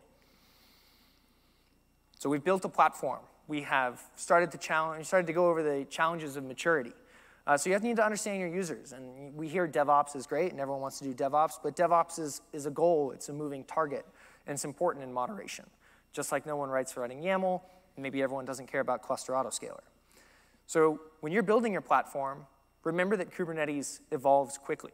So 2.18 2.32
we've 2.32 2.44
built 2.44 2.66
a 2.66 2.70
platform. 2.70 3.20
We 3.48 3.62
have 3.62 4.02
started 4.16 4.52
to 4.54 4.58
challenge, 4.58 5.06
started 5.06 5.28
to 5.28 5.34
go 5.34 5.50
over 5.50 5.62
the 5.62 5.86
challenges 5.86 6.36
of 6.36 6.44
maturity. 6.44 6.94
Uh, 7.48 7.56
so 7.56 7.70
you 7.70 7.74
have 7.74 7.82
to 7.82 7.88
need 7.88 7.96
to 7.96 8.04
understand 8.04 8.42
your 8.42 8.50
users. 8.50 8.92
And 8.92 9.34
we 9.34 9.48
hear 9.48 9.66
DevOps 9.66 10.18
is 10.18 10.28
great 10.28 10.52
and 10.52 10.60
everyone 10.60 10.82
wants 10.82 11.00
to 11.00 11.06
do 11.06 11.14
DevOps, 11.14 11.54
but 11.64 11.78
DevOps 11.78 12.20
is, 12.20 12.42
is 12.52 12.66
a 12.66 12.70
goal, 12.70 13.12
it's 13.12 13.30
a 13.30 13.34
moving 13.34 13.64
target, 13.64 14.06
and 14.46 14.54
it's 14.54 14.66
important 14.66 15.06
in 15.06 15.14
moderation. 15.14 15.66
Just 16.12 16.34
like 16.34 16.46
no 16.46 16.58
one 16.58 16.70
writes 16.70 16.92
for 16.92 17.00
writing 17.00 17.22
YAML, 17.22 17.62
maybe 17.96 18.22
everyone 18.22 18.44
doesn't 18.44 18.68
care 18.68 18.82
about 18.82 19.02
cluster 19.02 19.32
autoscaler. 19.32 19.80
So 20.68 21.00
when 21.22 21.32
you're 21.32 21.42
building 21.42 21.72
your 21.72 21.82
platform, 21.82 22.46
remember 22.84 23.16
that 23.16 23.32
Kubernetes 23.32 24.02
evolves 24.12 24.58
quickly. 24.58 24.92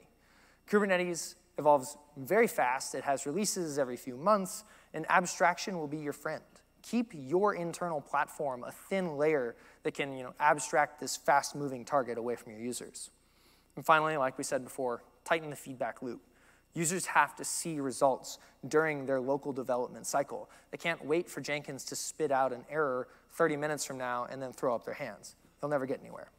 Kubernetes 0.70 1.34
evolves 1.58 1.98
very 2.18 2.48
fast. 2.48 2.94
It 2.94 3.04
has 3.04 3.26
releases 3.26 3.80
every 3.80 3.98
few 3.98 4.16
months, 4.16 4.64
and 4.94 5.08
abstraction 5.10 5.80
will 5.80 5.88
be 5.88 5.98
your 5.98 6.14
friend. 6.14 6.44
Keep 6.84 7.14
your 7.16 7.56
internal 7.56 8.00
platform 8.00 8.64
a 8.64 8.72
thin 8.72 9.18
layer 9.18 9.56
that 9.84 9.94
can 9.94 10.18
you 10.18 10.24
know, 10.24 10.34
abstract 10.40 11.00
this 11.00 11.16
fast-moving 11.16 11.86
target 11.86 12.18
away 12.18 12.36
from 12.36 12.54
your 12.54 12.62
users. 12.62 13.12
And 13.76 13.86
finally, 13.86 14.18
like 14.18 14.38
we 14.38 14.44
said 14.44 14.64
before, 14.64 15.04
tighten 15.26 15.50
the 15.50 15.56
feedback 15.56 16.02
loop. 16.02 16.22
Users 16.74 17.06
have 17.08 17.36
to 17.36 17.46
see 17.46 17.80
results 17.80 18.40
during 18.68 19.06
their 19.06 19.22
local 19.22 19.54
development 19.54 20.08
cycle. 20.08 20.50
They 20.72 20.78
can't 20.78 21.04
wait 21.06 21.30
for 21.30 21.42
Jenkins 21.42 21.84
to 21.86 21.96
spit 21.96 22.32
out 22.32 22.52
an 22.52 22.66
error 22.70 23.08
30 23.32 23.58
minutes 23.58 23.86
from 23.86 23.98
now 23.98 24.26
and 24.30 24.42
then 24.42 24.54
throw 24.54 24.74
up 24.74 24.86
their 24.86 24.96
hands. 24.96 25.36
They'll 25.62 25.70
never 25.70 25.86
get 25.86 26.00
anywhere. 26.02 26.32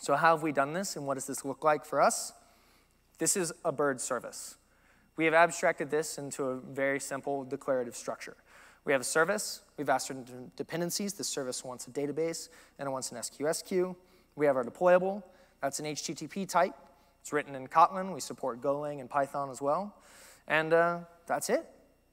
So 0.00 0.14
how 0.14 0.36
have 0.36 0.42
we 0.42 0.52
done 0.52 0.72
this 0.72 0.96
and 0.96 1.06
what 1.06 1.14
does 1.14 1.26
this 1.26 1.44
look 1.44 1.64
like 1.64 1.84
for 1.84 2.00
us? 2.00 2.32
This 3.18 3.36
is 3.36 3.52
a 3.64 3.72
bird 3.72 4.00
service. 4.00 4.56
We 5.16 5.24
have 5.24 5.34
abstracted 5.34 5.90
this 5.90 6.18
into 6.18 6.44
a 6.44 6.56
very 6.56 7.00
simple 7.00 7.44
declarative 7.44 7.96
structure. 7.96 8.36
We 8.88 8.92
have 8.92 9.02
a 9.02 9.04
service, 9.04 9.60
we've 9.76 9.90
asked 9.90 10.08
for 10.08 10.16
dependencies. 10.56 11.12
The 11.12 11.22
service 11.22 11.62
wants 11.62 11.86
a 11.86 11.90
database 11.90 12.48
and 12.78 12.88
it 12.88 12.90
wants 12.90 13.12
an 13.12 13.18
SQS 13.18 13.62
queue. 13.62 13.94
We 14.34 14.46
have 14.46 14.56
our 14.56 14.64
deployable, 14.64 15.22
that's 15.60 15.78
an 15.78 15.84
HTTP 15.84 16.48
type. 16.48 16.72
It's 17.20 17.30
written 17.30 17.54
in 17.54 17.68
Kotlin. 17.68 18.14
We 18.14 18.20
support 18.20 18.62
Golang 18.62 19.00
and 19.00 19.10
Python 19.10 19.50
as 19.50 19.60
well. 19.60 19.94
And 20.46 20.72
uh, 20.72 21.00
that's 21.26 21.50
it. 21.50 21.66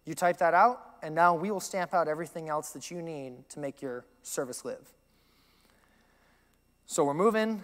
You 0.04 0.16
type 0.16 0.36
that 0.40 0.54
out, 0.54 0.98
and 1.02 1.16
now 1.16 1.34
we 1.34 1.50
will 1.50 1.62
stamp 1.62 1.94
out 1.94 2.10
everything 2.10 2.50
else 2.50 2.72
that 2.72 2.92
you 2.92 3.02
need 3.02 3.48
to 3.52 3.62
make 3.62 3.82
your 3.82 4.04
service 4.22 4.66
live. 4.66 4.92
So 6.88 7.06
we're 7.06 7.14
moving. 7.14 7.64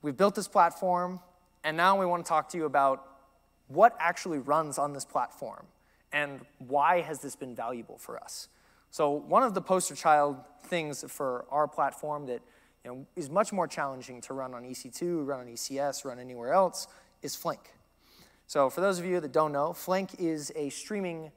We've 0.00 0.16
built 0.16 0.34
this 0.34 0.48
platform, 0.48 1.20
and 1.62 1.76
now 1.76 2.00
we 2.00 2.06
want 2.06 2.24
to 2.24 2.28
talk 2.30 2.48
to 2.52 2.56
you 2.56 2.64
about 2.64 3.06
what 3.68 3.94
actually 4.00 4.38
runs 4.38 4.78
on 4.78 4.94
this 4.94 5.04
platform 5.04 5.66
and 6.12 6.40
why 6.58 7.00
has 7.00 7.20
this 7.20 7.36
been 7.36 7.54
valuable 7.54 7.98
for 7.98 8.18
us. 8.18 8.48
So 8.90 9.10
one 9.10 9.42
of 9.42 9.54
the 9.54 9.60
poster 9.60 9.94
child 9.94 10.36
things 10.64 11.04
for 11.08 11.44
our 11.50 11.68
platform 11.68 12.26
that 12.26 12.40
you 12.84 12.90
know, 12.90 13.06
is 13.14 13.30
much 13.30 13.52
more 13.52 13.68
challenging 13.68 14.20
to 14.22 14.34
run 14.34 14.54
on 14.54 14.64
EC2, 14.64 15.26
run 15.26 15.40
on 15.40 15.46
ECS, 15.46 16.04
run 16.04 16.18
anywhere 16.18 16.52
else, 16.52 16.88
is 17.22 17.36
Flink. 17.36 17.72
So 18.46 18.68
for 18.70 18.80
those 18.80 18.98
of 18.98 19.04
you 19.04 19.20
that 19.20 19.32
don't 19.32 19.52
know, 19.52 19.72
Flink 19.72 20.18
is 20.18 20.50
a 20.56 20.70
streaming 20.70 21.30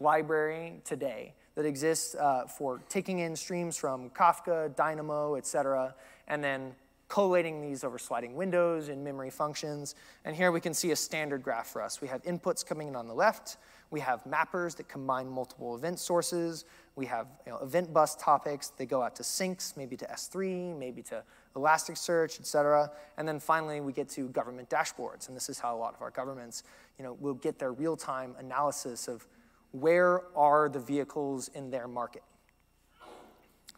library 0.00 0.80
today 0.84 1.34
that 1.54 1.66
exists 1.66 2.14
uh, 2.14 2.46
for 2.46 2.80
taking 2.88 3.20
in 3.20 3.36
streams 3.36 3.76
from 3.76 4.10
Kafka, 4.10 4.74
Dynamo, 4.74 5.34
et 5.34 5.46
cetera, 5.46 5.94
and 6.26 6.42
then 6.42 6.74
collating 7.08 7.60
these 7.60 7.84
over 7.84 7.98
sliding 7.98 8.34
windows 8.34 8.88
and 8.88 9.04
memory 9.04 9.30
functions. 9.30 9.94
And 10.24 10.34
here 10.34 10.52
we 10.52 10.60
can 10.60 10.72
see 10.72 10.92
a 10.92 10.96
standard 10.96 11.42
graph 11.42 11.66
for 11.66 11.82
us. 11.82 12.00
We 12.00 12.08
have 12.08 12.22
inputs 12.22 12.64
coming 12.64 12.88
in 12.88 12.96
on 12.96 13.08
the 13.08 13.14
left. 13.14 13.58
We 13.90 14.00
have 14.00 14.22
mappers 14.24 14.76
that 14.76 14.88
combine 14.88 15.28
multiple 15.28 15.74
event 15.74 15.98
sources. 15.98 16.64
We 16.94 17.06
have 17.06 17.26
you 17.44 17.52
know, 17.52 17.58
event 17.58 17.92
bus 17.92 18.14
topics. 18.14 18.68
They 18.68 18.86
go 18.86 19.02
out 19.02 19.16
to 19.16 19.24
sinks, 19.24 19.74
maybe 19.76 19.96
to 19.96 20.06
S3, 20.06 20.78
maybe 20.78 21.02
to 21.02 21.24
Elasticsearch, 21.56 22.38
et 22.38 22.46
cetera. 22.46 22.90
And 23.16 23.26
then 23.26 23.40
finally, 23.40 23.80
we 23.80 23.92
get 23.92 24.08
to 24.10 24.28
government 24.28 24.70
dashboards. 24.70 25.26
And 25.26 25.36
this 25.36 25.48
is 25.48 25.58
how 25.58 25.76
a 25.76 25.78
lot 25.78 25.94
of 25.94 26.02
our 26.02 26.10
governments 26.10 26.62
you 26.98 27.04
know, 27.04 27.14
will 27.14 27.34
get 27.34 27.58
their 27.58 27.72
real-time 27.72 28.36
analysis 28.38 29.08
of 29.08 29.26
where 29.72 30.22
are 30.36 30.68
the 30.68 30.80
vehicles 30.80 31.48
in 31.54 31.70
their 31.70 31.88
market. 31.88 32.22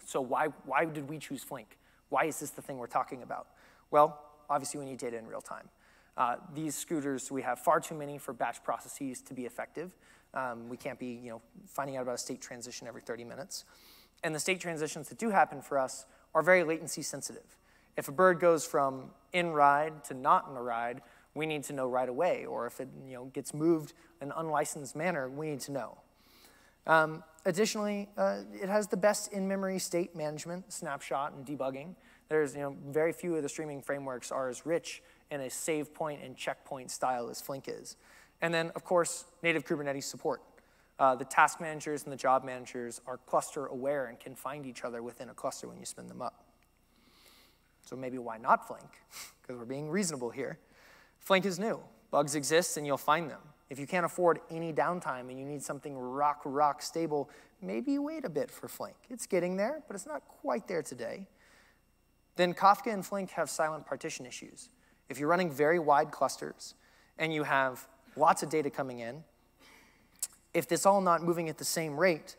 So 0.04 0.20
why, 0.20 0.48
why 0.66 0.84
did 0.84 1.08
we 1.08 1.18
choose 1.18 1.42
Flink? 1.42 1.78
Why 2.10 2.24
is 2.24 2.38
this 2.38 2.50
the 2.50 2.60
thing 2.60 2.76
we're 2.76 2.86
talking 2.86 3.22
about? 3.22 3.46
Well, 3.90 4.20
obviously 4.50 4.80
we 4.80 4.86
need 4.86 4.98
data 4.98 5.16
in 5.16 5.26
real 5.26 5.40
time. 5.40 5.70
Uh, 6.16 6.36
these 6.54 6.74
scooters, 6.74 7.30
we 7.30 7.42
have 7.42 7.58
far 7.58 7.80
too 7.80 7.94
many 7.94 8.18
for 8.18 8.32
batch 8.32 8.62
processes 8.62 9.22
to 9.22 9.34
be 9.34 9.46
effective. 9.46 9.96
Um, 10.34 10.68
we 10.68 10.76
can't 10.76 10.98
be 10.98 11.18
you 11.22 11.30
know, 11.30 11.42
finding 11.66 11.96
out 11.96 12.02
about 12.02 12.14
a 12.14 12.18
state 12.18 12.40
transition 12.40 12.86
every 12.86 13.00
30 13.00 13.24
minutes. 13.24 13.64
And 14.22 14.34
the 14.34 14.40
state 14.40 14.60
transitions 14.60 15.08
that 15.08 15.18
do 15.18 15.30
happen 15.30 15.62
for 15.62 15.78
us 15.78 16.06
are 16.34 16.42
very 16.42 16.64
latency 16.64 17.02
sensitive. 17.02 17.56
If 17.96 18.08
a 18.08 18.12
bird 18.12 18.40
goes 18.40 18.64
from 18.64 19.10
in 19.32 19.52
ride 19.52 20.04
to 20.04 20.14
not 20.14 20.48
in 20.50 20.56
a 20.56 20.62
ride, 20.62 21.02
we 21.34 21.46
need 21.46 21.64
to 21.64 21.72
know 21.72 21.88
right 21.88 22.08
away. 22.08 22.46
Or 22.46 22.66
if 22.66 22.80
it 22.80 22.88
you 23.06 23.14
know, 23.14 23.24
gets 23.26 23.52
moved 23.52 23.92
in 24.20 24.28
an 24.28 24.34
unlicensed 24.36 24.96
manner, 24.96 25.28
we 25.28 25.50
need 25.50 25.60
to 25.60 25.72
know. 25.72 25.98
Um, 26.86 27.22
additionally, 27.44 28.08
uh, 28.16 28.40
it 28.52 28.68
has 28.68 28.88
the 28.88 28.96
best 28.96 29.32
in-memory 29.32 29.78
state 29.78 30.16
management, 30.16 30.72
snapshot, 30.72 31.32
and 31.32 31.46
debugging. 31.46 31.94
There's 32.28 32.54
you 32.54 32.62
know, 32.62 32.76
very 32.88 33.12
few 33.12 33.36
of 33.36 33.42
the 33.42 33.48
streaming 33.48 33.82
frameworks 33.82 34.32
are 34.32 34.48
as 34.48 34.64
rich 34.64 35.02
in 35.32 35.40
a 35.40 35.50
save 35.50 35.94
point 35.94 36.22
and 36.22 36.36
checkpoint 36.36 36.90
style 36.90 37.28
as 37.28 37.40
Flink 37.40 37.64
is. 37.66 37.96
And 38.42 38.52
then, 38.52 38.70
of 38.74 38.84
course, 38.84 39.24
native 39.42 39.64
Kubernetes 39.64 40.04
support. 40.04 40.42
Uh, 40.98 41.14
the 41.14 41.24
task 41.24 41.60
managers 41.60 42.04
and 42.04 42.12
the 42.12 42.16
job 42.16 42.44
managers 42.44 43.00
are 43.06 43.16
cluster 43.16 43.66
aware 43.66 44.06
and 44.06 44.20
can 44.20 44.34
find 44.34 44.66
each 44.66 44.84
other 44.84 45.02
within 45.02 45.30
a 45.30 45.34
cluster 45.34 45.66
when 45.66 45.78
you 45.78 45.86
spin 45.86 46.06
them 46.06 46.20
up. 46.20 46.44
So 47.80 47.96
maybe 47.96 48.18
why 48.18 48.38
not 48.38 48.66
Flink? 48.66 48.84
Because 49.42 49.58
we're 49.58 49.64
being 49.64 49.90
reasonable 49.90 50.30
here. 50.30 50.60
Flink 51.18 51.44
is 51.44 51.58
new. 51.58 51.80
Bugs 52.12 52.36
exist 52.36 52.76
and 52.76 52.86
you'll 52.86 52.96
find 52.96 53.28
them. 53.28 53.40
If 53.70 53.80
you 53.80 53.88
can't 53.88 54.06
afford 54.06 54.38
any 54.52 54.72
downtime 54.72 55.30
and 55.30 55.36
you 55.36 55.44
need 55.44 55.64
something 55.64 55.98
rock, 55.98 56.42
rock 56.44 56.80
stable, 56.80 57.28
maybe 57.60 57.98
wait 57.98 58.24
a 58.24 58.28
bit 58.28 58.52
for 58.52 58.68
Flink. 58.68 58.94
It's 59.10 59.26
getting 59.26 59.56
there, 59.56 59.82
but 59.88 59.96
it's 59.96 60.06
not 60.06 60.22
quite 60.28 60.68
there 60.68 60.82
today. 60.82 61.26
Then 62.36 62.54
Kafka 62.54 62.92
and 62.92 63.04
Flink 63.04 63.30
have 63.30 63.50
silent 63.50 63.84
partition 63.84 64.26
issues. 64.26 64.68
If 65.12 65.18
you're 65.18 65.28
running 65.28 65.50
very 65.50 65.78
wide 65.78 66.10
clusters 66.10 66.74
and 67.18 67.34
you 67.34 67.42
have 67.42 67.86
lots 68.16 68.42
of 68.42 68.48
data 68.48 68.70
coming 68.70 69.00
in. 69.00 69.24
If 70.54 70.72
it's 70.72 70.86
all 70.86 71.02
not 71.02 71.22
moving 71.22 71.50
at 71.50 71.58
the 71.58 71.66
same 71.66 72.00
rate, 72.00 72.36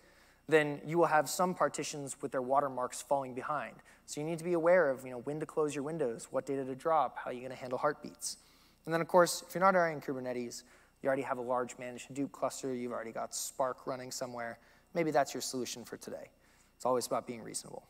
then 0.50 0.82
you 0.84 0.98
will 0.98 1.06
have 1.06 1.30
some 1.30 1.54
partitions 1.54 2.20
with 2.20 2.32
their 2.32 2.42
watermarks 2.42 3.00
falling 3.00 3.36
behind. 3.36 3.76
So 4.08 4.22
you 4.22 4.26
need 4.26 4.40
to 4.40 4.44
be 4.44 4.54
aware 4.54 4.90
of 4.90 5.06
you 5.06 5.12
know, 5.12 5.20
when 5.20 5.40
to 5.40 5.46
close 5.46 5.76
your 5.76 5.84
windows, 5.84 6.30
what 6.32 6.48
data 6.48 6.66
to 6.66 6.74
drop, 6.74 7.20
how 7.24 7.30
you're 7.30 7.42
going 7.42 7.52
to 7.52 7.58
handle 7.58 7.78
heartbeats. 7.78 8.38
And 8.86 8.94
then, 8.94 9.02
of 9.02 9.08
course, 9.08 9.44
if 9.48 9.54
you're 9.54 9.62
not 9.62 9.76
in 9.76 10.02
Kubernetes, 10.02 10.64
you 11.04 11.08
already 11.08 11.22
have 11.22 11.38
a 11.38 11.42
large 11.42 11.78
managed 11.78 12.12
Hadoop 12.12 12.32
cluster, 12.32 12.74
you've 12.74 12.92
already 12.92 13.12
got 13.12 13.36
Spark 13.36 13.86
running 13.86 14.10
somewhere, 14.10 14.58
maybe 14.96 15.12
that's 15.12 15.32
your 15.32 15.42
solution 15.42 15.86
for 15.86 15.96
today. 15.98 16.32
It's 16.76 16.88
always 16.88 17.06
about 17.06 17.28
being 17.28 17.44
reasonable. 17.44 17.84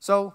So 0.00 0.34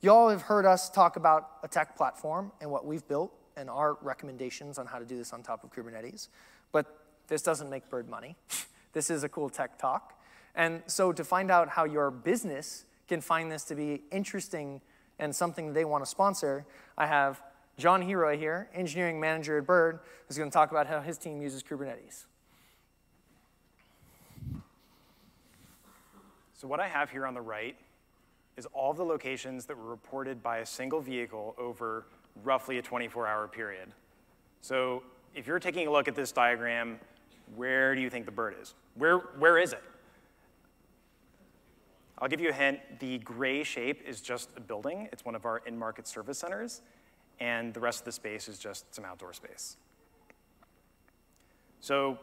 you 0.00 0.10
all 0.10 0.28
have 0.28 0.42
heard 0.42 0.66
us 0.66 0.90
talk 0.90 1.16
about 1.16 1.50
a 1.62 1.68
tech 1.68 1.96
platform 1.96 2.52
and 2.60 2.70
what 2.70 2.84
we've 2.84 3.06
built 3.08 3.32
and 3.56 3.70
our 3.70 3.96
recommendations 4.02 4.78
on 4.78 4.86
how 4.86 4.98
to 4.98 5.04
do 5.04 5.16
this 5.16 5.32
on 5.32 5.42
top 5.42 5.64
of 5.64 5.72
Kubernetes. 5.72 6.28
But 6.72 6.86
this 7.28 7.42
doesn't 7.42 7.70
make 7.70 7.88
Bird 7.88 8.08
money. 8.08 8.36
this 8.92 9.10
is 9.10 9.24
a 9.24 9.28
cool 9.28 9.48
tech 9.48 9.78
talk. 9.78 10.20
And 10.54 10.82
so 10.86 11.12
to 11.12 11.24
find 11.24 11.50
out 11.50 11.70
how 11.70 11.84
your 11.84 12.10
business 12.10 12.84
can 13.08 13.20
find 13.20 13.50
this 13.50 13.64
to 13.64 13.74
be 13.74 14.02
interesting 14.10 14.80
and 15.18 15.34
something 15.34 15.72
they 15.72 15.84
want 15.84 16.04
to 16.04 16.10
sponsor, 16.10 16.66
I 16.98 17.06
have 17.06 17.42
John 17.78 18.02
Heroy 18.02 18.38
here, 18.38 18.68
engineering 18.74 19.20
manager 19.20 19.58
at 19.58 19.66
Bird, 19.66 20.00
who's 20.26 20.38
going 20.38 20.50
to 20.50 20.54
talk 20.54 20.70
about 20.70 20.86
how 20.86 21.00
his 21.00 21.18
team 21.18 21.42
uses 21.42 21.62
Kubernetes. 21.62 22.24
So 26.58 26.66
what 26.66 26.80
I 26.80 26.88
have 26.88 27.10
here 27.10 27.26
on 27.26 27.34
the 27.34 27.40
right 27.40 27.76
is 28.56 28.66
all 28.72 28.92
the 28.92 29.04
locations 29.04 29.66
that 29.66 29.76
were 29.76 29.90
reported 29.90 30.42
by 30.42 30.58
a 30.58 30.66
single 30.66 31.00
vehicle 31.00 31.54
over 31.58 32.06
roughly 32.42 32.78
a 32.78 32.82
24-hour 32.82 33.48
period. 33.48 33.88
So 34.60 35.02
if 35.34 35.46
you're 35.46 35.58
taking 35.58 35.86
a 35.86 35.90
look 35.90 36.08
at 36.08 36.14
this 36.14 36.32
diagram 36.32 36.98
Where 37.54 37.94
do 37.94 38.00
you 38.00 38.10
think 38.10 38.26
the 38.26 38.32
bird 38.32 38.56
is? 38.60 38.74
Where, 38.94 39.18
where 39.18 39.58
is 39.58 39.72
it? 39.72 39.82
I'll 42.18 42.28
give 42.28 42.40
you 42.40 42.48
a 42.48 42.52
hint. 42.52 42.80
The 42.98 43.18
gray 43.18 43.62
shape 43.62 44.02
is 44.06 44.20
just 44.20 44.48
a 44.56 44.60
building. 44.60 45.08
It's 45.12 45.24
one 45.24 45.34
of 45.34 45.44
our 45.44 45.62
in-market 45.66 46.08
service 46.08 46.38
centers, 46.38 46.80
and 47.38 47.74
the 47.74 47.80
rest 47.80 48.00
of 48.00 48.04
the 48.06 48.12
space 48.12 48.48
is 48.48 48.58
just 48.58 48.92
some 48.94 49.04
outdoor 49.04 49.32
space. 49.32 49.76
So 51.80 52.18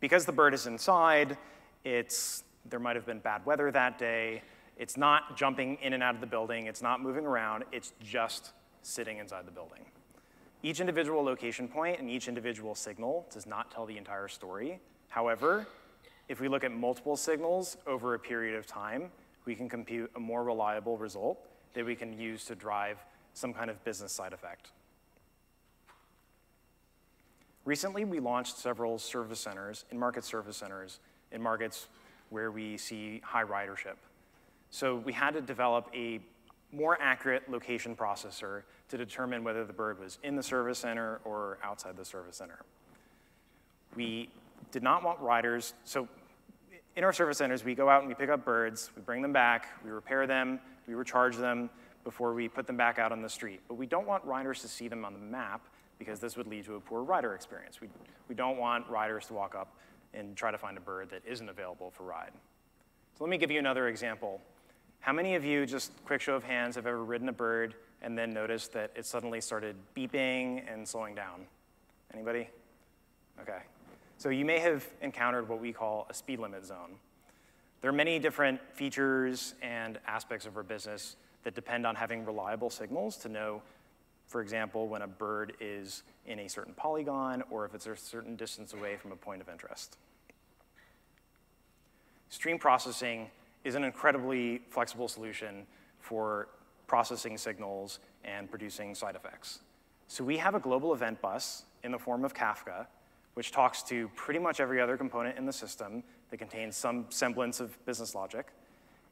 because 0.00 0.24
the 0.24 0.32
bird 0.32 0.54
is 0.54 0.66
inside, 0.66 1.36
it's, 1.84 2.44
there 2.68 2.80
might 2.80 2.96
have 2.96 3.06
been 3.06 3.20
bad 3.20 3.44
weather 3.44 3.70
that 3.70 3.98
day. 3.98 4.42
It's 4.76 4.96
not 4.96 5.36
jumping 5.36 5.78
in 5.82 5.92
and 5.92 6.02
out 6.02 6.14
of 6.14 6.20
the 6.20 6.26
building. 6.26 6.66
It's 6.66 6.82
not 6.82 7.00
moving 7.00 7.26
around. 7.26 7.64
It's 7.72 7.92
just 8.02 8.52
sitting 8.82 9.18
inside 9.18 9.46
the 9.46 9.52
building. 9.52 9.86
Each 10.62 10.80
individual 10.80 11.22
location 11.22 11.68
point 11.68 11.98
and 12.00 12.10
each 12.10 12.28
individual 12.28 12.74
signal 12.74 13.26
does 13.32 13.46
not 13.46 13.70
tell 13.70 13.86
the 13.86 13.96
entire 13.96 14.28
story. 14.28 14.80
However, 15.08 15.66
if 16.28 16.40
we 16.40 16.48
look 16.48 16.64
at 16.64 16.72
multiple 16.72 17.16
signals 17.16 17.76
over 17.86 18.14
a 18.14 18.18
period 18.18 18.56
of 18.56 18.66
time, 18.66 19.10
we 19.44 19.54
can 19.54 19.68
compute 19.68 20.10
a 20.16 20.20
more 20.20 20.42
reliable 20.42 20.98
result 20.98 21.38
that 21.74 21.84
we 21.84 21.94
can 21.94 22.18
use 22.18 22.44
to 22.46 22.54
drive 22.54 22.98
some 23.32 23.54
kind 23.54 23.70
of 23.70 23.82
business 23.84 24.12
side 24.12 24.32
effect. 24.32 24.70
Recently, 27.64 28.04
we 28.04 28.20
launched 28.20 28.58
several 28.58 28.98
service 28.98 29.40
centers, 29.40 29.84
in-market 29.90 30.24
service 30.24 30.56
centers, 30.56 31.00
in 31.32 31.42
markets 31.42 31.88
where 32.30 32.50
we 32.50 32.76
see 32.76 33.20
high 33.24 33.44
ridership. 33.44 33.96
So 34.76 34.96
we 34.96 35.14
had 35.14 35.32
to 35.32 35.40
develop 35.40 35.88
a 35.94 36.20
more 36.70 36.98
accurate 37.00 37.50
location 37.50 37.96
processor 37.96 38.64
to 38.90 38.98
determine 38.98 39.42
whether 39.42 39.64
the 39.64 39.72
bird 39.72 39.98
was 39.98 40.18
in 40.22 40.36
the 40.36 40.42
service 40.42 40.80
center 40.80 41.18
or 41.24 41.56
outside 41.64 41.96
the 41.96 42.04
service 42.04 42.36
center. 42.36 42.58
We 43.94 44.28
did 44.72 44.82
not 44.82 45.02
want 45.02 45.18
riders, 45.20 45.72
so 45.84 46.06
in 46.94 47.04
our 47.04 47.14
service 47.14 47.38
centers, 47.38 47.64
we 47.64 47.74
go 47.74 47.88
out 47.88 48.00
and 48.00 48.08
we 48.08 48.14
pick 48.14 48.28
up 48.28 48.44
birds, 48.44 48.90
we 48.94 49.00
bring 49.00 49.22
them 49.22 49.32
back, 49.32 49.66
we 49.82 49.90
repair 49.90 50.26
them, 50.26 50.60
we 50.86 50.92
recharge 50.92 51.38
them 51.38 51.70
before 52.04 52.34
we 52.34 52.46
put 52.46 52.66
them 52.66 52.76
back 52.76 52.98
out 52.98 53.12
on 53.12 53.22
the 53.22 53.30
street. 53.30 53.62
But 53.68 53.76
we 53.76 53.86
don't 53.86 54.06
want 54.06 54.26
riders 54.26 54.60
to 54.60 54.68
see 54.68 54.88
them 54.88 55.06
on 55.06 55.14
the 55.14 55.18
map 55.18 55.62
because 55.98 56.20
this 56.20 56.36
would 56.36 56.48
lead 56.48 56.66
to 56.66 56.74
a 56.74 56.80
poor 56.80 57.02
rider 57.02 57.34
experience. 57.34 57.80
We, 57.80 57.88
we 58.28 58.34
don't 58.34 58.58
want 58.58 58.86
riders 58.90 59.24
to 59.28 59.32
walk 59.32 59.54
up 59.54 59.74
and 60.12 60.36
try 60.36 60.50
to 60.50 60.58
find 60.58 60.76
a 60.76 60.82
bird 60.82 61.08
that 61.12 61.22
isn't 61.26 61.48
available 61.48 61.90
for 61.96 62.02
ride. 62.02 62.32
So 63.16 63.24
let 63.24 63.30
me 63.30 63.38
give 63.38 63.50
you 63.50 63.58
another 63.58 63.88
example. 63.88 64.42
How 65.06 65.12
many 65.12 65.36
of 65.36 65.44
you, 65.44 65.66
just 65.66 65.92
quick 66.04 66.20
show 66.20 66.34
of 66.34 66.42
hands, 66.42 66.74
have 66.74 66.84
ever 66.84 67.04
ridden 67.04 67.28
a 67.28 67.32
bird 67.32 67.76
and 68.02 68.18
then 68.18 68.32
noticed 68.32 68.72
that 68.72 68.90
it 68.96 69.06
suddenly 69.06 69.40
started 69.40 69.76
beeping 69.96 70.64
and 70.66 70.86
slowing 70.86 71.14
down? 71.14 71.46
Anybody? 72.12 72.48
Okay. 73.40 73.60
So 74.18 74.30
you 74.30 74.44
may 74.44 74.58
have 74.58 74.84
encountered 75.02 75.48
what 75.48 75.60
we 75.60 75.72
call 75.72 76.08
a 76.10 76.14
speed 76.14 76.40
limit 76.40 76.66
zone. 76.66 76.96
There 77.82 77.88
are 77.88 77.94
many 77.94 78.18
different 78.18 78.60
features 78.72 79.54
and 79.62 80.00
aspects 80.08 80.44
of 80.44 80.56
our 80.56 80.64
business 80.64 81.14
that 81.44 81.54
depend 81.54 81.86
on 81.86 81.94
having 81.94 82.24
reliable 82.24 82.68
signals 82.68 83.16
to 83.18 83.28
know 83.28 83.62
for 84.26 84.40
example, 84.40 84.88
when 84.88 85.02
a 85.02 85.06
bird 85.06 85.52
is 85.60 86.02
in 86.26 86.40
a 86.40 86.48
certain 86.48 86.74
polygon 86.74 87.44
or 87.48 87.64
if 87.64 87.74
it's 87.74 87.86
a 87.86 87.96
certain 87.96 88.34
distance 88.34 88.74
away 88.74 88.96
from 88.96 89.12
a 89.12 89.16
point 89.16 89.40
of 89.40 89.48
interest. 89.48 89.98
Stream 92.28 92.58
processing 92.58 93.30
is 93.66 93.74
an 93.74 93.82
incredibly 93.82 94.62
flexible 94.70 95.08
solution 95.08 95.66
for 95.98 96.46
processing 96.86 97.36
signals 97.36 97.98
and 98.24 98.48
producing 98.48 98.94
side 98.94 99.16
effects. 99.16 99.58
So 100.06 100.22
we 100.22 100.36
have 100.36 100.54
a 100.54 100.60
global 100.60 100.94
event 100.94 101.20
bus 101.20 101.64
in 101.82 101.90
the 101.90 101.98
form 101.98 102.24
of 102.24 102.32
Kafka, 102.32 102.86
which 103.34 103.50
talks 103.50 103.82
to 103.82 104.08
pretty 104.14 104.38
much 104.38 104.60
every 104.60 104.80
other 104.80 104.96
component 104.96 105.36
in 105.36 105.46
the 105.46 105.52
system 105.52 106.04
that 106.30 106.36
contains 106.36 106.76
some 106.76 107.06
semblance 107.08 107.58
of 107.58 107.84
business 107.86 108.14
logic. 108.14 108.46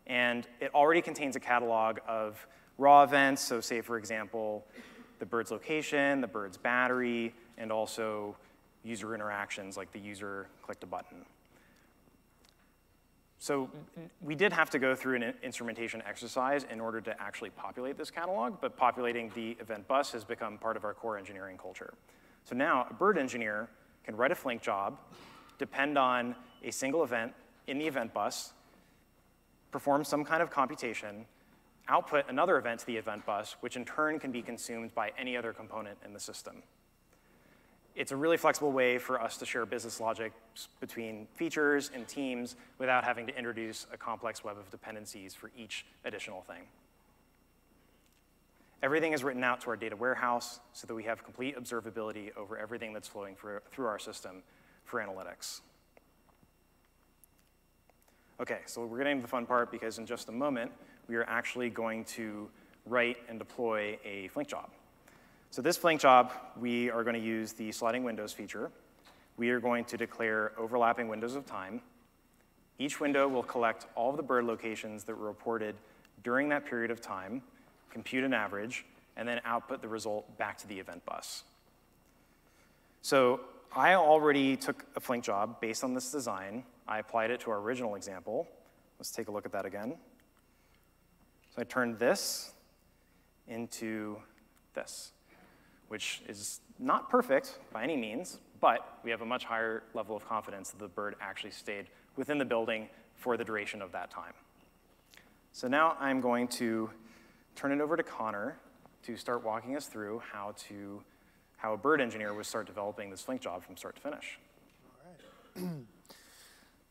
And 0.06 0.46
it 0.60 0.72
already 0.72 1.02
contains 1.02 1.34
a 1.34 1.40
catalog 1.40 1.98
of 2.06 2.46
raw 2.78 3.02
events. 3.02 3.42
So 3.42 3.60
say, 3.60 3.80
for 3.80 3.98
example, 3.98 4.64
the 5.18 5.26
bird's 5.26 5.50
location, 5.50 6.20
the 6.20 6.28
bird's 6.28 6.56
battery, 6.56 7.34
and 7.58 7.72
also 7.72 8.36
user 8.84 9.16
interactions 9.16 9.76
like 9.76 9.90
the 9.90 9.98
user 9.98 10.46
clicked 10.62 10.84
a 10.84 10.86
button. 10.86 11.24
So 13.44 13.68
we 14.22 14.34
did 14.34 14.54
have 14.54 14.70
to 14.70 14.78
go 14.78 14.94
through 14.94 15.16
an 15.16 15.34
instrumentation 15.42 16.02
exercise 16.08 16.64
in 16.70 16.80
order 16.80 17.02
to 17.02 17.14
actually 17.20 17.50
populate 17.50 17.98
this 17.98 18.10
catalog, 18.10 18.58
but 18.58 18.74
populating 18.74 19.30
the 19.34 19.50
event 19.60 19.86
bus 19.86 20.12
has 20.12 20.24
become 20.24 20.56
part 20.56 20.78
of 20.78 20.84
our 20.86 20.94
core 20.94 21.18
engineering 21.18 21.58
culture. 21.58 21.92
So 22.46 22.56
now 22.56 22.86
a 22.88 22.94
bird 22.94 23.18
engineer 23.18 23.68
can 24.02 24.16
write 24.16 24.32
a 24.32 24.34
Flink 24.34 24.62
job, 24.62 24.96
depend 25.58 25.98
on 25.98 26.34
a 26.62 26.70
single 26.70 27.04
event 27.04 27.34
in 27.66 27.76
the 27.76 27.86
event 27.86 28.14
bus, 28.14 28.54
perform 29.72 30.04
some 30.04 30.24
kind 30.24 30.42
of 30.42 30.50
computation, 30.50 31.26
output 31.88 32.24
another 32.30 32.56
event 32.56 32.80
to 32.80 32.86
the 32.86 32.96
event 32.96 33.26
bus, 33.26 33.56
which 33.60 33.76
in 33.76 33.84
turn 33.84 34.18
can 34.18 34.32
be 34.32 34.40
consumed 34.40 34.94
by 34.94 35.12
any 35.18 35.36
other 35.36 35.52
component 35.52 35.98
in 36.02 36.14
the 36.14 36.20
system. 36.20 36.62
It's 37.94 38.10
a 38.10 38.16
really 38.16 38.36
flexible 38.36 38.72
way 38.72 38.98
for 38.98 39.20
us 39.22 39.36
to 39.36 39.46
share 39.46 39.64
business 39.64 40.00
logic 40.00 40.32
between 40.80 41.28
features 41.34 41.92
and 41.94 42.08
teams 42.08 42.56
without 42.78 43.04
having 43.04 43.26
to 43.28 43.38
introduce 43.38 43.86
a 43.92 43.96
complex 43.96 44.42
web 44.42 44.58
of 44.58 44.68
dependencies 44.70 45.32
for 45.32 45.52
each 45.56 45.86
additional 46.04 46.42
thing. 46.42 46.62
Everything 48.82 49.12
is 49.12 49.22
written 49.22 49.44
out 49.44 49.60
to 49.60 49.70
our 49.70 49.76
data 49.76 49.94
warehouse 49.94 50.58
so 50.72 50.88
that 50.88 50.94
we 50.94 51.04
have 51.04 51.22
complete 51.22 51.56
observability 51.56 52.36
over 52.36 52.58
everything 52.58 52.92
that's 52.92 53.06
flowing 53.08 53.36
through 53.36 53.86
our 53.86 53.98
system 53.98 54.42
for 54.84 55.00
analytics. 55.00 55.60
Okay, 58.40 58.58
so 58.66 58.84
we're 58.84 58.98
getting 58.98 59.18
to 59.18 59.22
the 59.22 59.28
fun 59.28 59.46
part 59.46 59.70
because 59.70 59.98
in 59.98 60.04
just 60.04 60.28
a 60.28 60.32
moment, 60.32 60.72
we 61.06 61.14
are 61.14 61.24
actually 61.24 61.70
going 61.70 62.04
to 62.04 62.50
write 62.86 63.18
and 63.28 63.38
deploy 63.38 63.96
a 64.04 64.26
Flink 64.28 64.48
job. 64.48 64.68
So 65.54 65.62
this 65.62 65.76
Flink 65.76 66.00
job, 66.00 66.32
we 66.58 66.90
are 66.90 67.04
going 67.04 67.14
to 67.14 67.24
use 67.24 67.52
the 67.52 67.70
sliding 67.70 68.02
windows 68.02 68.32
feature. 68.32 68.72
We 69.36 69.50
are 69.50 69.60
going 69.60 69.84
to 69.84 69.96
declare 69.96 70.50
overlapping 70.58 71.06
windows 71.06 71.36
of 71.36 71.46
time. 71.46 71.80
Each 72.80 72.98
window 72.98 73.28
will 73.28 73.44
collect 73.44 73.86
all 73.94 74.10
of 74.10 74.16
the 74.16 74.22
bird 74.24 74.46
locations 74.46 75.04
that 75.04 75.16
were 75.16 75.28
reported 75.28 75.76
during 76.24 76.48
that 76.48 76.66
period 76.66 76.90
of 76.90 77.00
time, 77.00 77.40
compute 77.88 78.24
an 78.24 78.34
average, 78.34 78.84
and 79.16 79.28
then 79.28 79.40
output 79.44 79.80
the 79.80 79.86
result 79.86 80.36
back 80.38 80.58
to 80.58 80.66
the 80.66 80.76
event 80.76 81.06
bus. 81.06 81.44
So 83.02 83.38
I 83.76 83.94
already 83.94 84.56
took 84.56 84.84
a 84.96 85.00
Flink 85.00 85.22
job 85.22 85.60
based 85.60 85.84
on 85.84 85.94
this 85.94 86.10
design. 86.10 86.64
I 86.88 86.98
applied 86.98 87.30
it 87.30 87.38
to 87.42 87.52
our 87.52 87.60
original 87.60 87.94
example. 87.94 88.48
Let's 88.98 89.12
take 89.12 89.28
a 89.28 89.30
look 89.30 89.46
at 89.46 89.52
that 89.52 89.66
again. 89.66 89.94
So 91.54 91.62
I 91.62 91.64
turned 91.64 92.00
this 92.00 92.50
into 93.46 94.16
this, 94.74 95.12
which 95.94 96.22
is 96.28 96.60
not 96.80 97.08
perfect 97.08 97.60
by 97.72 97.84
any 97.84 97.96
means, 97.96 98.40
but 98.60 98.98
we 99.04 99.12
have 99.12 99.20
a 99.20 99.24
much 99.24 99.44
higher 99.44 99.84
level 99.94 100.16
of 100.16 100.28
confidence 100.28 100.70
that 100.70 100.80
the 100.80 100.88
bird 100.88 101.14
actually 101.20 101.52
stayed 101.52 101.86
within 102.16 102.36
the 102.36 102.44
building 102.44 102.88
for 103.14 103.36
the 103.36 103.44
duration 103.44 103.80
of 103.80 103.92
that 103.92 104.10
time. 104.10 104.32
So 105.52 105.68
now 105.68 105.96
I'm 106.00 106.20
going 106.20 106.48
to 106.48 106.90
turn 107.54 107.70
it 107.70 107.80
over 107.80 107.96
to 107.96 108.02
Connor 108.02 108.56
to 109.04 109.16
start 109.16 109.44
walking 109.44 109.76
us 109.76 109.86
through 109.86 110.20
how 110.32 110.56
to 110.66 111.00
how 111.58 111.74
a 111.74 111.76
bird 111.76 112.00
engineer 112.00 112.34
would 112.34 112.44
start 112.44 112.66
developing 112.66 113.08
this 113.08 113.22
Flink 113.22 113.40
job 113.40 113.62
from 113.62 113.76
start 113.76 113.94
to 113.94 114.02
finish. 114.02 114.40
All 115.56 115.62
right. 115.62 115.72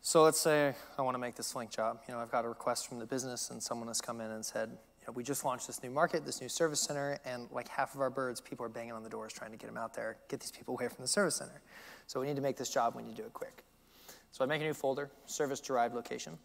So 0.05 0.21
let's 0.21 0.41
say 0.41 0.75
I 0.97 1.01
want 1.01 1.15
to 1.15 1.19
make 1.19 1.35
this 1.35 1.53
Flink 1.53 1.71
job. 1.71 1.99
You 2.09 2.13
know, 2.13 2.19
I've 2.19 2.29
got 2.29 2.43
a 2.43 2.49
request 2.49 2.89
from 2.89 2.99
the 2.99 3.05
business, 3.05 3.49
and 3.51 3.63
someone 3.63 3.87
has 3.87 4.01
come 4.01 4.19
in 4.19 4.31
and 4.31 4.43
said, 4.43 4.77
you 5.03 5.11
know, 5.11 5.13
we 5.15 5.23
just 5.23 5.43
launched 5.43 5.67
this 5.67 5.83
new 5.83 5.89
market, 5.89 6.25
this 6.25 6.39
new 6.39 6.47
service 6.47 6.81
center, 6.81 7.19
and 7.25 7.49
like 7.51 7.67
half 7.67 7.93
of 7.93 7.99
our 7.99 8.09
birds, 8.09 8.39
people 8.39 8.65
are 8.65 8.69
banging 8.69 8.93
on 8.93 9.03
the 9.03 9.09
doors 9.09 9.33
trying 9.33 9.51
to 9.51 9.57
get 9.57 9.67
them 9.67 9.75
out 9.75 9.93
there, 9.93 10.15
get 10.29 10.39
these 10.39 10.51
people 10.51 10.75
away 10.75 10.87
from 10.87 11.03
the 11.03 11.07
service 11.07 11.35
center. 11.35 11.61
So 12.07 12.21
we 12.21 12.27
need 12.27 12.37
to 12.37 12.41
make 12.41 12.55
this 12.55 12.69
job, 12.69 12.95
we 12.95 13.03
need 13.03 13.17
to 13.17 13.21
do 13.21 13.27
it 13.27 13.33
quick. 13.33 13.65
So 14.31 14.45
I 14.45 14.47
make 14.47 14.61
a 14.61 14.63
new 14.63 14.73
folder, 14.73 15.11
service 15.25 15.59
derived 15.59 15.93
location. 15.93 16.37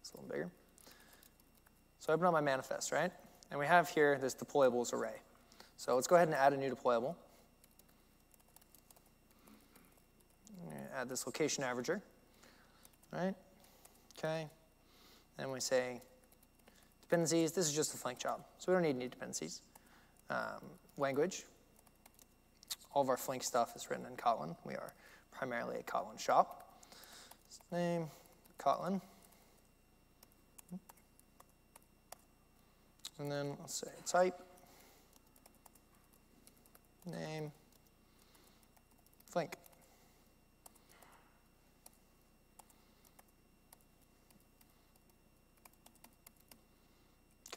It's 0.00 0.12
a 0.12 0.16
little 0.16 0.30
bigger. 0.30 0.50
So 1.98 2.12
I 2.12 2.14
open 2.14 2.26
up 2.26 2.32
my 2.32 2.40
manifest, 2.40 2.92
right? 2.92 3.10
And 3.50 3.58
we 3.58 3.66
have 3.66 3.88
here 3.88 4.16
this 4.18 4.34
deployables 4.34 4.92
array. 4.92 5.16
So 5.76 5.96
let's 5.96 6.06
go 6.06 6.14
ahead 6.14 6.28
and 6.28 6.36
add 6.36 6.52
a 6.52 6.56
new 6.56 6.70
deployable. 6.70 7.16
Add 10.94 11.08
this 11.08 11.26
location 11.26 11.64
averager 11.64 12.00
right? 13.12 13.34
Okay. 14.18 14.48
And 15.38 15.52
we 15.52 15.60
say 15.60 16.00
dependencies. 17.08 17.52
This 17.52 17.66
is 17.66 17.72
just 17.72 17.94
a 17.94 17.96
Flink 17.96 18.18
job, 18.18 18.44
so 18.58 18.70
we 18.70 18.74
don't 18.74 18.82
need 18.82 18.96
any 18.96 19.08
dependencies. 19.08 19.62
Um, 20.28 20.60
language. 20.98 21.44
All 22.92 23.00
of 23.00 23.08
our 23.08 23.16
Flink 23.16 23.42
stuff 23.42 23.74
is 23.74 23.88
written 23.88 24.04
in 24.04 24.14
Kotlin. 24.16 24.54
We 24.64 24.74
are 24.74 24.92
primarily 25.32 25.78
a 25.78 25.82
Kotlin 25.82 26.20
shop. 26.20 26.84
Name, 27.72 28.08
Kotlin. 28.58 29.00
And 33.18 33.32
then 33.32 33.56
let's 33.58 33.80
say 33.80 33.88
type, 34.06 34.38
name, 37.06 37.50
Flink. 39.30 39.56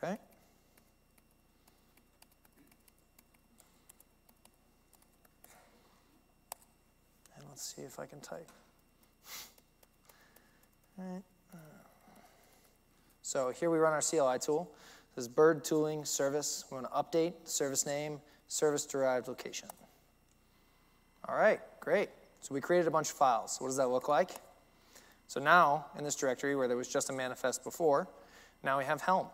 Okay. 0.04 0.18
And 7.38 7.46
let's 7.50 7.76
see 7.76 7.84
if 7.84 8.00
I 8.00 8.06
can 8.06 8.20
type. 8.20 8.50
So 13.22 13.50
here 13.52 13.70
we 13.70 13.78
run 13.78 13.94
our 13.94 14.02
CLI 14.02 14.40
tool. 14.40 14.70
This 15.16 15.24
is 15.24 15.28
bird 15.30 15.64
tooling 15.64 16.04
service. 16.04 16.66
We 16.70 16.76
want 16.76 16.88
to 16.92 16.94
update 16.94 17.34
service 17.46 17.86
name, 17.86 18.20
service 18.48 18.86
derived 18.86 19.28
location. 19.28 19.70
All 21.28 21.36
right, 21.36 21.60
great. 21.80 22.10
So 22.42 22.54
we 22.54 22.60
created 22.60 22.88
a 22.88 22.92
bunch 22.92 23.10
of 23.10 23.16
files. 23.16 23.58
What 23.60 23.68
does 23.68 23.78
that 23.78 23.88
look 23.88 24.10
like? 24.10 24.32
So 25.28 25.40
now, 25.40 25.86
in 25.98 26.04
this 26.04 26.16
directory 26.16 26.56
where 26.56 26.68
there 26.68 26.76
was 26.76 26.90
just 26.90 27.10
a 27.10 27.14
manifest 27.14 27.64
before, 27.64 28.08
now 28.64 28.78
we 28.78 28.84
have 28.84 29.02
Helm. 29.02 29.28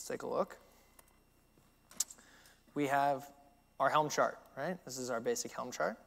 Let's 0.00 0.08
take 0.08 0.22
a 0.22 0.26
look. 0.26 0.56
We 2.74 2.86
have 2.86 3.30
our 3.78 3.90
Helm 3.90 4.08
chart, 4.08 4.38
right? 4.56 4.82
This 4.86 4.96
is 4.96 5.10
our 5.10 5.20
basic 5.20 5.52
Helm 5.52 5.70
chart. 5.70 5.98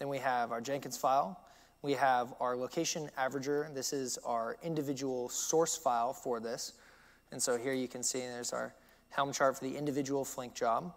Then 0.00 0.08
we 0.08 0.18
have 0.18 0.50
our 0.50 0.60
Jenkins 0.60 0.96
file. 0.96 1.40
We 1.82 1.92
have 1.92 2.34
our 2.40 2.56
location 2.56 3.08
averager. 3.16 3.72
This 3.72 3.92
is 3.92 4.18
our 4.24 4.56
individual 4.64 5.28
source 5.28 5.76
file 5.76 6.12
for 6.12 6.40
this. 6.40 6.72
And 7.30 7.40
so 7.40 7.56
here 7.56 7.72
you 7.74 7.86
can 7.86 8.02
see 8.02 8.18
there's 8.18 8.52
our 8.52 8.74
Helm 9.10 9.32
chart 9.32 9.56
for 9.56 9.64
the 9.64 9.76
individual 9.76 10.24
Flink 10.24 10.52
job. 10.52 10.92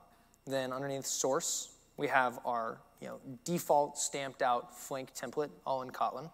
Then 0.48 0.74
underneath 0.74 1.06
source, 1.06 1.76
we 1.98 2.08
have 2.08 2.40
our 2.44 2.80
you 3.02 3.08
know, 3.08 3.20
default 3.46 4.00
stamped 4.00 4.42
out 4.42 4.76
Flink 4.76 5.14
template, 5.14 5.52
all 5.64 5.84
in 5.84 5.92
Kotlin. 5.92 6.28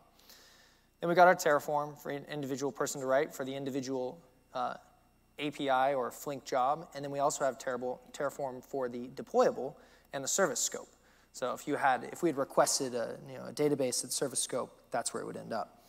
Then 1.01 1.09
we 1.09 1.15
got 1.15 1.27
our 1.27 1.35
Terraform 1.35 2.01
for 2.01 2.11
an 2.11 2.23
individual 2.31 2.71
person 2.71 3.01
to 3.01 3.07
write 3.07 3.35
for 3.35 3.43
the 3.43 3.53
individual 3.53 4.21
uh, 4.53 4.75
API 5.39 5.93
or 5.93 6.11
Flink 6.11 6.43
job. 6.45 6.87
And 6.95 7.03
then 7.03 7.11
we 7.11 7.19
also 7.19 7.45
have 7.45 7.57
Terraform 7.57 8.63
for 8.63 8.89
the 8.89 9.09
deployable 9.09 9.75
and 10.13 10.23
the 10.23 10.27
service 10.27 10.59
scope. 10.59 10.89
So 11.33 11.53
if 11.53 11.67
you 11.67 11.75
had, 11.75 12.09
if 12.11 12.23
we 12.23 12.29
had 12.29 12.37
requested 12.37 12.95
a, 12.95 13.17
you 13.29 13.37
know, 13.37 13.45
a 13.45 13.53
database 13.53 14.03
at 14.03 14.11
service 14.11 14.39
scope, 14.39 14.75
that's 14.91 15.13
where 15.13 15.21
it 15.21 15.25
would 15.25 15.37
end 15.37 15.53
up. 15.53 15.83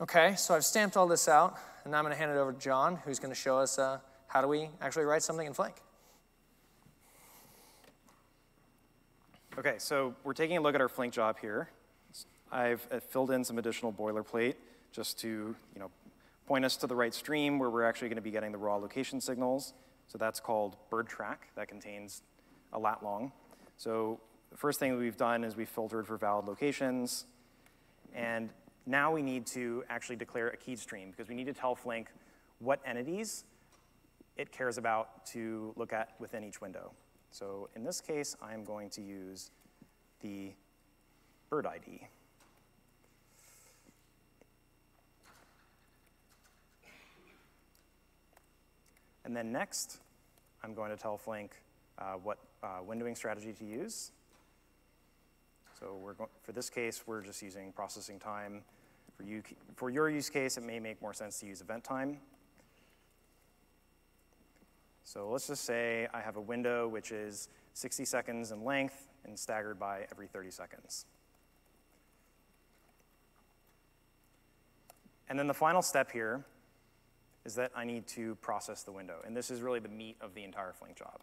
Okay, 0.00 0.34
so 0.36 0.54
I've 0.54 0.64
stamped 0.64 0.96
all 0.96 1.06
this 1.06 1.28
out, 1.28 1.58
and 1.84 1.92
now 1.92 1.98
I'm 1.98 2.04
going 2.04 2.14
to 2.14 2.18
hand 2.18 2.30
it 2.30 2.36
over 2.36 2.52
to 2.52 2.58
John, 2.58 2.96
who's 3.04 3.18
going 3.18 3.32
to 3.32 3.38
show 3.38 3.58
us 3.58 3.78
uh, 3.78 3.98
how 4.26 4.40
do 4.40 4.48
we 4.48 4.70
actually 4.80 5.04
write 5.04 5.22
something 5.22 5.46
in 5.46 5.52
Flink. 5.52 5.74
Okay, 9.58 9.74
so 9.78 10.14
we're 10.24 10.32
taking 10.32 10.56
a 10.56 10.60
look 10.60 10.74
at 10.74 10.80
our 10.80 10.88
Flink 10.88 11.12
job 11.12 11.36
here. 11.38 11.68
I've 12.50 12.86
uh, 12.90 12.98
filled 12.98 13.30
in 13.30 13.44
some 13.44 13.58
additional 13.58 13.92
boilerplate 13.92 14.54
just 14.90 15.20
to 15.20 15.28
you 15.28 15.80
know, 15.80 15.90
point 16.50 16.64
us 16.64 16.76
to 16.76 16.88
the 16.88 16.96
right 16.96 17.14
stream 17.14 17.60
where 17.60 17.70
we're 17.70 17.84
actually 17.84 18.08
going 18.08 18.16
to 18.16 18.22
be 18.22 18.32
getting 18.32 18.50
the 18.50 18.58
raw 18.58 18.74
location 18.74 19.20
signals. 19.20 19.72
So 20.08 20.18
that's 20.18 20.40
called 20.40 20.74
bird 20.90 21.06
track. 21.06 21.46
That 21.54 21.68
contains 21.68 22.22
a 22.72 22.78
lat 22.80 23.04
long. 23.04 23.30
So 23.76 24.18
the 24.50 24.56
first 24.56 24.80
thing 24.80 24.98
we've 24.98 25.16
done 25.16 25.44
is 25.44 25.54
we've 25.54 25.68
filtered 25.68 26.08
for 26.08 26.16
valid 26.16 26.46
locations. 26.46 27.26
And 28.12 28.50
now 28.84 29.12
we 29.12 29.22
need 29.22 29.46
to 29.46 29.84
actually 29.88 30.16
declare 30.16 30.48
a 30.48 30.56
keyed 30.56 30.80
stream 30.80 31.12
because 31.12 31.28
we 31.28 31.36
need 31.36 31.46
to 31.46 31.52
tell 31.52 31.76
Flink 31.76 32.08
what 32.58 32.80
entities 32.84 33.44
it 34.36 34.50
cares 34.50 34.76
about 34.76 35.24
to 35.26 35.72
look 35.76 35.92
at 35.92 36.14
within 36.18 36.42
each 36.42 36.60
window. 36.60 36.90
So 37.30 37.68
in 37.76 37.84
this 37.84 38.00
case, 38.00 38.34
I'm 38.42 38.64
going 38.64 38.90
to 38.90 39.02
use 39.02 39.52
the 40.20 40.50
bird 41.48 41.64
ID. 41.64 42.08
And 49.30 49.36
then 49.36 49.52
next, 49.52 50.00
I'm 50.64 50.74
going 50.74 50.90
to 50.90 50.96
tell 50.96 51.16
Flink 51.16 51.52
uh, 52.00 52.14
what 52.14 52.38
uh, 52.64 52.78
windowing 52.84 53.16
strategy 53.16 53.52
to 53.52 53.64
use. 53.64 54.10
So 55.78 56.00
we're 56.02 56.14
for 56.42 56.50
this 56.50 56.68
case, 56.68 57.04
we're 57.06 57.22
just 57.22 57.40
using 57.40 57.70
processing 57.70 58.18
time. 58.18 58.62
For, 59.16 59.22
you, 59.22 59.44
for 59.76 59.88
your 59.88 60.10
use 60.10 60.30
case, 60.30 60.56
it 60.56 60.64
may 60.64 60.80
make 60.80 61.00
more 61.00 61.14
sense 61.14 61.38
to 61.38 61.46
use 61.46 61.60
event 61.60 61.84
time. 61.84 62.16
So 65.04 65.30
let's 65.30 65.46
just 65.46 65.64
say 65.64 66.08
I 66.12 66.22
have 66.22 66.34
a 66.34 66.40
window 66.40 66.88
which 66.88 67.12
is 67.12 67.48
60 67.74 68.04
seconds 68.06 68.50
in 68.50 68.64
length 68.64 69.10
and 69.24 69.38
staggered 69.38 69.78
by 69.78 70.08
every 70.10 70.26
30 70.26 70.50
seconds. 70.50 71.06
And 75.28 75.38
then 75.38 75.46
the 75.46 75.54
final 75.54 75.82
step 75.82 76.10
here 76.10 76.44
is 77.44 77.54
that 77.54 77.72
I 77.74 77.84
need 77.84 78.06
to 78.08 78.34
process 78.36 78.82
the 78.82 78.92
window. 78.92 79.16
And 79.24 79.36
this 79.36 79.50
is 79.50 79.62
really 79.62 79.80
the 79.80 79.88
meat 79.88 80.16
of 80.20 80.34
the 80.34 80.44
entire 80.44 80.72
Flink 80.72 80.96
job. 80.96 81.20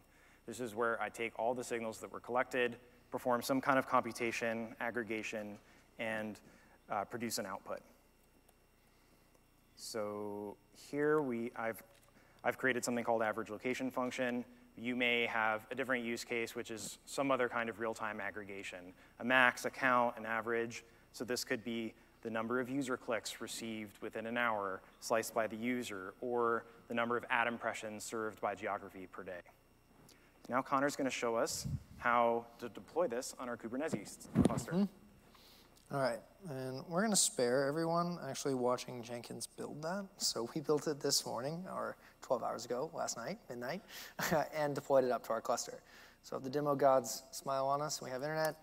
This 0.47 0.59
is 0.59 0.73
where 0.73 1.01
I 1.01 1.09
take 1.09 1.37
all 1.37 1.53
the 1.53 1.63
signals 1.63 1.99
that 1.99 2.11
were 2.11 2.19
collected, 2.19 2.77
perform 3.11 3.41
some 3.41 3.61
kind 3.61 3.77
of 3.77 3.87
computation, 3.87 4.75
aggregation, 4.79 5.57
and 5.99 6.39
uh, 6.89 7.03
produce 7.03 7.37
an 7.37 7.45
output. 7.45 7.79
So 9.75 10.55
here 10.89 11.21
we, 11.21 11.51
I've, 11.55 11.83
I've 12.43 12.57
created 12.57 12.83
something 12.83 13.03
called 13.03 13.21
average 13.21 13.49
location 13.49 13.91
function. 13.91 14.43
You 14.75 14.95
may 14.95 15.25
have 15.27 15.67
a 15.69 15.75
different 15.75 16.03
use 16.03 16.23
case, 16.23 16.55
which 16.55 16.71
is 16.71 16.97
some 17.05 17.29
other 17.29 17.49
kind 17.49 17.69
of 17.69 17.79
real-time 17.79 18.19
aggregation, 18.19 18.93
a 19.19 19.25
max, 19.25 19.65
a 19.65 19.69
count, 19.69 20.15
an 20.17 20.25
average. 20.25 20.83
So 21.13 21.23
this 21.23 21.43
could 21.43 21.63
be 21.63 21.93
the 22.21 22.29
number 22.29 22.59
of 22.59 22.69
user 22.69 22.97
clicks 22.97 23.41
received 23.41 24.01
within 24.01 24.25
an 24.25 24.37
hour 24.37 24.81
sliced 24.99 25.33
by 25.33 25.47
the 25.47 25.55
user, 25.55 26.13
or 26.21 26.65
the 26.87 26.93
number 26.93 27.17
of 27.17 27.25
ad 27.29 27.47
impressions 27.47 28.03
served 28.03 28.41
by 28.41 28.55
geography 28.55 29.07
per 29.11 29.23
day. 29.23 29.41
Now 30.49 30.61
Connor's 30.61 30.95
going 30.95 31.09
to 31.09 31.15
show 31.15 31.35
us 31.35 31.67
how 31.97 32.45
to 32.59 32.69
deploy 32.69 33.07
this 33.07 33.35
on 33.39 33.49
our 33.49 33.57
Kubernetes 33.57 34.27
cluster. 34.45 34.71
Mm 34.71 34.81
-hmm. 34.81 34.87
All 35.89 36.01
right, 36.01 36.19
and 36.49 36.85
we're 36.89 36.99
going 36.99 37.11
to 37.11 37.15
spare 37.15 37.65
everyone 37.65 38.19
actually 38.29 38.55
watching 38.55 39.01
Jenkins 39.01 39.47
build 39.47 39.81
that. 39.83 40.05
So 40.17 40.49
we 40.53 40.59
built 40.59 40.85
it 40.87 40.99
this 40.99 41.25
morning, 41.25 41.65
or 41.73 41.95
12 42.23 42.43
hours 42.43 42.65
ago, 42.65 42.91
last 42.93 43.15
night, 43.15 43.37
midnight, 43.49 43.81
and 44.53 44.75
deployed 44.75 45.05
it 45.05 45.11
up 45.11 45.23
to 45.27 45.33
our 45.33 45.41
cluster. 45.41 45.79
So 46.23 46.35
if 46.35 46.43
the 46.43 46.49
demo 46.49 46.75
gods 46.75 47.23
smile 47.31 47.67
on 47.67 47.81
us, 47.81 47.99
and 47.99 48.05
we 48.05 48.11
have 48.11 48.21
internet, 48.21 48.55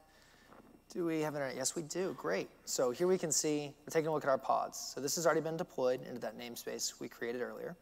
do 0.92 1.04
we 1.04 1.20
have 1.20 1.34
internet? 1.34 1.56
Yes, 1.56 1.74
we 1.74 1.82
do. 1.82 2.14
Great. 2.18 2.48
So 2.64 2.90
here 2.90 3.06
we 3.06 3.18
can 3.18 3.32
see, 3.32 3.72
we're 3.84 3.90
taking 3.90 4.08
a 4.08 4.12
look 4.12 4.24
at 4.24 4.30
our 4.30 4.38
pods. 4.38 4.92
So 4.94 5.00
this 5.00 5.16
has 5.16 5.26
already 5.26 5.40
been 5.40 5.56
deployed 5.56 6.00
into 6.06 6.20
that 6.20 6.38
namespace 6.38 7.00
we 7.00 7.08
created 7.08 7.42
earlier. 7.42 7.76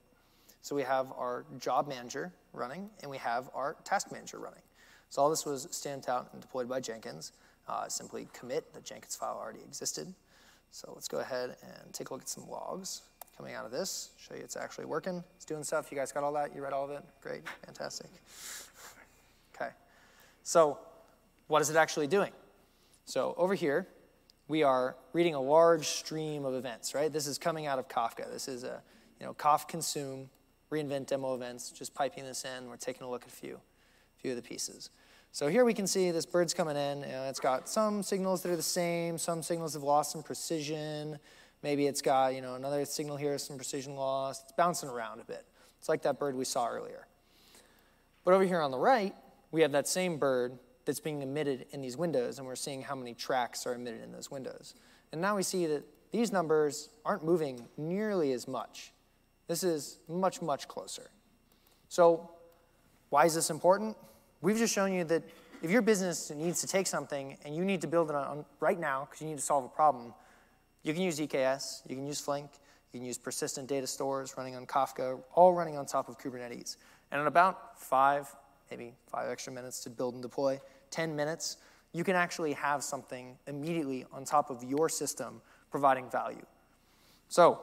So 0.63 0.77
we 0.77 0.83
have 0.83 1.13
our 1.13 1.45
job 1.59 1.89
manager 1.89 2.33
running, 2.53 2.89
and 3.03 3.11
we 3.11 3.19
have 3.19 3.51
our 3.55 3.77
task 3.85 4.13
manager 4.13 4.39
running. 4.39 4.63
So 5.11 5.21
all 5.21 5.29
this 5.29 5.45
was 5.45 5.69
stamped 5.71 6.09
out 6.09 6.31
and 6.33 6.41
deployed 6.41 6.69
by 6.69 6.81
Jenkins. 6.81 7.33
Uh, 7.69 7.89
simply 7.89 8.29
commit 8.33 8.73
the 8.73 8.81
Jenkins 8.81 9.17
file 9.17 9.39
already 9.41 9.61
existed. 9.61 10.13
So 10.71 10.93
let's 10.95 11.09
go 11.09 11.19
ahead 11.19 11.57
and 11.63 11.93
take 11.93 12.11
a 12.11 12.15
look 12.15 12.23
at 12.23 12.29
some 12.29 12.49
logs 12.49 13.03
coming 13.37 13.55
out 13.55 13.65
of 13.65 13.73
this, 13.73 14.11
show 14.19 14.35
you 14.35 14.43
it's 14.43 14.57
actually 14.57 14.85
working. 14.85 15.23
It's 15.37 15.45
doing 15.45 15.65
stuff. 15.65 15.91
You 15.91 15.99
guys 15.99 16.13
got 16.13 16.23
all 16.23 16.33
that? 16.35 16.55
You 16.55 16.63
read 16.63 16.73
all 16.73 16.85
of 16.85 16.91
it? 16.91 17.03
Great. 17.23 17.43
Fantastic. 17.67 18.09
Okay. 19.55 19.71
So 20.43 20.79
what 21.49 21.61
is 21.63 21.71
it 21.71 21.77
actually 21.77 22.07
doing? 22.07 22.33
So 23.13 23.35
over 23.37 23.53
here, 23.53 23.87
we 24.49 24.63
are 24.63 24.97
reading 25.13 25.35
a 25.35 25.41
large 25.41 25.87
stream 25.87 26.47
of 26.47 26.55
events, 26.55 26.95
right? 26.95 27.13
This 27.13 27.27
is 27.27 27.37
coming 27.37 27.67
out 27.67 27.79
of 27.79 27.87
Kafka. 27.87 28.33
This 28.33 28.49
is 28.49 28.65
a, 28.65 28.83
you 29.21 29.27
know, 29.27 29.35
Kafka 29.35 29.69
consume, 29.69 30.31
reinvent 30.71 31.09
demo 31.09 31.35
events, 31.35 31.71
just 31.73 31.95
piping 31.95 32.25
this 32.25 32.47
in. 32.47 32.71
We're 32.71 32.79
taking 32.79 33.07
a 33.07 33.11
look 33.11 33.25
at 33.25 33.29
a 33.29 33.37
few, 33.37 33.61
few 34.17 34.31
of 34.31 34.37
the 34.37 34.43
pieces. 34.43 34.89
So 35.31 35.49
here 35.49 35.67
we 35.67 35.75
can 35.75 35.87
see 35.87 36.11
this 36.11 36.25
bird's 36.25 36.55
coming 36.55 36.75
in. 36.75 37.03
it's 37.03 37.39
got 37.39 37.69
some 37.69 38.03
signals 38.03 38.43
that 38.45 38.51
are 38.51 38.57
the 38.57 38.63
same. 38.63 39.19
Some 39.19 39.43
signals 39.43 39.75
have 39.75 39.83
lost 39.83 40.11
some 40.11 40.23
precision. 40.23 41.19
Maybe 41.63 41.89
it's 41.89 42.01
got, 42.01 42.35
you 42.35 42.41
know, 42.41 42.55
another 42.55 42.83
signal 42.87 43.19
here, 43.19 43.37
some 43.37 43.57
precision 43.57 43.95
loss. 43.95 44.43
It's 44.43 44.53
bouncing 44.53 44.89
around 44.89 45.21
a 45.21 45.25
bit. 45.25 45.45
It's 45.79 45.91
like 45.91 46.01
that 46.05 46.19
bird 46.19 46.35
we 46.35 46.47
saw 46.47 46.67
earlier. 46.67 47.07
But 48.25 48.33
over 48.33 48.45
here 48.45 48.63
on 48.63 48.71
the 48.71 48.79
right, 48.79 49.15
we 49.51 49.61
have 49.61 49.73
that 49.73 49.87
same 49.87 50.17
bird 50.17 50.59
that's 50.85 51.01
being 51.01 51.23
emitted 51.23 51.67
in 51.71 51.81
these 51.81 51.97
windows, 51.97 52.39
and 52.39 52.47
we're 52.47 52.57
seeing 52.57 52.83
how 52.83 52.95
many 52.95 53.15
tracks 53.15 53.67
are 53.67 53.75
emitted 53.75 54.03
in 54.03 54.13
those 54.13 54.31
windows. 54.31 54.75
And 55.13 55.21
now 55.21 55.37
we 55.37 55.43
see 55.43 55.67
that 55.67 55.85
these 56.11 56.33
numbers 56.33 56.89
aren't 57.05 57.25
moving 57.25 57.67
nearly 57.77 58.33
as 58.33 58.47
much. 58.47 58.93
This 59.49 59.65
is 59.65 59.99
much, 60.09 60.43
much 60.43 60.69
closer. 60.69 61.11
So 61.89 62.31
why 63.11 63.27
is 63.27 63.35
this 63.35 63.51
important? 63.51 63.97
We've 64.41 64.57
just 64.57 64.75
shown 64.75 64.93
you 64.93 65.05
that 65.05 65.23
if 65.63 65.71
your 65.71 65.83
business 65.83 66.31
needs 66.31 66.61
to 66.61 66.67
take 66.67 66.87
something 66.87 67.37
and 67.45 67.55
you 67.55 67.65
need 67.65 67.81
to 67.83 67.87
build 67.87 68.11
it 68.11 68.17
on, 68.17 68.45
right 68.61 68.79
now 68.79 69.07
because 69.09 69.23
you 69.23 69.29
need 69.29 69.39
to 69.39 69.45
solve 69.45 69.65
a 69.65 69.69
problem, 69.69 70.13
you 70.83 70.93
can 70.93 71.03
use 71.03 71.21
EKS, 71.21 71.83
you 71.89 71.95
can 71.95 72.07
use 72.07 72.21
Flink, 72.21 72.51
you 72.93 72.99
can 72.99 73.07
use 73.07 73.19
persistent 73.19 73.69
data 73.69 73.87
stores 73.87 74.35
running 74.37 74.57
on 74.57 74.67
Kafka, 74.67 75.21
all 75.35 75.53
running 75.53 75.77
on 75.77 75.87
top 75.87 76.09
of 76.09 76.19
Kubernetes. 76.19 76.77
And 77.11 77.21
in 77.21 77.27
about 77.27 77.81
five, 77.81 78.35
maybe 78.71 78.95
five 79.07 79.31
extra 79.31 79.53
minutes 79.53 79.81
to 79.85 79.91
build 79.91 80.15
and 80.15 80.23
deploy, 80.23 80.61
10 80.93 81.17
minutes, 81.17 81.57
you 81.93 82.05
can 82.05 82.15
actually 82.15 82.53
have 82.53 82.85
something 82.85 83.37
immediately 83.49 84.07
on 84.13 84.25
top 84.25 84.51
of 84.51 84.63
your 84.63 84.89
system 84.89 85.43
providing 85.71 86.09
value. 86.09 86.45
So, 87.29 87.61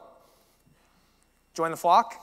join 1.53 1.71
the 1.71 1.77
flock, 1.77 2.15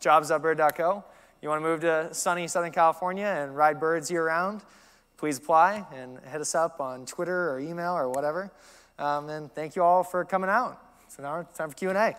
jobs.bird.co. 0.00 1.04
You 1.40 1.48
want 1.48 1.62
to 1.62 1.68
move 1.68 1.80
to 1.82 2.12
sunny 2.12 2.48
Southern 2.48 2.72
California 2.72 3.26
and 3.26 3.56
ride 3.56 3.78
birds 3.78 4.10
year 4.10 4.26
round? 4.26 4.62
Please 5.18 5.38
apply 5.38 5.86
and 5.94 6.18
hit 6.30 6.40
us 6.40 6.54
up 6.54 6.80
on 6.80 7.06
Twitter 7.06 7.50
or 7.50 7.60
email 7.60 7.92
or 7.92 8.08
whatever. 8.08 8.50
Um, 8.98 9.28
and 9.28 9.52
thank 9.54 9.76
you 9.76 9.82
all 9.82 10.02
for 10.02 10.24
coming 10.24 10.50
out. 10.50 10.80
So 11.08 11.22
now 11.22 11.40
it's 11.40 11.56
time 11.56 11.70
for 11.70 11.76
Q&A. 11.76 12.16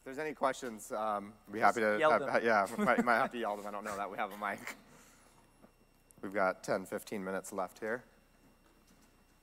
If 0.00 0.04
there's 0.04 0.09
any 0.20 0.34
questions, 0.34 0.92
um, 0.92 1.32
I'd 1.48 1.52
be 1.52 1.60
happy 1.60 1.80
to. 1.80 1.98
have- 1.98 2.20
them. 2.20 2.40
yeah, 2.44 2.66
might, 2.78 3.04
might 3.04 3.16
have 3.18 3.32
to 3.32 3.38
yell 3.38 3.56
them. 3.56 3.66
I 3.66 3.70
don't 3.70 3.84
know 3.84 3.96
that 3.96 4.10
we 4.10 4.16
have 4.18 4.30
a 4.32 4.36
mic. 4.38 4.76
We've 6.22 6.34
got 6.34 6.62
10, 6.62 6.84
15 6.84 7.24
minutes 7.24 7.52
left 7.52 7.78
here. 7.78 8.04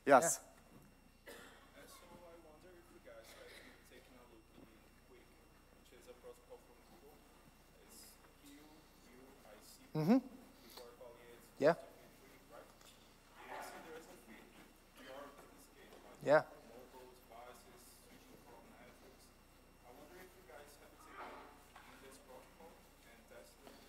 Yes. 0.06 0.40
So 0.40 0.42
I 1.26 2.38
wonder 2.46 2.70
if 2.78 2.86
you 2.94 3.02
guys 3.04 3.26
have 3.34 3.50
been 3.50 3.76
taking 3.90 4.14
a 4.14 4.24
look 4.30 4.46
in 4.56 4.64
QUIC, 5.10 5.26
which 5.82 5.90
is 5.98 6.06
a 6.08 6.16
protocol 6.22 6.62
from 6.70 6.78
Google. 6.94 7.18
It's 7.82 8.14
Q, 8.46 8.62
U, 8.62 9.18
I, 9.50 9.58
C. 9.66 9.90
Mm-hmm. 9.98 10.22
Protocol 10.78 11.12
is 11.26 11.42
Yeah. 11.60 11.74
QUIC, 11.74 12.54
right? 12.54 12.70
Yes, 13.50 13.74
and 13.74 13.82
there 13.90 13.98
is 13.98 14.06
a 14.08 14.18
QUIC 14.30 14.54
PR 15.02 15.28
business 15.34 15.68
case, 15.76 15.92
like 16.06 16.22
Yeah. 16.24 16.46
mobile 16.72 17.10
devices, 17.26 17.82
switching 18.06 18.38
from 18.46 18.62
Netflix. 18.78 19.18
I 19.82 19.90
wonder 19.98 20.16
if 20.22 20.30
you 20.38 20.46
guys 20.46 20.70
have 20.78 20.94
taken 20.94 21.26
a 21.26 21.42
look 21.42 21.58
in 21.90 21.98
this 22.06 22.16
protocol 22.24 22.70
and 23.10 23.18
tested 23.28 23.66
it. 23.66 23.82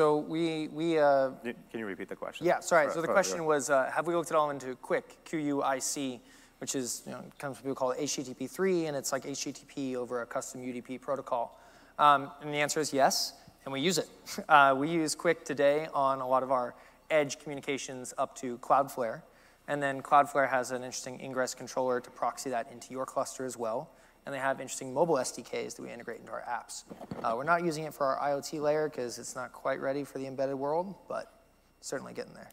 So 0.00 0.16
we, 0.16 0.68
we 0.68 0.98
uh, 0.98 1.28
Can 1.42 1.78
you 1.78 1.84
repeat 1.84 2.08
the 2.08 2.16
question? 2.16 2.46
Yeah, 2.46 2.60
sorry. 2.60 2.90
So 2.90 3.02
the 3.02 3.06
for- 3.06 3.12
question 3.12 3.44
was, 3.44 3.68
uh, 3.68 3.90
have 3.94 4.06
we 4.06 4.14
looked 4.14 4.30
at 4.30 4.34
all 4.34 4.48
into 4.48 4.74
QUIC, 4.76 5.02
Q-U-I-C, 5.26 6.22
which 6.56 6.74
is, 6.74 7.02
you 7.04 7.12
know, 7.12 7.22
comes 7.36 7.58
from 7.58 7.64
people 7.64 7.74
call 7.74 7.90
it 7.90 7.98
HTTP3, 7.98 8.88
and 8.88 8.96
it's 8.96 9.12
like 9.12 9.24
HTTP 9.24 9.96
over 9.96 10.22
a 10.22 10.26
custom 10.26 10.62
UDP 10.62 11.02
protocol. 11.02 11.60
Um, 11.98 12.30
and 12.40 12.48
the 12.48 12.56
answer 12.56 12.80
is 12.80 12.94
yes, 12.94 13.34
and 13.66 13.74
we 13.74 13.82
use 13.82 13.98
it. 13.98 14.08
Uh, 14.48 14.74
we 14.74 14.88
use 14.88 15.14
QUIC 15.14 15.44
today 15.44 15.86
on 15.92 16.22
a 16.22 16.26
lot 16.26 16.42
of 16.42 16.50
our 16.50 16.74
edge 17.10 17.38
communications 17.38 18.14
up 18.16 18.34
to 18.36 18.56
Cloudflare, 18.60 19.20
and 19.68 19.82
then 19.82 20.00
Cloudflare 20.00 20.48
has 20.48 20.70
an 20.70 20.82
interesting 20.82 21.20
ingress 21.20 21.54
controller 21.54 22.00
to 22.00 22.08
proxy 22.08 22.48
that 22.48 22.72
into 22.72 22.90
your 22.90 23.04
cluster 23.04 23.44
as 23.44 23.58
well. 23.58 23.90
And 24.26 24.34
they 24.34 24.38
have 24.38 24.60
interesting 24.60 24.92
mobile 24.92 25.16
SDKs 25.16 25.76
that 25.76 25.82
we 25.82 25.90
integrate 25.90 26.20
into 26.20 26.32
our 26.32 26.42
apps. 26.42 26.84
Uh, 27.22 27.34
we're 27.36 27.44
not 27.44 27.64
using 27.64 27.84
it 27.84 27.94
for 27.94 28.06
our 28.06 28.30
IoT 28.30 28.60
layer 28.60 28.88
because 28.88 29.18
it's 29.18 29.34
not 29.34 29.52
quite 29.52 29.80
ready 29.80 30.04
for 30.04 30.18
the 30.18 30.26
embedded 30.26 30.56
world, 30.56 30.94
but 31.08 31.32
certainly 31.80 32.12
getting 32.12 32.34
there. 32.34 32.50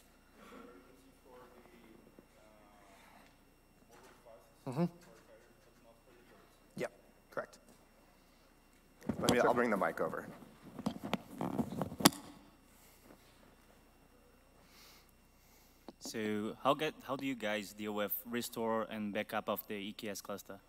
Yep, 6.75 6.91
correct. 7.31 7.57
Let 9.19 9.31
me, 9.31 9.39
I'll 9.39 9.53
bring 9.53 9.69
the 9.69 9.77
mic 9.77 10.01
over. 10.01 10.25
So 15.99 16.55
how 16.63 16.73
get 16.73 16.93
how 17.03 17.17
do 17.17 17.25
you 17.25 17.35
guys 17.35 17.73
deal 17.73 17.93
with 17.93 18.13
restore 18.25 18.87
and 18.89 19.13
backup 19.13 19.49
of 19.49 19.59
the 19.67 19.93
EKS 19.93 20.23
cluster? 20.23 20.59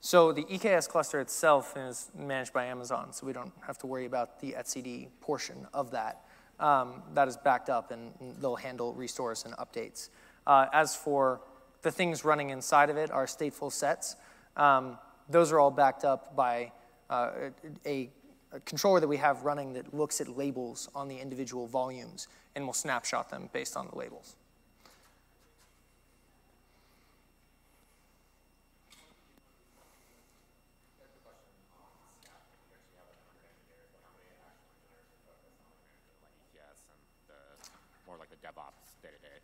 So 0.00 0.32
the 0.32 0.44
EKS 0.44 0.88
cluster 0.88 1.20
itself 1.20 1.76
is 1.76 2.10
managed 2.16 2.52
by 2.52 2.66
Amazon, 2.66 3.12
so 3.12 3.26
we 3.26 3.32
don't 3.32 3.52
have 3.66 3.78
to 3.78 3.86
worry 3.86 4.06
about 4.06 4.40
the 4.40 4.52
etcd 4.52 5.08
portion 5.20 5.66
of 5.74 5.90
that. 5.90 6.24
Um, 6.60 7.02
that 7.14 7.28
is 7.28 7.36
backed 7.36 7.68
up, 7.68 7.90
and 7.90 8.12
they'll 8.40 8.56
handle 8.56 8.92
restores 8.94 9.44
and 9.44 9.54
updates. 9.56 10.08
Uh, 10.46 10.66
as 10.72 10.94
for 10.94 11.40
the 11.82 11.90
things 11.90 12.24
running 12.24 12.50
inside 12.50 12.90
of 12.90 12.96
it, 12.96 13.10
our 13.10 13.26
stateful 13.26 13.72
sets, 13.72 14.16
um, 14.56 14.98
those 15.28 15.52
are 15.52 15.60
all 15.60 15.70
backed 15.70 16.04
up 16.04 16.34
by 16.34 16.72
uh, 17.10 17.30
a, 17.86 18.10
a 18.52 18.60
controller 18.60 19.00
that 19.00 19.08
we 19.08 19.16
have 19.16 19.44
running 19.44 19.72
that 19.74 19.94
looks 19.94 20.20
at 20.20 20.28
labels 20.28 20.88
on 20.94 21.08
the 21.08 21.16
individual 21.16 21.66
volumes 21.66 22.28
and 22.54 22.66
will 22.66 22.72
snapshot 22.72 23.30
them 23.30 23.48
based 23.52 23.76
on 23.76 23.88
the 23.88 23.96
labels. 23.96 24.36
EKS 36.48 36.80
and 36.90 37.00
the, 37.28 37.34
more 38.06 38.16
like 38.18 38.30
the 38.30 38.36
DevOps 38.36 38.96
day-to-day? 39.02 39.38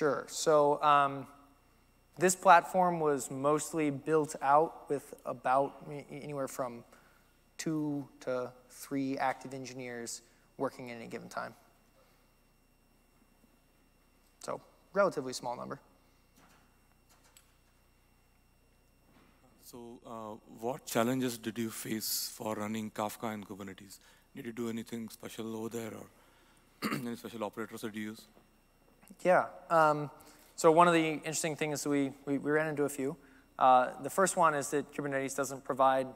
Sure. 0.00 0.24
So 0.28 0.82
um, 0.82 1.26
this 2.18 2.34
platform 2.34 3.00
was 3.00 3.30
mostly 3.30 3.90
built 3.90 4.34
out 4.40 4.88
with 4.88 5.12
about 5.26 5.86
anywhere 6.10 6.48
from 6.48 6.84
two 7.58 8.08
to 8.20 8.50
three 8.70 9.18
active 9.18 9.52
engineers 9.52 10.22
working 10.56 10.90
at 10.90 10.96
any 10.96 11.06
given 11.06 11.28
time. 11.28 11.52
So 14.42 14.62
relatively 14.94 15.34
small 15.34 15.54
number. 15.54 15.78
So, 19.64 19.78
uh, 20.06 20.34
what 20.60 20.86
challenges 20.86 21.36
did 21.36 21.58
you 21.58 21.68
face 21.68 22.32
for 22.34 22.54
running 22.54 22.90
Kafka 22.90 23.34
in 23.34 23.44
Kubernetes? 23.44 23.98
Did 24.34 24.46
you 24.46 24.52
do 24.52 24.70
anything 24.70 25.10
special 25.10 25.54
over 25.54 25.68
there, 25.68 25.92
or 25.92 26.90
any 26.94 27.16
special 27.16 27.44
operators 27.44 27.82
that 27.82 27.94
you 27.94 28.02
use? 28.12 28.22
Yeah. 29.22 29.46
Um, 29.68 30.10
so 30.56 30.70
one 30.72 30.88
of 30.88 30.94
the 30.94 31.08
interesting 31.08 31.56
things 31.56 31.86
we, 31.86 32.12
we, 32.26 32.38
we 32.38 32.50
ran 32.50 32.66
into 32.66 32.84
a 32.84 32.88
few. 32.88 33.16
Uh, 33.58 33.90
the 34.02 34.10
first 34.10 34.36
one 34.36 34.54
is 34.54 34.70
that 34.70 34.92
Kubernetes 34.92 35.36
doesn't 35.36 35.64
provide 35.64 36.06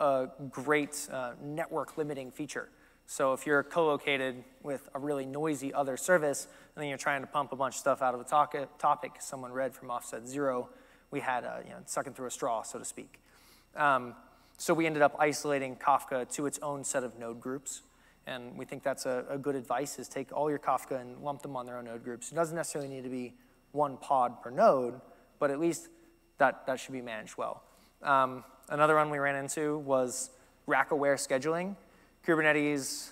a 0.00 0.28
great 0.50 1.08
uh, 1.12 1.32
network 1.42 1.96
limiting 1.96 2.30
feature. 2.30 2.68
So 3.06 3.32
if 3.32 3.46
you're 3.46 3.62
co-located 3.62 4.42
with 4.62 4.88
a 4.94 4.98
really 4.98 5.26
noisy 5.26 5.72
other 5.72 5.96
service, 5.96 6.48
and 6.74 6.82
then 6.82 6.88
you're 6.88 6.98
trying 6.98 7.20
to 7.20 7.26
pump 7.26 7.52
a 7.52 7.56
bunch 7.56 7.74
of 7.74 7.78
stuff 7.78 8.02
out 8.02 8.14
of 8.14 8.28
topic, 8.28 8.68
topic 8.78 9.12
someone 9.20 9.52
read 9.52 9.74
from 9.74 9.90
offset 9.90 10.26
zero, 10.26 10.70
we 11.10 11.20
had 11.20 11.44
a, 11.44 11.62
you 11.64 11.70
know, 11.70 11.78
sucking 11.86 12.14
through 12.14 12.26
a 12.26 12.30
straw, 12.30 12.62
so 12.62 12.78
to 12.78 12.84
speak. 12.84 13.20
Um, 13.76 14.14
so 14.58 14.74
we 14.74 14.86
ended 14.86 15.02
up 15.02 15.14
isolating 15.18 15.76
Kafka 15.76 16.28
to 16.34 16.46
its 16.46 16.58
own 16.62 16.82
set 16.82 17.04
of 17.04 17.18
node 17.18 17.40
groups. 17.40 17.82
And 18.26 18.56
we 18.56 18.64
think 18.64 18.82
that's 18.82 19.06
a, 19.06 19.24
a 19.28 19.38
good 19.38 19.54
advice 19.54 19.98
is 19.98 20.08
take 20.08 20.32
all 20.32 20.50
your 20.50 20.58
Kafka 20.58 21.00
and 21.00 21.18
lump 21.22 21.42
them 21.42 21.56
on 21.56 21.64
their 21.64 21.78
own 21.78 21.84
node 21.84 22.02
groups. 22.02 22.32
It 22.32 22.34
doesn't 22.34 22.56
necessarily 22.56 22.90
need 22.90 23.04
to 23.04 23.10
be 23.10 23.34
one 23.72 23.96
pod 23.98 24.42
per 24.42 24.50
node, 24.50 25.00
but 25.38 25.50
at 25.50 25.60
least 25.60 25.88
that, 26.38 26.66
that 26.66 26.80
should 26.80 26.92
be 26.92 27.02
managed 27.02 27.36
well. 27.36 27.62
Um, 28.02 28.44
another 28.68 28.96
one 28.96 29.10
we 29.10 29.18
ran 29.18 29.36
into 29.36 29.78
was 29.78 30.30
rack-aware 30.66 31.16
scheduling. 31.16 31.76
Kubernetes, 32.26 33.10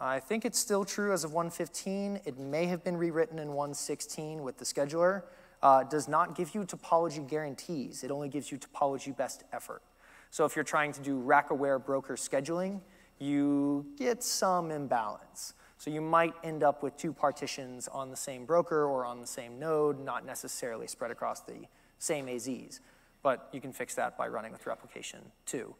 I 0.00 0.20
think 0.20 0.44
it's 0.44 0.58
still 0.58 0.84
true 0.84 1.12
as 1.12 1.24
of 1.24 1.32
115. 1.32 2.20
It 2.24 2.38
may 2.38 2.66
have 2.66 2.82
been 2.82 2.96
rewritten 2.96 3.38
in 3.38 3.48
116 3.48 4.42
with 4.42 4.58
the 4.58 4.64
scheduler. 4.64 5.22
Uh, 5.62 5.82
does 5.84 6.08
not 6.08 6.36
give 6.36 6.54
you 6.54 6.62
topology 6.62 7.28
guarantees. 7.28 8.04
It 8.04 8.10
only 8.10 8.28
gives 8.28 8.50
you 8.50 8.58
topology 8.58 9.14
best 9.14 9.44
effort. 9.52 9.82
So 10.30 10.44
if 10.44 10.54
you're 10.54 10.64
trying 10.64 10.92
to 10.92 11.00
do 11.00 11.18
rack-aware 11.18 11.78
broker 11.78 12.14
scheduling, 12.14 12.80
you 13.18 13.86
get 13.96 14.22
some 14.22 14.70
imbalance. 14.70 15.54
So 15.78 15.90
you 15.90 16.00
might 16.00 16.34
end 16.42 16.62
up 16.62 16.82
with 16.82 16.96
two 16.96 17.12
partitions 17.12 17.88
on 17.88 18.10
the 18.10 18.16
same 18.16 18.44
broker 18.44 18.84
or 18.84 19.04
on 19.04 19.20
the 19.20 19.26
same 19.26 19.58
node, 19.58 20.00
not 20.04 20.26
necessarily 20.26 20.86
spread 20.86 21.10
across 21.10 21.40
the 21.40 21.66
same 21.98 22.26
AZs. 22.26 22.80
But 23.22 23.48
you 23.52 23.60
can 23.60 23.72
fix 23.72 23.94
that 23.94 24.18
by 24.18 24.28
running 24.28 24.52
with 24.52 24.66
replication 24.66 25.20
too. 25.46 25.74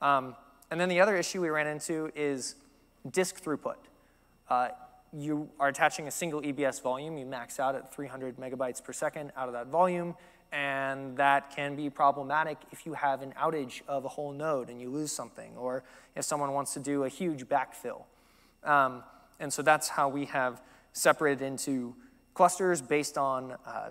Um, 0.00 0.36
and 0.70 0.80
then 0.80 0.88
the 0.88 1.00
other 1.00 1.16
issue 1.16 1.40
we 1.40 1.48
ran 1.48 1.66
into 1.66 2.10
is 2.14 2.54
disk 3.10 3.42
throughput. 3.42 3.76
Uh, 4.48 4.68
you 5.12 5.48
are 5.58 5.68
attaching 5.68 6.06
a 6.06 6.10
single 6.10 6.40
EBS 6.42 6.80
volume. 6.80 7.18
You 7.18 7.26
max 7.26 7.58
out 7.58 7.74
at 7.74 7.92
300 7.92 8.36
megabytes 8.36 8.82
per 8.82 8.92
second 8.92 9.32
out 9.36 9.48
of 9.48 9.54
that 9.54 9.66
volume, 9.66 10.14
and 10.52 11.16
that 11.16 11.54
can 11.54 11.76
be 11.76 11.88
problematic 11.90 12.58
if 12.72 12.84
you 12.84 12.94
have 12.94 13.22
an 13.22 13.32
outage 13.40 13.82
of 13.86 14.04
a 14.04 14.08
whole 14.08 14.32
node 14.32 14.68
and 14.68 14.80
you 14.80 14.90
lose 14.90 15.12
something, 15.12 15.56
or 15.56 15.84
if 16.16 16.24
someone 16.24 16.52
wants 16.52 16.74
to 16.74 16.80
do 16.80 17.04
a 17.04 17.08
huge 17.08 17.46
backfill. 17.46 18.02
Um, 18.64 19.04
and 19.38 19.52
so 19.52 19.62
that's 19.62 19.88
how 19.88 20.08
we 20.08 20.26
have 20.26 20.60
separated 20.92 21.42
into 21.44 21.94
clusters 22.34 22.82
based 22.82 23.16
on 23.16 23.56
uh, 23.64 23.90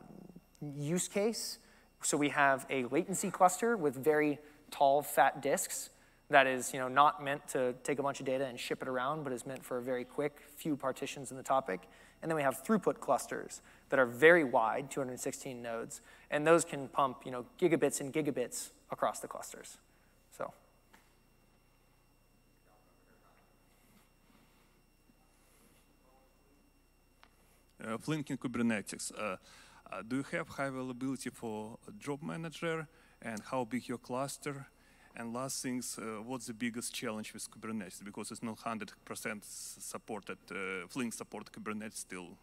use 0.77 1.07
case. 1.07 1.59
So 2.01 2.17
we 2.17 2.29
have 2.29 2.65
a 2.69 2.85
latency 2.85 3.31
cluster 3.31 3.77
with 3.77 3.95
very 3.95 4.39
tall, 4.71 5.01
fat 5.01 5.41
disks 5.41 5.89
that 6.29 6.45
is 6.45 6.73
you 6.73 6.79
know, 6.79 6.87
not 6.87 7.23
meant 7.23 7.47
to 7.49 7.73
take 7.83 7.99
a 7.99 8.03
bunch 8.03 8.19
of 8.19 8.25
data 8.25 8.45
and 8.45 8.59
ship 8.59 8.81
it 8.81 8.87
around, 8.87 9.23
but 9.23 9.33
is 9.33 9.45
meant 9.45 9.63
for 9.65 9.77
a 9.77 9.81
very 9.81 10.05
quick 10.05 10.41
few 10.55 10.75
partitions 10.75 11.31
in 11.31 11.37
the 11.37 11.43
topic. 11.43 11.81
And 12.21 12.29
then 12.29 12.35
we 12.35 12.41
have 12.43 12.63
throughput 12.63 12.99
clusters 12.99 13.61
that 13.89 13.99
are 13.99 14.05
very 14.05 14.43
wide, 14.43 14.91
216 14.91 15.61
nodes, 15.61 16.01
and 16.29 16.45
those 16.45 16.65
can 16.65 16.87
pump 16.87 17.21
you 17.25 17.31
know, 17.31 17.45
gigabits 17.59 18.01
and 18.01 18.13
gigabits 18.13 18.69
across 18.91 19.19
the 19.19 19.27
clusters. 19.27 19.77
So. 20.37 20.53
Uh, 27.83 27.97
Flink 27.97 28.29
in 28.29 28.37
Kubernetes. 28.37 29.11
Uh, 29.17 29.37
uh, 29.91 30.01
do 30.07 30.17
you 30.17 30.25
have 30.31 30.47
high 30.49 30.65
availability 30.65 31.29
for 31.29 31.77
job 31.97 32.21
manager 32.21 32.87
and 33.21 33.41
how 33.49 33.63
big 33.63 33.87
your 33.87 33.97
cluster? 33.97 34.67
And 35.15 35.33
last 35.33 35.61
things, 35.61 35.97
uh, 35.97 36.21
what's 36.23 36.47
the 36.47 36.53
biggest 36.53 36.93
challenge 36.93 37.33
with 37.33 37.49
Kubernetes? 37.51 38.03
Because 38.03 38.31
it's 38.31 38.43
not 38.43 38.57
100% 38.57 39.43
supported, 39.43 40.37
uh, 40.51 40.87
Flink 40.87 41.13
support 41.13 41.51
Kubernetes 41.51 41.97
still. 41.97 42.37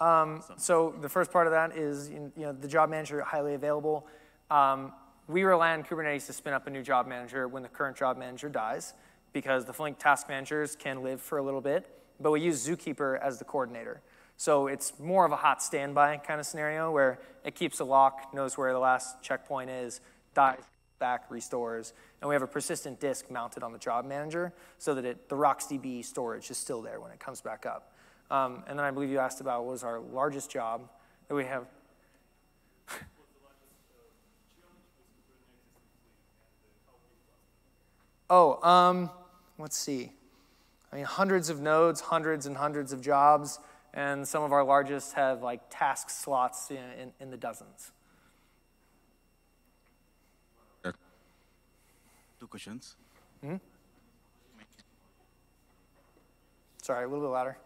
Um, 0.00 0.42
so 0.56 0.94
the 1.00 1.08
first 1.08 1.32
part 1.32 1.46
of 1.46 1.52
that 1.52 1.76
is 1.76 2.10
you 2.10 2.32
know, 2.36 2.52
the 2.52 2.68
job 2.68 2.90
manager 2.90 3.20
highly 3.22 3.54
available. 3.54 4.06
Um, 4.50 4.92
we 5.28 5.42
rely 5.42 5.72
on 5.72 5.82
Kubernetes 5.82 6.26
to 6.26 6.32
spin 6.32 6.52
up 6.52 6.66
a 6.66 6.70
new 6.70 6.82
job 6.82 7.06
manager 7.06 7.48
when 7.48 7.62
the 7.62 7.68
current 7.68 7.96
job 7.96 8.16
manager 8.16 8.48
dies 8.48 8.94
because 9.32 9.64
the 9.64 9.72
Flink 9.72 9.98
task 9.98 10.28
managers 10.28 10.76
can 10.76 11.02
live 11.02 11.20
for 11.20 11.38
a 11.38 11.42
little 11.42 11.60
bit, 11.60 11.86
but 12.20 12.30
we 12.30 12.40
use 12.40 12.66
Zookeeper 12.66 13.20
as 13.20 13.38
the 13.38 13.44
coordinator. 13.44 14.00
So 14.36 14.66
it's 14.66 14.98
more 15.00 15.24
of 15.24 15.32
a 15.32 15.36
hot 15.36 15.62
standby 15.62 16.18
kind 16.18 16.40
of 16.40 16.46
scenario 16.46 16.90
where 16.90 17.18
it 17.44 17.54
keeps 17.54 17.80
a 17.80 17.84
lock, 17.84 18.32
knows 18.34 18.56
where 18.56 18.72
the 18.72 18.78
last 18.78 19.22
checkpoint 19.22 19.70
is, 19.70 20.00
dies, 20.34 20.60
back, 20.98 21.30
restores, 21.30 21.92
and 22.20 22.28
we 22.28 22.34
have 22.34 22.42
a 22.42 22.46
persistent 22.46 23.00
disk 23.00 23.30
mounted 23.30 23.62
on 23.62 23.72
the 23.72 23.78
job 23.78 24.04
manager 24.04 24.52
so 24.78 24.94
that 24.94 25.04
it, 25.04 25.28
the 25.28 25.36
RocksDB 25.36 26.04
storage 26.04 26.50
is 26.50 26.58
still 26.58 26.82
there 26.82 27.00
when 27.00 27.10
it 27.10 27.20
comes 27.20 27.40
back 27.40 27.66
up. 27.66 27.92
Um, 28.30 28.64
and 28.66 28.78
then 28.78 28.84
I 28.84 28.90
believe 28.90 29.10
you 29.10 29.18
asked 29.18 29.40
about 29.40 29.64
what 29.64 29.72
was 29.72 29.84
our 29.84 30.00
largest 30.00 30.50
job 30.50 30.88
that 31.28 31.34
we 31.34 31.44
have. 31.44 31.66
oh, 38.30 38.62
um, 38.68 39.10
let's 39.58 39.76
see. 39.76 40.12
I 40.92 40.96
mean, 40.96 41.04
hundreds 41.04 41.50
of 41.50 41.60
nodes, 41.60 42.00
hundreds 42.00 42.46
and 42.46 42.56
hundreds 42.56 42.92
of 42.92 43.00
jobs, 43.00 43.58
and 43.94 44.26
some 44.26 44.42
of 44.42 44.52
our 44.52 44.64
largest 44.64 45.14
have 45.14 45.42
like 45.42 45.60
task 45.70 46.10
slots 46.10 46.70
in, 46.70 46.76
in, 46.76 47.12
in 47.20 47.30
the 47.30 47.36
dozens. 47.36 47.92
Two 52.38 52.46
questions. 52.46 52.96
Hmm? 53.40 53.56
Sorry, 56.82 57.04
a 57.04 57.08
little 57.08 57.24
bit 57.24 57.32
louder. 57.32 57.56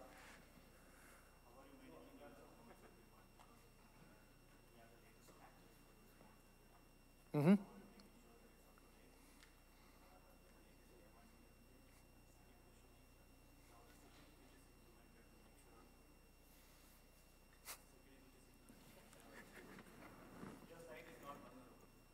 Mm-hmm. 7.35 7.53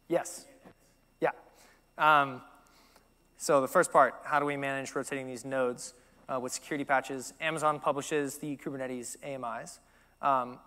Yes. 0.09 0.46
Um, 1.97 2.41
so 3.37 3.61
the 3.61 3.67
first 3.67 3.91
part, 3.91 4.15
how 4.23 4.39
do 4.39 4.45
we 4.45 4.57
manage 4.57 4.93
rotating 4.95 5.27
these 5.27 5.45
nodes 5.45 5.93
uh, 6.27 6.39
with 6.39 6.51
security 6.51 6.83
patches? 6.83 7.33
Amazon 7.39 7.79
publishes 7.79 8.37
the 8.37 8.57
Kubernetes 8.57 9.17
AMIs. 9.23 9.79
Um, 10.21 10.59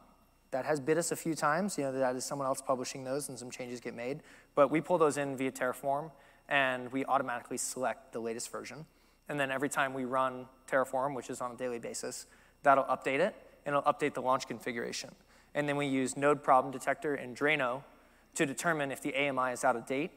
that 0.50 0.64
has 0.64 0.80
bit 0.80 0.98
us 0.98 1.12
a 1.12 1.16
few 1.16 1.34
times. 1.34 1.78
You 1.78 1.84
know, 1.84 1.92
that 1.92 2.16
is 2.16 2.24
someone 2.24 2.46
else 2.46 2.60
publishing 2.60 3.04
those 3.04 3.28
and 3.28 3.38
some 3.38 3.50
changes 3.50 3.80
get 3.80 3.94
made. 3.94 4.20
But 4.54 4.70
we 4.70 4.80
pull 4.80 4.98
those 4.98 5.16
in 5.16 5.36
via 5.36 5.52
Terraform 5.52 6.10
and 6.48 6.90
we 6.92 7.04
automatically 7.04 7.56
select 7.56 8.12
the 8.12 8.20
latest 8.20 8.50
version. 8.50 8.84
And 9.28 9.38
then 9.38 9.52
every 9.52 9.68
time 9.68 9.94
we 9.94 10.04
run 10.04 10.46
Terraform, 10.68 11.14
which 11.14 11.30
is 11.30 11.40
on 11.40 11.52
a 11.52 11.56
daily 11.56 11.78
basis, 11.78 12.26
that'll 12.64 12.84
update 12.84 13.20
it 13.20 13.34
and 13.64 13.76
it'll 13.76 13.92
update 13.92 14.14
the 14.14 14.22
launch 14.22 14.48
configuration. 14.48 15.10
And 15.54 15.68
then 15.68 15.76
we 15.76 15.86
use 15.86 16.16
node 16.16 16.42
problem 16.42 16.72
detector 16.72 17.14
and 17.14 17.36
Draino 17.36 17.84
to 18.34 18.46
determine 18.46 18.90
if 18.90 19.02
the 19.02 19.14
AMI 19.14 19.52
is 19.52 19.64
out 19.64 19.76
of 19.76 19.86
date, 19.86 20.10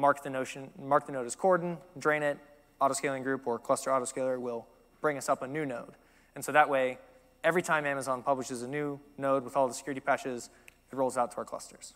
mark 0.00 0.22
the, 0.22 0.30
notion, 0.30 0.70
mark 0.78 1.06
the 1.06 1.12
node 1.12 1.26
as 1.26 1.36
cordon, 1.36 1.76
drain 1.98 2.22
it, 2.22 2.38
autoscaling 2.80 3.22
group 3.22 3.46
or 3.46 3.58
cluster 3.58 3.90
autoscaler 3.90 4.40
will 4.40 4.66
bring 5.00 5.18
us 5.18 5.28
up 5.28 5.42
a 5.42 5.46
new 5.46 5.66
node. 5.66 5.92
And 6.34 6.44
so 6.44 6.52
that 6.52 6.70
way, 6.70 6.98
every 7.44 7.62
time 7.62 7.84
Amazon 7.84 8.22
publishes 8.22 8.62
a 8.62 8.68
new 8.68 8.98
node 9.18 9.44
with 9.44 9.56
all 9.56 9.68
the 9.68 9.74
security 9.74 10.00
patches, 10.00 10.48
it 10.90 10.96
rolls 10.96 11.18
out 11.18 11.30
to 11.32 11.36
our 11.36 11.44
clusters. 11.44 11.94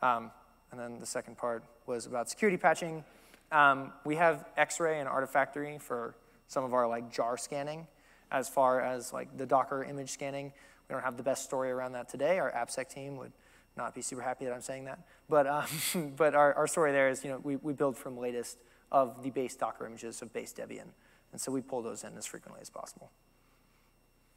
Um, 0.00 0.30
and 0.70 0.80
then 0.80 0.98
the 0.98 1.06
second 1.06 1.36
part 1.36 1.62
was 1.86 2.06
about 2.06 2.30
security 2.30 2.56
patching. 2.56 3.04
Um, 3.52 3.92
we 4.04 4.16
have 4.16 4.46
X-ray 4.56 4.98
and 4.98 5.08
Artifactory 5.08 5.80
for 5.80 6.14
some 6.48 6.64
of 6.64 6.72
our 6.72 6.88
like 6.88 7.12
jar 7.12 7.36
scanning. 7.36 7.86
As 8.32 8.48
far 8.48 8.80
as 8.80 9.12
like 9.12 9.36
the 9.36 9.46
Docker 9.46 9.84
image 9.84 10.10
scanning, 10.10 10.52
we 10.88 10.92
don't 10.94 11.02
have 11.02 11.16
the 11.16 11.22
best 11.22 11.44
story 11.44 11.70
around 11.70 11.92
that 11.92 12.08
today. 12.08 12.38
Our 12.38 12.50
AppSec 12.50 12.88
team 12.88 13.16
would 13.18 13.32
not 13.76 13.94
be 13.94 14.02
super 14.02 14.22
happy 14.22 14.44
that 14.44 14.54
I'm 14.54 14.62
saying 14.62 14.84
that. 14.86 15.00
But, 15.28 15.46
um, 15.46 16.12
but 16.16 16.34
our, 16.34 16.54
our 16.54 16.66
story 16.66 16.92
there 16.92 17.08
is, 17.08 17.24
you 17.24 17.30
know, 17.30 17.40
we, 17.42 17.56
we 17.56 17.72
build 17.72 17.96
from 17.96 18.16
latest 18.16 18.58
of 18.90 19.22
the 19.22 19.30
base 19.30 19.54
Docker 19.54 19.86
images 19.86 20.22
of 20.22 20.32
base 20.32 20.52
Debian. 20.52 20.94
And 21.32 21.40
so 21.40 21.50
we 21.52 21.60
pull 21.60 21.82
those 21.82 22.04
in 22.04 22.16
as 22.16 22.24
frequently 22.24 22.62
as 22.62 22.70
possible. 22.70 23.10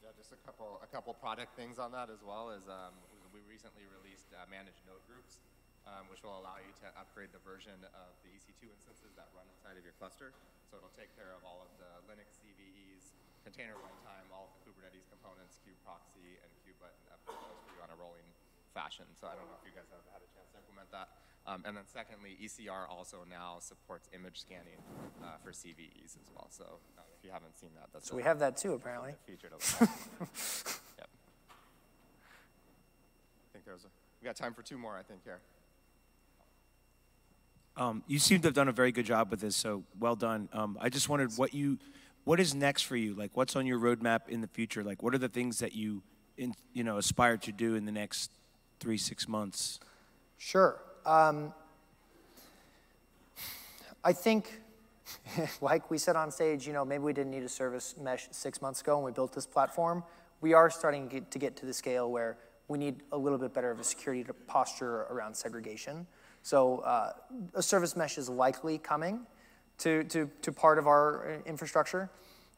Yeah, 0.03 0.09
just 0.17 0.33
a 0.33 0.41
couple, 0.43 0.81
a 0.83 0.89
couple 0.89 1.13
product 1.13 1.55
things 1.55 1.79
on 1.79 1.93
that 1.93 2.09
as 2.09 2.19
well 2.25 2.49
is 2.51 2.65
um, 2.67 2.91
we 3.31 3.39
recently 3.45 3.85
released 3.87 4.27
uh, 4.33 4.43
managed 4.49 4.81
node 4.89 4.99
groups, 5.05 5.39
um, 5.85 6.09
which 6.09 6.25
will 6.25 6.35
allow 6.35 6.57
you 6.59 6.73
to 6.83 6.87
upgrade 6.97 7.29
the 7.31 7.39
version 7.45 7.77
of 7.93 8.11
the 8.25 8.33
EC2 8.33 8.67
instances 8.73 9.13
that 9.15 9.29
run 9.37 9.45
inside 9.53 9.77
of 9.77 9.85
your 9.85 9.95
cluster. 10.01 10.33
So 10.67 10.81
it'll 10.81 10.93
take 10.97 11.13
care 11.15 11.31
of 11.31 11.45
all 11.45 11.61
of 11.61 11.71
the 11.77 11.89
Linux 12.09 12.41
CVEs, 12.41 13.15
container 13.45 13.77
runtime, 13.79 14.27
all 14.33 14.49
of 14.49 14.53
the 14.57 14.61
Kubernetes 14.67 15.07
components, 15.07 15.61
kubeproxy, 15.63 16.41
and 16.41 16.49
kubebutton 16.65 17.05
upgrade 17.13 17.37
for 17.37 17.69
you 17.69 17.79
on 17.85 17.89
a 17.93 17.97
rolling 18.01 18.25
fashion. 18.73 19.05
So 19.19 19.27
I 19.27 19.35
don't 19.35 19.47
know 19.47 19.57
if 19.59 19.65
you 19.67 19.75
guys 19.75 19.89
have 19.91 20.05
had 20.13 20.21
a 20.21 20.29
chance 20.33 20.49
to 20.53 20.59
implement 20.61 20.91
that. 20.91 21.09
Um, 21.47 21.63
and 21.65 21.75
then 21.75 21.83
secondly, 21.87 22.37
ECR 22.41 22.89
also 22.89 23.25
now 23.29 23.57
supports 23.59 24.07
image 24.13 24.39
scanning 24.41 24.77
uh, 25.23 25.37
for 25.43 25.51
CVEs 25.51 26.17
as 26.19 26.29
well. 26.35 26.47
So 26.49 26.63
uh, 26.97 27.01
if 27.17 27.25
you 27.25 27.31
haven't 27.31 27.57
seen 27.57 27.71
that, 27.75 27.89
that's 27.93 28.09
so 28.09 28.15
we 28.15 28.23
have 28.23 28.39
that 28.39 28.57
too 28.57 28.73
apparently. 28.73 29.15
Featured. 29.25 29.51
yep. 29.81 31.09
I 33.41 33.47
think 33.53 33.65
there's 33.65 33.83
a, 33.83 33.89
we 34.21 34.25
got 34.25 34.35
time 34.35 34.53
for 34.53 34.61
two 34.61 34.77
more. 34.77 34.97
I 34.97 35.03
think 35.03 35.23
here. 35.23 35.39
Um, 37.79 38.03
you 38.07 38.19
seem 38.19 38.41
to 38.41 38.47
have 38.49 38.55
done 38.55 38.67
a 38.67 38.73
very 38.73 38.91
good 38.91 39.05
job 39.05 39.31
with 39.31 39.39
this, 39.39 39.55
so 39.55 39.83
well 39.97 40.17
done. 40.17 40.49
Um, 40.51 40.77
I 40.81 40.89
just 40.89 41.07
wondered 41.07 41.31
what 41.37 41.53
you, 41.53 41.79
what 42.25 42.39
is 42.39 42.53
next 42.53 42.81
for 42.81 42.97
you? 42.97 43.13
Like, 43.13 43.31
what's 43.37 43.55
on 43.55 43.65
your 43.65 43.79
roadmap 43.79 44.27
in 44.27 44.41
the 44.41 44.47
future? 44.47 44.83
Like, 44.83 45.01
what 45.01 45.15
are 45.15 45.17
the 45.17 45.29
things 45.29 45.59
that 45.59 45.73
you, 45.73 46.03
in, 46.37 46.53
you 46.73 46.83
know, 46.83 46.97
aspire 46.97 47.37
to 47.37 47.53
do 47.53 47.75
in 47.75 47.85
the 47.85 47.91
next 47.93 48.31
three, 48.79 48.97
six 48.97 49.27
months? 49.27 49.79
Sure. 50.37 50.81
Um, 51.05 51.53
I 54.03 54.13
think, 54.13 54.61
like 55.61 55.91
we 55.91 55.97
said 55.97 56.15
on 56.15 56.31
stage, 56.31 56.65
you 56.65 56.73
know, 56.73 56.85
maybe 56.85 57.03
we 57.03 57.13
didn't 57.13 57.31
need 57.31 57.43
a 57.43 57.49
service 57.49 57.95
mesh 57.99 58.27
six 58.31 58.61
months 58.61 58.81
ago 58.81 58.97
when 58.97 59.05
we 59.05 59.11
built 59.11 59.33
this 59.33 59.45
platform. 59.45 60.03
We 60.41 60.53
are 60.53 60.69
starting 60.69 61.09
to 61.09 61.39
get, 61.39 61.55
to 61.57 61.65
the 61.65 61.73
scale 61.73 62.09
where 62.09 62.37
we 62.69 62.77
need 62.77 62.97
a 63.11 63.17
little 63.17 63.37
bit 63.37 63.53
better 63.53 63.71
of 63.71 63.79
a 63.79 63.83
security 63.83 64.25
posture 64.47 65.01
around 65.09 65.35
segregation. 65.35 66.07
So 66.43 66.79
uh, 66.79 67.13
a 67.55 67.61
service 67.61 67.97
mesh 67.97 68.17
is 68.17 68.29
likely 68.29 68.77
coming 68.77 69.25
to, 69.79 70.03
to, 70.05 70.29
to 70.41 70.51
part 70.51 70.77
of 70.77 70.87
our 70.87 71.31
uh, 71.31 71.49
infrastructure. 71.49 72.09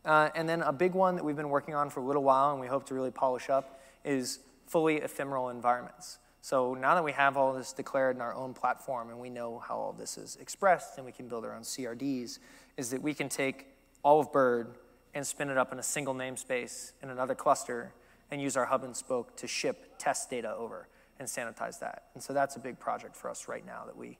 Uh, 0.05 0.29
and 0.35 0.47
then 0.47 0.61
a 0.61 0.73
big 0.73 0.93
one 0.93 1.15
that 1.15 1.23
we've 1.23 1.35
been 1.35 1.49
working 1.49 1.73
on 1.73 1.89
for 1.89 1.99
a 1.99 2.03
little 2.03 2.23
while 2.23 2.51
and 2.51 2.59
we 2.59 2.67
hope 2.67 2.85
to 2.87 2.93
really 2.93 3.11
polish 3.11 3.49
up 3.49 3.79
is 4.03 4.39
fully 4.71 4.97
ephemeral 4.97 5.49
environments. 5.49 6.17
So 6.39 6.73
now 6.73 6.95
that 6.95 7.03
we 7.03 7.11
have 7.11 7.35
all 7.35 7.53
this 7.53 7.73
declared 7.73 8.15
in 8.15 8.21
our 8.21 8.33
own 8.33 8.53
platform 8.53 9.09
and 9.09 9.19
we 9.19 9.29
know 9.29 9.59
how 9.59 9.75
all 9.75 9.91
this 9.93 10.17
is 10.17 10.37
expressed 10.37 10.97
and 10.97 11.05
we 11.05 11.11
can 11.11 11.27
build 11.27 11.43
our 11.43 11.53
own 11.53 11.63
CRDs, 11.63 12.39
is 12.77 12.89
that 12.89 13.01
we 13.01 13.13
can 13.13 13.27
take 13.27 13.67
all 14.01 14.21
of 14.21 14.31
Bird 14.31 14.75
and 15.13 15.27
spin 15.27 15.49
it 15.49 15.57
up 15.57 15.73
in 15.73 15.79
a 15.79 15.83
single 15.83 16.15
namespace 16.15 16.93
in 17.03 17.09
another 17.09 17.35
cluster 17.35 17.93
and 18.31 18.41
use 18.41 18.55
our 18.55 18.65
hub 18.65 18.85
and 18.85 18.95
spoke 18.95 19.35
to 19.35 19.45
ship 19.45 19.95
test 19.99 20.29
data 20.29 20.55
over 20.55 20.87
and 21.19 21.27
sanitize 21.27 21.79
that. 21.79 22.05
And 22.13 22.23
so 22.23 22.31
that's 22.31 22.55
a 22.55 22.59
big 22.59 22.79
project 22.79 23.17
for 23.17 23.29
us 23.29 23.49
right 23.49 23.65
now 23.65 23.83
that 23.85 23.95
we, 23.95 24.07
you 24.07 24.17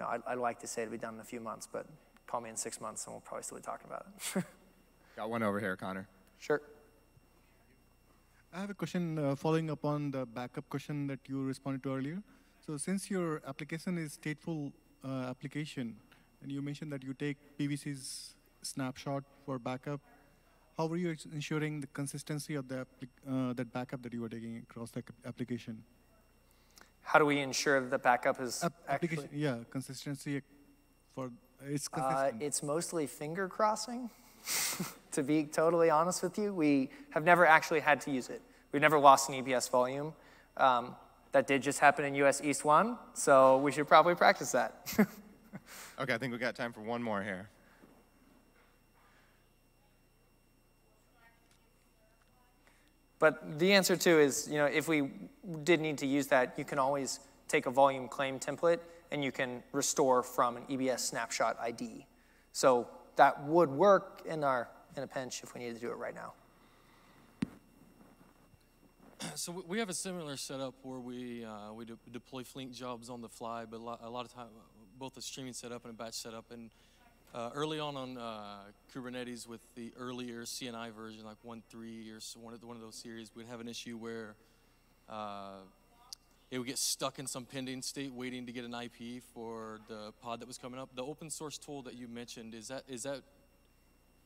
know, 0.00 0.06
I'd, 0.06 0.20
I'd 0.26 0.38
like 0.38 0.60
to 0.60 0.66
say 0.66 0.82
it'll 0.82 0.92
be 0.92 0.98
done 0.98 1.14
in 1.14 1.20
a 1.20 1.24
few 1.24 1.40
months, 1.40 1.66
but 1.70 1.86
call 2.26 2.42
me 2.42 2.50
in 2.50 2.56
six 2.56 2.78
months 2.78 3.06
and 3.06 3.14
we'll 3.14 3.22
probably 3.22 3.42
still 3.42 3.56
be 3.56 3.62
talking 3.62 3.86
about 3.86 4.06
it. 4.36 4.44
Got 5.16 5.30
one 5.30 5.42
over 5.42 5.58
here, 5.58 5.76
Connor. 5.76 6.06
Sure. 6.38 6.60
I 8.52 8.60
have 8.60 8.70
a 8.70 8.74
question 8.74 9.18
uh, 9.18 9.34
following 9.34 9.70
up 9.70 9.84
on 9.84 10.10
the 10.10 10.26
backup 10.26 10.68
question 10.68 11.06
that 11.06 11.20
you 11.26 11.42
responded 11.42 11.82
to 11.84 11.94
earlier. 11.94 12.22
So 12.64 12.76
since 12.76 13.10
your 13.10 13.40
application 13.46 13.98
is 13.98 14.18
stateful 14.18 14.72
uh, 15.04 15.26
application, 15.30 15.96
and 16.42 16.52
you 16.52 16.60
mentioned 16.60 16.92
that 16.92 17.02
you 17.02 17.14
take 17.14 17.38
PVC's 17.58 18.34
snapshot 18.62 19.24
for 19.44 19.58
backup, 19.58 20.00
how 20.76 20.86
were 20.86 20.96
you 20.96 21.14
ensuring 21.32 21.80
the 21.80 21.86
consistency 21.88 22.54
of 22.54 22.68
the 22.68 22.86
uh, 23.28 23.52
that 23.54 23.72
backup 23.72 24.02
that 24.02 24.12
you 24.12 24.20
were 24.20 24.28
taking 24.28 24.58
across 24.70 24.90
the 24.90 25.02
application? 25.26 25.82
How 27.02 27.18
do 27.18 27.26
we 27.26 27.40
ensure 27.40 27.80
that 27.80 27.90
the 27.90 27.98
backup 27.98 28.40
is 28.40 28.62
App- 28.62 28.72
actually? 28.88 29.08
application, 29.08 29.30
yeah, 29.32 29.56
consistency 29.70 30.42
for 31.14 31.30
it's 31.66 31.88
Uh, 31.88 32.00
consistent. 32.00 32.42
it's 32.42 32.62
mostly 32.62 33.06
finger 33.06 33.48
crossing. 33.48 34.10
to 35.12 35.22
be 35.22 35.44
totally 35.44 35.90
honest 35.90 36.22
with 36.22 36.38
you, 36.38 36.52
we 36.52 36.90
have 37.10 37.24
never 37.24 37.46
actually 37.46 37.80
had 37.80 38.00
to 38.02 38.10
use 38.10 38.28
it. 38.28 38.42
We've 38.72 38.82
never 38.82 38.98
lost 38.98 39.28
an 39.28 39.44
EBS 39.44 39.70
volume. 39.70 40.14
Um, 40.56 40.96
that 41.32 41.46
did 41.46 41.62
just 41.62 41.78
happen 41.78 42.04
in 42.04 42.14
US 42.16 42.42
East 42.42 42.64
1, 42.64 42.98
so 43.14 43.58
we 43.58 43.72
should 43.72 43.88
probably 43.88 44.14
practice 44.14 44.52
that. 44.52 44.94
Okay, 45.98 46.14
I 46.14 46.18
think 46.18 46.32
we've 46.32 46.40
got 46.40 46.54
time 46.54 46.72
for 46.72 46.80
one 46.80 47.02
more 47.02 47.22
here. 47.22 47.48
But 53.18 53.58
the 53.58 53.72
answer 53.72 53.96
too 53.96 54.18
is, 54.18 54.48
you 54.50 54.58
know, 54.58 54.66
if 54.66 54.88
we 54.88 55.10
did 55.62 55.80
need 55.80 55.98
to 55.98 56.06
use 56.06 56.26
that, 56.28 56.54
you 56.56 56.64
can 56.64 56.78
always 56.78 57.20
take 57.46 57.66
a 57.66 57.70
volume 57.70 58.08
claim 58.08 58.40
template 58.40 58.80
and 59.12 59.22
you 59.22 59.30
can 59.30 59.62
restore 59.70 60.22
from 60.22 60.56
an 60.56 60.64
EBS 60.64 61.00
snapshot 61.00 61.56
ID. 61.60 62.06
So 62.52 62.88
that 63.16 63.44
would 63.44 63.70
work 63.70 64.22
in 64.26 64.44
our 64.44 64.68
in 64.96 65.02
a 65.02 65.06
pinch 65.06 65.42
if 65.42 65.54
we 65.54 65.60
needed 65.60 65.74
to 65.74 65.80
do 65.80 65.90
it 65.90 65.96
right 65.96 66.14
now. 66.14 66.32
So 69.36 69.64
we- 69.66 69.78
have 69.78 69.88
a 69.88 69.94
similar 69.94 70.36
setup 70.36 70.74
where 70.82 70.98
we 70.98 71.44
uh, 71.44 71.72
we 71.72 71.84
de- 71.84 71.98
deploy 72.10 72.42
Flink 72.42 72.72
jobs 72.72 73.08
on 73.08 73.20
the 73.20 73.28
fly, 73.28 73.64
but 73.64 73.78
a 73.78 73.82
lot, 73.82 74.00
a 74.02 74.10
lot 74.10 74.24
of 74.24 74.34
time 74.34 74.48
both 74.98 75.16
a 75.16 75.22
streaming 75.22 75.52
setup 75.52 75.84
and 75.84 75.94
a 75.94 75.96
batch 75.96 76.14
setup. 76.14 76.50
And 76.50 76.70
uh, 77.34 77.50
early 77.54 77.80
on 77.80 77.96
on 77.96 78.18
uh, 78.18 78.58
Kubernetes 78.94 79.48
with 79.48 79.60
the 79.74 79.92
earlier 79.98 80.42
CNI 80.42 80.92
version, 80.92 81.24
like 81.24 81.38
1.3 81.46 82.16
or 82.16 82.20
so, 82.20 82.40
one 82.40 82.52
of 82.52 82.60
the, 82.60 82.66
one 82.66 82.76
of 82.76 82.82
those 82.82 82.94
series, 82.96 83.30
we'd 83.34 83.46
have 83.46 83.60
an 83.60 83.68
issue 83.68 83.96
where 83.96 84.34
uh, 85.08 85.60
it 86.52 86.58
would 86.58 86.66
get 86.66 86.78
stuck 86.78 87.18
in 87.18 87.26
some 87.26 87.46
pending 87.46 87.80
state, 87.80 88.12
waiting 88.12 88.44
to 88.44 88.52
get 88.52 88.66
an 88.66 88.74
IP 88.74 89.22
for 89.34 89.80
the 89.88 90.12
pod 90.20 90.38
that 90.40 90.46
was 90.46 90.58
coming 90.58 90.78
up. 90.78 90.90
The 90.94 91.02
open 91.02 91.30
source 91.30 91.56
tool 91.56 91.80
that 91.82 91.94
you 91.94 92.06
mentioned 92.06 92.54
is 92.54 92.68
that 92.68 92.84
is 92.86 93.04
that 93.04 93.22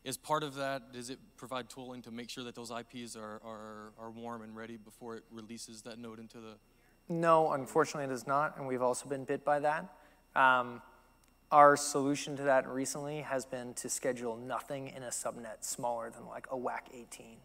is 0.04 0.16
part 0.16 0.42
of 0.42 0.56
that, 0.56 0.92
does 0.92 1.08
it 1.08 1.18
provide 1.36 1.68
tooling 1.68 2.02
to 2.02 2.10
make 2.10 2.28
sure 2.28 2.44
that 2.44 2.54
those 2.54 2.70
IPs 2.70 3.16
are, 3.16 3.40
are, 3.44 3.92
are 3.98 4.10
warm 4.10 4.42
and 4.42 4.56
ready 4.56 4.76
before 4.76 5.16
it 5.16 5.24
releases 5.32 5.82
that 5.82 5.98
node 5.98 6.20
into 6.20 6.38
the? 6.38 6.54
No, 7.08 7.52
unfortunately, 7.52 8.04
it 8.04 8.08
does 8.08 8.26
not, 8.26 8.56
and 8.56 8.68
we've 8.68 8.82
also 8.82 9.08
been 9.08 9.24
bit 9.24 9.44
by 9.44 9.58
that. 9.60 9.92
Um, 10.36 10.80
our 11.50 11.76
solution 11.76 12.36
to 12.36 12.44
that 12.44 12.68
recently 12.68 13.22
has 13.22 13.44
been 13.44 13.74
to 13.74 13.88
schedule 13.88 14.36
nothing 14.36 14.88
in 14.88 15.02
a 15.02 15.08
subnet 15.08 15.64
smaller 15.64 16.10
than 16.10 16.26
like 16.26 16.46
a 16.52 16.56
WAC 16.56 16.82
18. 16.94 17.36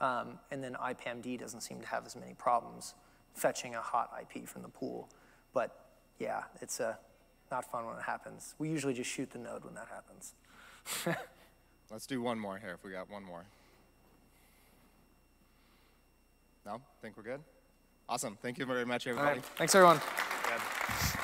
Um, 0.00 0.38
and 0.50 0.64
then 0.64 0.74
IPAMD 0.74 1.38
doesn't 1.38 1.60
seem 1.60 1.80
to 1.80 1.86
have 1.86 2.06
as 2.06 2.16
many 2.16 2.32
problems 2.32 2.94
fetching 3.34 3.74
a 3.74 3.80
hot 3.80 4.10
IP 4.20 4.46
from 4.46 4.62
the 4.62 4.68
pool. 4.68 5.08
But 5.52 5.86
yeah, 6.18 6.44
it's 6.60 6.80
uh, 6.80 6.94
not 7.50 7.70
fun 7.70 7.86
when 7.86 7.96
it 7.96 8.02
happens. 8.02 8.54
We 8.58 8.68
usually 8.68 8.94
just 8.94 9.10
shoot 9.10 9.30
the 9.30 9.38
node 9.38 9.64
when 9.64 9.74
that 9.74 9.88
happens. 9.88 10.34
Let's 11.90 12.06
do 12.06 12.22
one 12.22 12.38
more 12.38 12.58
here 12.58 12.74
if 12.74 12.84
we 12.84 12.92
got 12.92 13.10
one 13.10 13.24
more. 13.24 13.44
No? 16.64 16.74
I 16.74 17.02
think 17.02 17.16
we're 17.16 17.22
good? 17.22 17.40
Awesome. 18.08 18.36
Thank 18.42 18.58
you 18.58 18.66
very 18.66 18.84
much, 18.84 19.06
everybody. 19.06 19.38
right, 19.38 19.44
thanks 19.56 19.74
everyone. 19.74 20.00
Yeah. 20.48 21.19